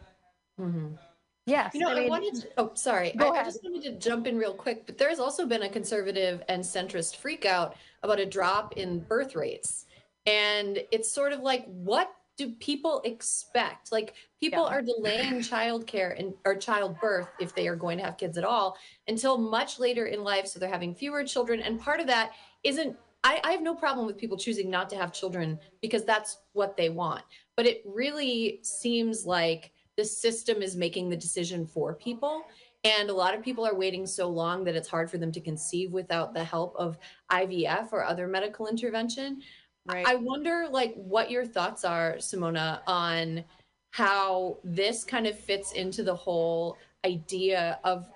Yes. 1.47 1.75
You 1.75 1.81
know, 1.81 1.91
I 1.91 2.05
I, 2.05 2.09
wanted 2.09 2.35
to, 2.43 2.49
oh, 2.59 2.73
sorry. 2.75 3.15
I, 3.21 3.29
I 3.29 3.45
just 3.45 3.63
wanted 3.63 3.83
to 3.85 3.93
jump 3.93 4.27
in 4.27 4.37
real 4.37 4.53
quick, 4.53 4.85
but 4.85 4.99
there's 4.99 5.21
also 5.21 5.47
been 5.47 5.63
a 5.63 5.69
conservative 5.69 6.43
and 6.49 6.63
centrist 6.63 7.17
freakout 7.21 7.75
about 8.03 8.19
a 8.19 8.27
drop 8.27 8.77
in 8.77 8.99
birth 8.99 9.37
rates. 9.37 9.87
And 10.27 10.81
it's 10.91 11.11
sort 11.11 11.33
of 11.33 11.41
like, 11.41 11.65
what 11.67 12.11
do 12.37 12.51
people 12.51 13.01
expect? 13.05 13.93
Like, 13.93 14.15
people 14.41 14.65
are 14.65 14.83
delaying 14.83 15.35
childcare 15.35 16.19
and 16.19 16.35
or 16.45 16.57
childbirth 16.57 17.29
if 17.39 17.55
they 17.55 17.69
are 17.69 17.77
going 17.77 17.99
to 17.99 18.05
have 18.05 18.19
kids 18.19 18.37
at 18.37 18.45
all 18.45 18.77
until 19.07 19.39
much 19.39 19.79
later 19.79 20.07
in 20.07 20.25
life. 20.25 20.49
So 20.49 20.59
they're 20.59 20.69
having 20.69 20.97
fewer 20.97 21.23
children. 21.23 21.61
And 21.61 21.81
part 21.81 22.01
of 22.01 22.09
that 22.09 22.33
isn't 22.65 22.97
I, 23.23 23.41
I 23.43 23.53
have 23.53 23.63
no 23.63 23.75
problem 23.75 24.07
with 24.07 24.19
people 24.19 24.37
choosing 24.37 24.71
not 24.71 24.89
to 24.91 24.97
have 24.97 25.13
children 25.13 25.59
because 25.81 26.05
that's 26.05 26.39
what 26.53 26.77
they 26.77 26.91
want. 26.91 27.23
But 27.57 27.67
it 27.67 27.83
really 27.85 28.61
seems 28.63 29.27
like 29.27 29.73
the 29.97 30.05
system 30.05 30.63
is 30.63 30.77
making 30.77 31.09
the 31.09 31.17
decision 31.17 31.67
for 31.67 31.95
people. 31.95 32.45
And 32.85 33.11
a 33.11 33.15
lot 33.15 33.35
of 33.35 33.43
people 33.43 33.67
are 33.67 33.75
waiting 33.75 34.07
so 34.07 34.29
long 34.29 34.63
that 34.65 34.77
it's 34.77 34.89
hard 34.89 35.11
for 35.11 35.19
them 35.19 35.33
to 35.33 35.41
conceive 35.41 35.93
without 35.93 36.35
the 36.35 36.45
help 36.45 36.77
of 36.77 36.99
IVF 37.33 37.93
or 37.93 38.05
other 38.05 38.29
medical 38.29 38.69
intervention. 38.69 39.43
Right. 39.87 40.07
I 40.07 40.17
wonder 40.17 40.67
like 40.71 40.95
what 40.95 41.31
your 41.31 41.45
thoughts 41.45 41.85
are, 41.85 42.15
Simona, 42.19 42.81
on 42.87 43.45
how 43.91 44.59
this 44.63 45.05
kind 45.05 45.27
of 45.27 45.39
fits 45.39 45.73
into 45.73 46.03
the 46.03 46.15
whole 46.15 46.77
idea 47.05 47.79
of 47.83 48.09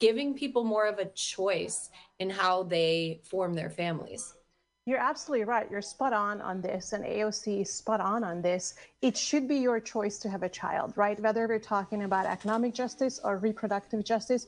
giving 0.00 0.34
people 0.34 0.64
more 0.64 0.86
of 0.86 0.98
a 0.98 1.06
choice 1.06 1.90
in 2.18 2.30
how 2.30 2.62
they 2.62 3.20
form 3.24 3.54
their 3.54 3.70
families. 3.70 4.34
You're 4.86 4.98
absolutely 4.98 5.46
right. 5.46 5.70
You're 5.70 5.80
spot 5.80 6.12
on 6.12 6.42
on 6.42 6.60
this, 6.60 6.92
and 6.92 7.04
AOC 7.04 7.62
is 7.62 7.72
spot 7.72 8.00
on 8.00 8.22
on 8.22 8.42
this. 8.42 8.74
It 9.00 9.16
should 9.16 9.48
be 9.48 9.56
your 9.56 9.80
choice 9.80 10.18
to 10.18 10.28
have 10.28 10.42
a 10.42 10.48
child, 10.48 10.92
right? 10.96 11.18
Whether 11.18 11.48
we're 11.48 11.58
talking 11.58 12.02
about 12.02 12.26
economic 12.26 12.74
justice 12.74 13.18
or 13.24 13.38
reproductive 13.38 14.04
justice, 14.04 14.46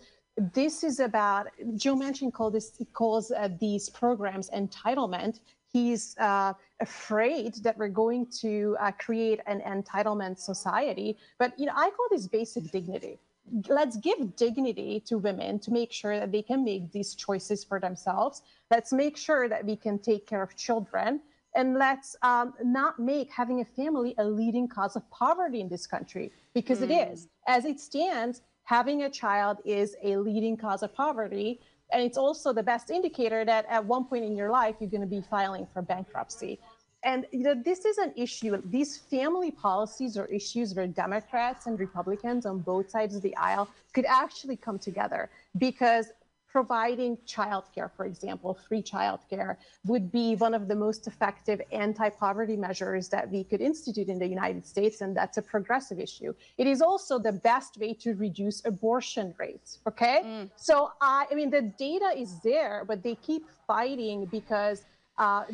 this 0.53 0.85
is 0.85 1.01
about. 1.01 1.47
Joe 1.77 1.97
Manchin 1.97 2.31
called 2.31 2.53
this 2.53 2.79
calls 2.93 3.31
uh, 3.31 3.49
these 3.59 3.89
programs 3.89 4.51
entitlement. 4.51 5.41
he's 5.73 6.17
uh, 6.19 6.53
afraid 6.81 7.55
that 7.65 7.77
we're 7.79 7.89
going 7.89 8.27
to 8.43 8.77
uh, 8.79 8.91
create 8.93 9.41
an 9.47 9.61
entitlement 9.67 10.39
society. 10.39 11.17
But 11.39 11.59
you 11.59 11.65
know, 11.65 11.73
I 11.75 11.89
call 11.97 12.09
this 12.11 12.27
basic 12.27 12.71
dignity. 12.71 13.19
Let's 13.69 13.97
give 13.97 14.37
dignity 14.37 15.01
to 15.07 15.19
women 15.19 15.59
to 15.61 15.71
make 15.71 15.93
sure 15.93 16.19
that 16.19 16.33
they 16.33 16.43
can 16.43 16.65
make 16.65 16.93
these 16.93 17.15
choices 17.15 17.65
for 17.65 17.79
themselves. 17.81 18.43
Let's 18.71 18.93
make 18.93 19.17
sure 19.17 19.49
that 19.49 19.65
we 19.65 19.77
can 19.77 19.99
take 19.99 20.27
care 20.27 20.43
of 20.43 20.57
children. 20.57 21.21
And 21.55 21.79
let's 21.79 22.17
um, 22.23 22.53
not 22.63 22.99
make 22.99 23.31
having 23.31 23.61
a 23.61 23.65
family 23.65 24.15
a 24.19 24.25
leading 24.25 24.69
cause 24.69 24.95
of 24.97 25.09
poverty 25.11 25.61
in 25.61 25.69
this 25.69 25.87
country 25.87 26.33
because 26.55 26.83
it 26.83 26.91
Mm. 26.91 27.13
is. 27.13 27.29
As 27.47 27.65
it 27.65 27.81
stands, 27.81 28.43
having 28.65 29.03
a 29.03 29.11
child 29.11 29.59
is 29.65 29.97
a 30.03 30.17
leading 30.17 30.57
cause 30.57 30.83
of 30.83 30.93
poverty. 30.95 31.61
And 31.93 32.03
it's 32.03 32.19
also 32.19 32.53
the 32.53 32.65
best 32.65 32.91
indicator 32.91 33.45
that 33.45 33.65
at 33.71 33.85
one 33.85 34.05
point 34.05 34.25
in 34.25 34.35
your 34.35 34.51
life, 34.51 34.75
you're 34.81 34.91
going 34.91 35.03
to 35.03 35.07
be 35.07 35.23
filing 35.23 35.67
for 35.73 35.83
bankruptcy. 35.83 36.59
And 37.03 37.27
you 37.33 37.45
know, 37.45 37.55
this 37.55 37.85
is 37.85 37.99
an 37.99 38.13
issue. 38.17 38.61
These 38.65 38.97
family 38.97 39.51
policies 39.51 40.17
are 40.17 40.27
issues 40.27 40.75
where 40.75 40.87
Democrats 40.87 41.67
and 41.67 41.79
Republicans 41.79 42.47
on 42.47 42.61
both 42.61 42.91
sides 42.91 43.15
of 43.15 43.23
the 43.23 43.37
aisle 43.37 43.69
could 43.93 44.07
actually 44.07 44.57
come 44.57 44.79
together 44.79 45.31
because 45.59 46.13
providing 46.57 47.19
childcare, 47.27 47.91
for 47.97 48.07
example, 48.07 48.59
free 48.67 48.83
childcare, 48.83 49.57
would 49.85 50.11
be 50.11 50.37
one 50.37 50.55
of 50.55 50.69
the 50.69 50.75
most 50.75 51.07
effective 51.07 51.61
anti 51.71 52.09
poverty 52.09 52.57
measures 52.57 53.11
that 53.11 53.31
we 53.31 53.45
could 53.45 53.61
institute 53.61 54.09
in 54.09 54.19
the 54.19 54.27
United 54.27 54.65
States. 54.65 55.03
And 55.03 55.15
that's 55.15 55.37
a 55.37 55.43
progressive 55.43 55.99
issue. 56.01 56.33
It 56.57 56.67
is 56.67 56.81
also 56.81 57.19
the 57.19 57.33
best 57.33 57.77
way 57.79 57.93
to 58.05 58.15
reduce 58.15 58.65
abortion 58.65 59.35
rates. 59.37 59.81
Okay. 59.87 60.49
So, 60.57 60.93
I, 61.03 61.27
I 61.31 61.35
mean, 61.35 61.51
the 61.51 61.65
data 61.89 62.11
is 62.17 62.41
there, 62.41 62.85
but 62.89 63.03
they 63.03 63.17
keep 63.17 63.45
fighting 63.67 64.25
because. 64.39 64.79
Uh, 65.19 65.45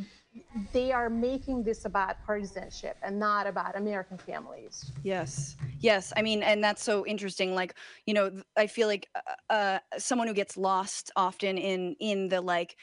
they 0.72 0.92
are 0.92 1.10
making 1.10 1.62
this 1.62 1.84
about 1.84 2.16
partisanship 2.24 2.96
and 3.02 3.18
not 3.18 3.46
about 3.46 3.76
American 3.76 4.18
families. 4.18 4.92
Yes. 5.02 5.56
Yes. 5.80 6.12
I 6.16 6.22
mean, 6.22 6.42
and 6.42 6.62
that's 6.62 6.82
so 6.82 7.06
interesting. 7.06 7.54
Like, 7.54 7.74
you 8.06 8.14
know, 8.14 8.30
I 8.56 8.66
feel 8.66 8.88
like 8.88 9.08
uh, 9.14 9.52
uh, 9.52 9.78
someone 9.98 10.28
who 10.28 10.34
gets 10.34 10.56
lost 10.56 11.10
often 11.16 11.58
in 11.58 11.96
in 12.00 12.28
the 12.28 12.40
like 12.40 12.76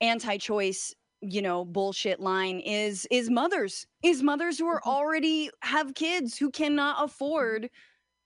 anti-choice, 0.00 0.94
you 1.20 1.42
know, 1.42 1.64
bullshit 1.64 2.20
line 2.20 2.60
is 2.60 3.06
is 3.10 3.30
mothers. 3.30 3.86
Is 4.02 4.22
mothers 4.22 4.58
who 4.58 4.66
are 4.66 4.82
already 4.84 5.50
have 5.62 5.94
kids 5.94 6.38
who 6.38 6.50
cannot 6.50 7.04
afford 7.04 7.68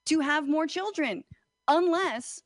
to 0.07 0.21
have 0.21 0.49
more 0.49 0.67
children 0.67 1.23
unless 1.69 2.43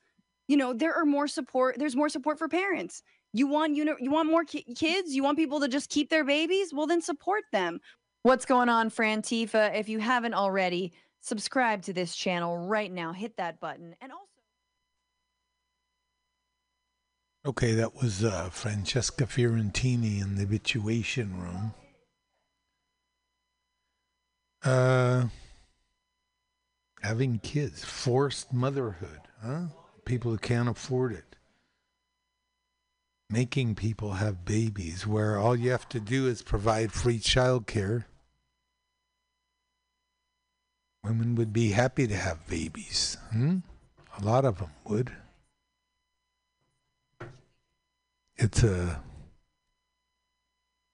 you 0.49 0.57
know 0.57 0.73
there 0.73 0.93
are 0.93 1.05
more 1.05 1.29
support 1.29 1.77
there's 1.79 1.95
more 1.95 2.09
support 2.09 2.39
for 2.39 2.49
parents 2.49 3.03
you 3.33 3.47
want 3.47 3.75
you 3.75 3.85
know 3.85 3.97
you 3.99 4.11
want 4.11 4.29
more 4.31 4.45
ki- 4.45 4.67
kids 4.77 5.15
you 5.15 5.23
want 5.23 5.39
people 5.39 5.61
to 5.61 5.69
just 5.69 5.89
keep 5.91 6.11
their 6.11 6.25
babies 6.25 6.73
well 6.73 6.87
then 6.87 7.01
support 7.01 7.45
them 7.53 7.81
What's 8.25 8.45
going 8.45 8.69
on, 8.69 8.89
Frantifa? 8.89 9.77
If 9.77 9.89
you 9.89 9.99
haven't 9.99 10.35
already, 10.35 10.93
subscribe 11.21 11.83
to 11.83 11.93
this 11.93 12.15
channel 12.15 12.57
right 12.57 12.91
now. 12.91 13.13
Hit 13.13 13.37
that 13.37 13.59
button. 13.59 13.97
And 14.01 14.13
also, 14.13 14.27
Okay, 17.45 17.73
that 17.75 17.97
was 17.97 18.23
uh, 18.23 18.51
Francesca 18.51 19.25
Fiorentini 19.25 20.23
in 20.23 20.37
the 20.37 20.43
habituation 20.43 21.37
room. 21.41 21.75
Uh, 24.65 25.25
having 27.03 27.41
kids, 27.41 27.85
forced 27.85 28.53
motherhood, 28.53 29.23
huh? 29.45 29.63
People 30.05 30.31
who 30.31 30.39
can't 30.39 30.69
afford 30.69 31.15
it. 31.15 31.32
Making 33.33 33.77
people 33.77 34.13
have 34.13 34.45
babies 34.45 35.07
where 35.07 35.39
all 35.39 35.57
you 35.57 35.71
have 35.71 35.89
to 35.89 35.99
do 35.99 36.27
is 36.27 36.43
provide 36.43 36.93
free 36.93 37.19
childcare. 37.19 38.05
Women 41.03 41.35
would 41.37 41.51
be 41.51 41.71
happy 41.71 42.07
to 42.07 42.15
have 42.15 42.47
babies. 42.47 43.17
Hmm? 43.31 43.61
A 44.19 44.23
lot 44.23 44.45
of 44.45 44.59
them 44.59 44.69
would. 44.85 45.13
It's 48.37 48.63
a 48.63 49.01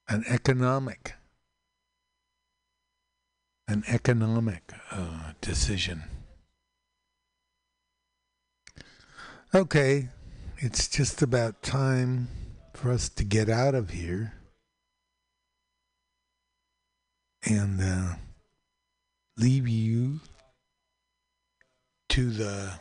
an 0.07 0.25
economic 0.29 1.15
an 3.67 3.83
economic 3.89 4.73
uh, 4.93 5.33
decision. 5.41 6.05
Okay, 9.53 10.11
it's 10.61 10.89
just 10.89 11.23
about 11.23 11.63
time 11.63 12.27
for 12.75 12.91
us 12.91 13.09
to 13.09 13.25
get 13.25 13.49
out 13.49 13.77
of 13.77 13.91
here 13.91 14.35
and 17.45 17.81
uh, 17.81 18.15
leave 19.37 19.69
you 19.69 20.19
to 22.09 22.31
the 22.31 22.73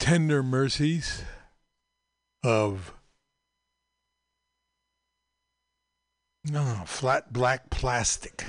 tender 0.00 0.42
mercies 0.42 1.22
of 2.42 2.92
no 6.44 6.82
flat 6.86 7.32
black 7.32 7.70
plastic. 7.70 8.44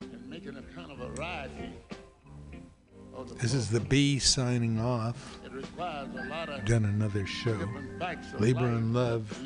and 0.00 0.28
making 0.28 0.56
a 0.56 0.62
kind 0.74 0.90
of 0.90 1.00
a 1.00 1.08
variety. 1.14 1.72
This 3.40 3.54
is 3.54 3.68
the 3.70 3.80
B 3.80 4.18
signing 4.18 4.80
off. 4.80 5.38
Done 6.64 6.84
another 6.84 7.26
show. 7.26 7.58
Labor 8.38 8.66
and 8.66 8.94
love. 8.94 9.38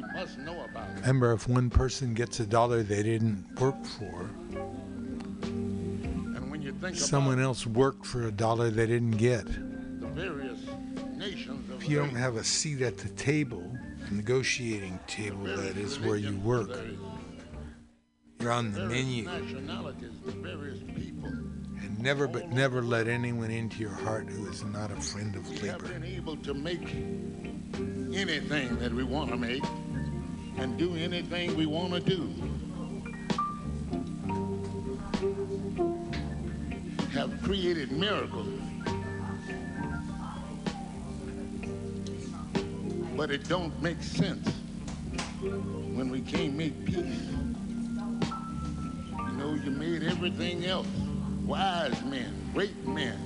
Remember, 1.00 1.32
if 1.32 1.48
one 1.48 1.70
person 1.70 2.14
gets 2.14 2.40
a 2.40 2.46
dollar 2.46 2.82
they 2.82 3.02
didn't 3.02 3.44
work 3.60 3.84
for, 3.84 4.30
someone 6.94 7.40
else 7.40 7.66
worked 7.66 8.06
for 8.06 8.26
a 8.26 8.32
dollar 8.32 8.70
they 8.70 8.86
didn't 8.86 9.12
get. 9.12 9.46
the 9.46 10.06
various 10.14 10.60
nations 11.14 11.70
of 11.70 11.82
If 11.82 11.88
you 11.88 11.98
don't 11.98 12.14
have 12.14 12.36
a 12.36 12.44
seat 12.44 12.82
at 12.82 12.98
the 12.98 13.08
table, 13.10 13.64
negotiating 14.10 14.98
table 15.06 15.44
that 15.44 15.76
is 15.76 15.98
where 15.98 16.16
you 16.16 16.36
work, 16.38 16.70
you're 18.40 18.52
on 18.52 18.72
the 18.72 18.86
menu. 18.86 19.28
Nationalities, 21.76 21.82
the 21.82 21.84
various 21.84 21.84
people, 21.84 21.84
And 21.84 21.98
never 22.00 22.28
but 22.28 22.50
never 22.52 22.82
let 22.82 23.08
anyone 23.08 23.50
into 23.50 23.80
your 23.80 23.90
heart 23.94 24.28
who 24.28 24.46
is 24.48 24.64
not 24.64 24.90
a 24.90 24.96
friend 24.96 25.34
of 25.36 25.48
we 25.48 25.56
have 25.68 25.82
labor. 25.82 25.92
been 25.92 26.04
able 26.04 26.36
to 26.38 26.54
make 26.54 26.94
anything 28.14 28.78
that 28.78 28.92
we 28.92 29.04
want 29.04 29.30
to 29.30 29.36
make 29.36 29.64
and 30.58 30.78
do 30.78 30.96
anything 30.96 31.56
we 31.56 31.66
want 31.66 31.92
to 31.94 32.00
do. 32.00 32.32
Have 37.12 37.42
created 37.42 37.92
miracles. 37.92 38.48
But 43.16 43.30
it 43.30 43.48
don't 43.48 43.72
make 43.82 44.02
sense 44.02 44.46
when 45.40 46.10
we 46.10 46.20
can't 46.20 46.54
make 46.54 46.84
peace. 46.84 47.30
You 49.16 49.32
know, 49.38 49.54
you 49.54 49.70
made 49.70 50.02
everything 50.02 50.66
else. 50.66 50.86
Wise 51.46 52.02
men, 52.02 52.50
great 52.52 52.84
men, 52.88 53.16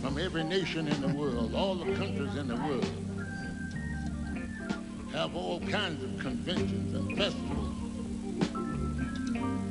from 0.00 0.16
every 0.16 0.44
nation 0.44 0.86
in 0.86 1.00
the 1.00 1.08
world, 1.08 1.52
all 1.52 1.74
the 1.74 1.92
countries 1.96 2.36
in 2.36 2.46
the 2.46 2.54
world, 2.54 2.86
have 5.10 5.34
all 5.34 5.58
kinds 5.58 6.04
of 6.04 6.20
conventions 6.20 6.94
and 6.94 7.18
festivals. 7.18 7.74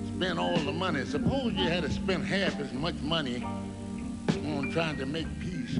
Spend 0.10 0.38
all 0.38 0.58
the 0.58 0.74
money. 0.74 1.06
Suppose 1.06 1.54
you 1.54 1.70
had 1.70 1.84
to 1.84 1.92
spend 1.92 2.26
half 2.26 2.60
as 2.60 2.74
much 2.74 2.96
money 2.96 3.42
on 3.42 4.70
trying 4.74 4.98
to 4.98 5.06
make 5.06 5.28
peace 5.40 5.80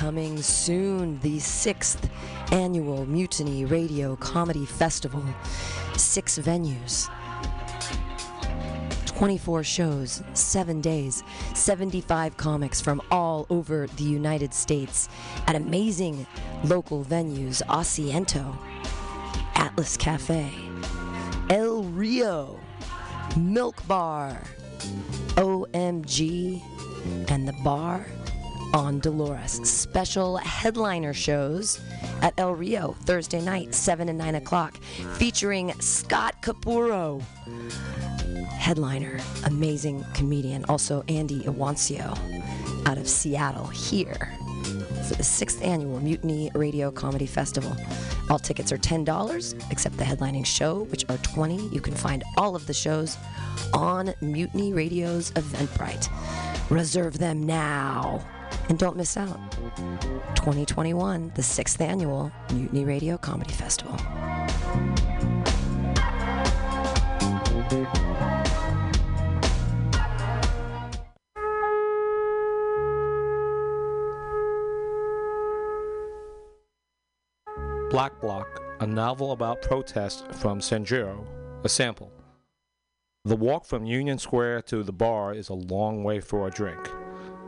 coming 0.00 0.40
soon, 0.40 1.20
the 1.20 1.38
sixth 1.38 2.08
annual 2.52 3.04
Mutiny 3.04 3.66
Radio 3.66 4.16
Comedy 4.16 4.64
Festival. 4.64 5.22
Six 5.94 6.38
venues, 6.38 7.10
24 9.04 9.62
shows, 9.62 10.22
seven 10.32 10.80
days, 10.80 11.22
75 11.52 12.34
comics 12.38 12.80
from 12.80 13.02
all 13.10 13.44
over 13.50 13.88
the 13.88 14.02
United 14.02 14.54
States 14.54 15.10
at 15.46 15.54
amazing 15.54 16.26
local 16.64 17.04
venues 17.04 17.60
Asiento, 17.66 18.56
Atlas 19.54 19.98
Cafe, 19.98 20.50
El 21.50 21.82
Rio, 21.82 22.58
Milk 23.36 23.86
Bar, 23.86 24.40
OMG, 25.36 26.62
and 27.28 27.46
the 27.46 27.54
bar 27.62 28.06
on 28.72 29.00
Dolores. 29.00 29.60
Special 29.68 30.36
headliner 30.36 31.12
shows 31.12 31.80
at 32.22 32.34
El 32.38 32.54
Rio 32.54 32.96
Thursday 33.04 33.40
night, 33.40 33.74
7 33.74 34.08
and 34.08 34.18
9 34.18 34.36
o'clock, 34.36 34.76
featuring 35.14 35.72
Scott 35.80 36.40
Capurro. 36.42 37.22
Headliner, 38.48 39.18
amazing 39.44 40.04
comedian, 40.14 40.64
also 40.66 41.02
Andy 41.08 41.40
Iwancio 41.40 42.16
out 42.86 42.98
of 42.98 43.08
Seattle 43.08 43.66
here 43.66 44.32
for 45.08 45.14
the 45.16 45.24
sixth 45.24 45.62
annual 45.62 45.98
Mutiny 46.00 46.50
Radio 46.54 46.90
Comedy 46.90 47.26
Festival. 47.26 47.76
All 48.28 48.38
tickets 48.38 48.70
are 48.70 48.78
$10, 48.78 49.70
except 49.72 49.96
the 49.96 50.04
headlining 50.04 50.46
show, 50.46 50.84
which 50.84 51.04
are 51.08 51.16
20 51.18 51.68
You 51.68 51.80
can 51.80 51.94
find 51.94 52.22
all 52.36 52.54
of 52.54 52.66
the 52.66 52.74
shows 52.74 53.16
on 53.74 54.14
Mutiny 54.20 54.72
Radio's 54.72 55.32
Eventbrite. 55.32 56.08
Reserve 56.70 57.18
them 57.18 57.42
now 57.42 58.24
and 58.68 58.78
don't 58.78 58.96
miss 58.96 59.16
out. 59.16 59.38
2021, 60.36 61.32
the 61.34 61.42
sixth 61.42 61.80
annual 61.80 62.32
Mutiny 62.52 62.84
Radio 62.84 63.18
Comedy 63.18 63.52
Festival. 63.52 63.96
Black 77.90 78.20
Block, 78.20 78.62
a 78.78 78.86
novel 78.86 79.32
about 79.32 79.62
protest 79.62 80.24
from 80.32 80.60
Sanjuro, 80.60 81.26
a 81.64 81.68
sample. 81.68 82.12
The 83.24 83.34
walk 83.34 83.64
from 83.64 83.84
Union 83.84 84.16
Square 84.16 84.62
to 84.62 84.84
the 84.84 84.92
bar 84.92 85.34
is 85.34 85.48
a 85.48 85.54
long 85.54 86.04
way 86.04 86.20
for 86.20 86.46
a 86.46 86.50
drink, 86.50 86.78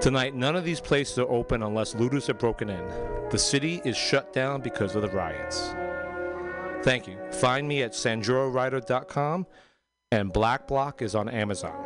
Tonight, 0.00 0.34
none 0.34 0.56
of 0.56 0.64
these 0.64 0.80
places 0.80 1.18
are 1.18 1.28
open 1.28 1.62
unless 1.62 1.94
looters 1.94 2.26
have 2.26 2.38
broken 2.38 2.68
in. 2.68 2.84
The 3.30 3.38
city 3.38 3.80
is 3.84 3.96
shut 3.96 4.32
down 4.32 4.60
because 4.60 4.94
of 4.94 5.02
the 5.02 5.08
riots. 5.08 5.74
Thank 6.82 7.08
you. 7.08 7.18
Find 7.32 7.66
me 7.66 7.82
at 7.82 7.92
sanjurowriter.com 7.92 9.46
and 10.12 10.32
Black 10.32 10.68
Block 10.68 11.02
is 11.02 11.14
on 11.14 11.28
Amazon. 11.28 11.85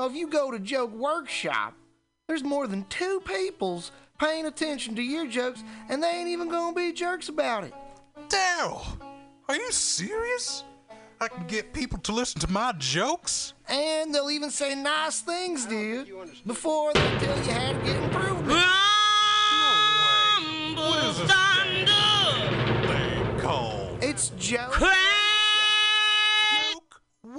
Know, 0.00 0.06
if 0.06 0.14
you 0.14 0.28
go 0.28 0.50
to 0.50 0.58
Joke 0.58 0.94
Workshop, 0.94 1.74
there's 2.26 2.42
more 2.42 2.66
than 2.66 2.86
two 2.88 3.20
peoples 3.26 3.92
paying 4.18 4.46
attention 4.46 4.94
to 4.96 5.02
your 5.02 5.26
jokes, 5.26 5.62
and 5.90 6.02
they 6.02 6.08
ain't 6.08 6.28
even 6.28 6.48
gonna 6.48 6.74
be 6.74 6.90
jerks 6.92 7.28
about 7.28 7.64
it. 7.64 7.74
Daryl, 8.28 8.80
Are 9.48 9.56
you 9.56 9.70
serious? 9.72 10.64
I 11.20 11.28
can 11.28 11.46
get 11.46 11.74
people 11.74 11.98
to 11.98 12.12
listen 12.12 12.40
to 12.40 12.50
my 12.50 12.72
jokes? 12.78 13.52
And 13.68 14.14
they'll 14.14 14.30
even 14.30 14.50
say 14.50 14.74
nice 14.74 15.20
things, 15.20 15.66
dude, 15.66 16.08
before 16.46 16.94
they 16.94 17.00
tell 17.18 17.36
you 17.36 17.52
how 17.52 17.72
to 17.72 17.78
get 17.84 17.96
improvement. 17.96 18.46
No 18.48 18.56
way. 20.06 20.74
What 20.76 21.04
is 21.04 21.18
this 21.18 21.32
thing 22.86 23.40
called? 23.40 23.98
It's 24.02 24.30
joke. 24.38 24.80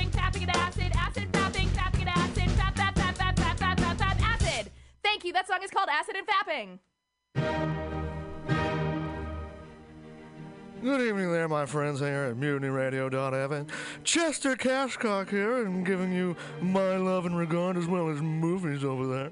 Thank 5.21 5.27
you. 5.27 5.33
That 5.33 5.47
song 5.47 5.59
is 5.63 5.69
called 5.69 5.87
Acid 5.87 6.15
and 6.15 6.25
Fapping. 6.25 6.79
Good 10.81 11.01
evening 11.01 11.31
there, 11.31 11.47
my 11.47 11.67
friends 11.67 11.99
here 11.99 12.23
at 12.23 12.37
MutinyRadio.fm. 12.37 13.69
Chester 14.03 14.55
Cashcock 14.55 15.29
here, 15.29 15.63
and 15.63 15.85
giving 15.85 16.11
you 16.11 16.35
my 16.59 16.97
love 16.97 17.27
and 17.27 17.37
regard 17.37 17.77
as 17.77 17.85
well 17.85 18.09
as 18.09 18.19
movies 18.19 18.83
over 18.83 19.05
there. 19.05 19.31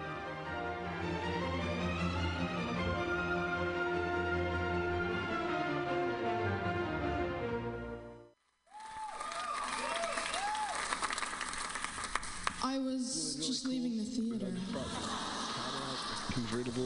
I 12.71 12.77
was 12.77 13.35
just 13.35 13.67
leaving 13.67 13.97
the 13.97 14.05
theater. 14.05 14.45
Convertible 16.31 16.85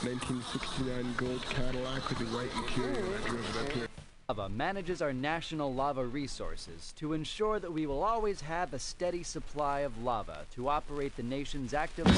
1969 0.00 1.14
gold 1.18 1.42
Cadillac 1.50 2.08
with 2.08 2.18
the 2.18 2.24
white 2.34 2.48
interior. 2.56 3.04
I 3.14 3.28
drove 3.28 3.56
it 3.56 3.62
up 3.62 3.72
here. 3.72 3.88
Lava 4.30 4.48
manages 4.48 5.02
our 5.02 5.12
national 5.12 5.74
lava 5.74 6.06
resources 6.06 6.94
to 6.96 7.12
ensure 7.12 7.58
that 7.58 7.70
we 7.70 7.84
will 7.84 8.02
always 8.02 8.40
have 8.40 8.72
a 8.72 8.78
steady 8.78 9.22
supply 9.22 9.80
of 9.80 10.02
lava 10.02 10.46
to 10.54 10.70
operate 10.70 11.14
the 11.14 11.22
nation's 11.22 11.74
active 11.74 12.06
which 12.06 12.16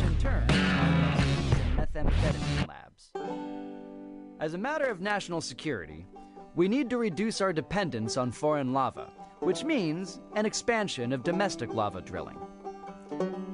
in 0.00 0.16
turn 0.20 0.46
methamphetamine 1.76 2.68
labs. 2.68 3.10
As 4.38 4.54
a 4.54 4.58
matter 4.58 4.84
of 4.84 5.00
national 5.00 5.40
security, 5.40 6.06
we 6.54 6.68
need 6.68 6.88
to 6.90 6.98
reduce 6.98 7.40
our 7.40 7.52
dependence 7.52 8.16
on 8.16 8.30
foreign 8.30 8.72
lava, 8.72 9.10
which 9.40 9.64
means 9.64 10.20
an 10.36 10.46
expansion 10.46 11.12
of 11.12 11.22
domestic 11.22 11.74
lava 11.74 12.00
drilling. 12.00 12.38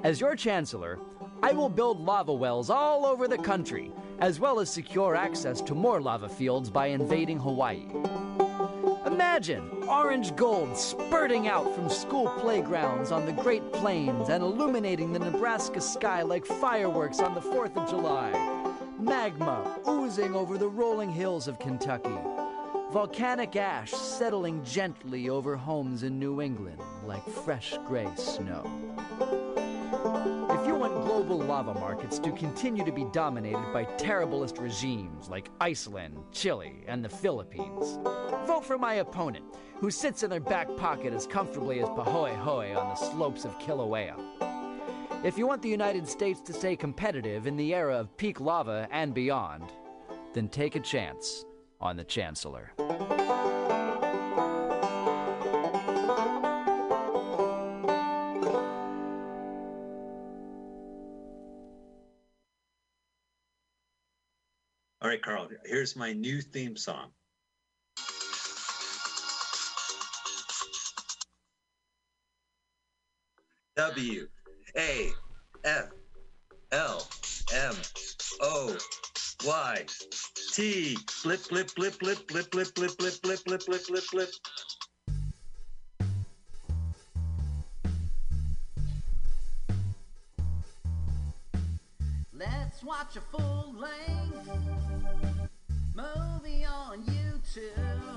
As 0.04 0.20
your 0.20 0.36
chancellor, 0.36 0.98
I 1.42 1.52
will 1.52 1.68
build 1.68 2.00
lava 2.00 2.32
wells 2.32 2.70
all 2.70 3.06
over 3.06 3.28
the 3.28 3.38
country, 3.38 3.92
as 4.20 4.40
well 4.40 4.60
as 4.60 4.70
secure 4.70 5.14
access 5.14 5.60
to 5.62 5.74
more 5.74 6.00
lava 6.00 6.28
fields 6.28 6.70
by 6.70 6.86
invading 6.88 7.38
Hawaii. 7.38 7.86
Imagine 9.06 9.70
orange 9.88 10.34
gold 10.34 10.76
spurting 10.76 11.48
out 11.48 11.74
from 11.74 11.88
school 11.88 12.28
playgrounds 12.40 13.12
on 13.12 13.24
the 13.24 13.32
Great 13.32 13.72
Plains 13.72 14.28
and 14.28 14.42
illuminating 14.42 15.12
the 15.12 15.18
Nebraska 15.18 15.80
sky 15.80 16.22
like 16.22 16.44
fireworks 16.44 17.20
on 17.20 17.34
the 17.34 17.40
4th 17.40 17.76
of 17.76 17.88
July. 17.88 18.32
Magma 18.98 19.78
oozing 19.88 20.34
over 20.34 20.58
the 20.58 20.68
rolling 20.68 21.10
hills 21.10 21.48
of 21.48 21.58
Kentucky. 21.58 22.16
Volcanic 22.96 23.56
ash 23.56 23.90
settling 23.90 24.64
gently 24.64 25.28
over 25.28 25.54
homes 25.54 26.02
in 26.02 26.18
New 26.18 26.40
England 26.40 26.80
like 27.04 27.22
fresh 27.28 27.74
gray 27.86 28.08
snow. 28.16 28.64
If 30.48 30.66
you 30.66 30.74
want 30.74 31.04
global 31.04 31.36
lava 31.36 31.74
markets 31.74 32.18
to 32.20 32.32
continue 32.32 32.86
to 32.86 32.90
be 32.90 33.04
dominated 33.12 33.70
by 33.70 33.84
terriblest 33.98 34.56
regimes 34.56 35.28
like 35.28 35.50
Iceland, 35.60 36.16
Chile, 36.32 36.84
and 36.86 37.04
the 37.04 37.08
Philippines, 37.10 37.98
vote 38.46 38.64
for 38.64 38.78
my 38.78 38.94
opponent, 38.94 39.44
who 39.78 39.90
sits 39.90 40.22
in 40.22 40.30
their 40.30 40.40
back 40.40 40.74
pocket 40.78 41.12
as 41.12 41.26
comfortably 41.26 41.80
as 41.80 41.90
Pahoehoe 41.90 42.78
on 42.78 42.88
the 42.88 42.94
slopes 42.94 43.44
of 43.44 43.58
Kilauea. 43.58 44.16
If 45.22 45.36
you 45.36 45.46
want 45.46 45.60
the 45.60 45.68
United 45.68 46.08
States 46.08 46.40
to 46.40 46.54
stay 46.54 46.76
competitive 46.76 47.46
in 47.46 47.58
the 47.58 47.74
era 47.74 47.98
of 47.98 48.16
peak 48.16 48.40
lava 48.40 48.88
and 48.90 49.12
beyond, 49.12 49.64
then 50.32 50.48
take 50.48 50.76
a 50.76 50.80
chance 50.80 51.44
on 51.86 51.96
the 51.96 52.04
Chancellor. 52.04 52.72
All 65.00 65.08
right, 65.08 65.22
Carl, 65.22 65.48
here's 65.64 65.94
my 65.94 66.12
new 66.12 66.40
theme 66.40 66.76
song. 66.76 67.10
W 73.76 74.26
A 74.76 75.10
F 75.64 75.90
L 76.72 77.08
M 77.54 77.74
O 78.40 78.76
Y 79.44 79.84
T 80.52 80.96
blip 81.22 81.48
blip 81.48 81.74
blip 81.74 81.98
blip 81.98 82.26
blip 82.28 82.50
blip 82.50 82.74
blip 82.74 82.96
blip 82.98 83.20
blip 83.22 83.44
blip 83.44 83.66
blip 83.66 83.86
blip 83.86 84.04
blip 84.10 84.28
Let's 92.32 92.82
watch 92.82 93.16
a 93.16 93.20
full 93.20 93.74
length 93.78 94.48
movie 95.94 96.64
on 96.64 97.02
YouTube 97.04 98.15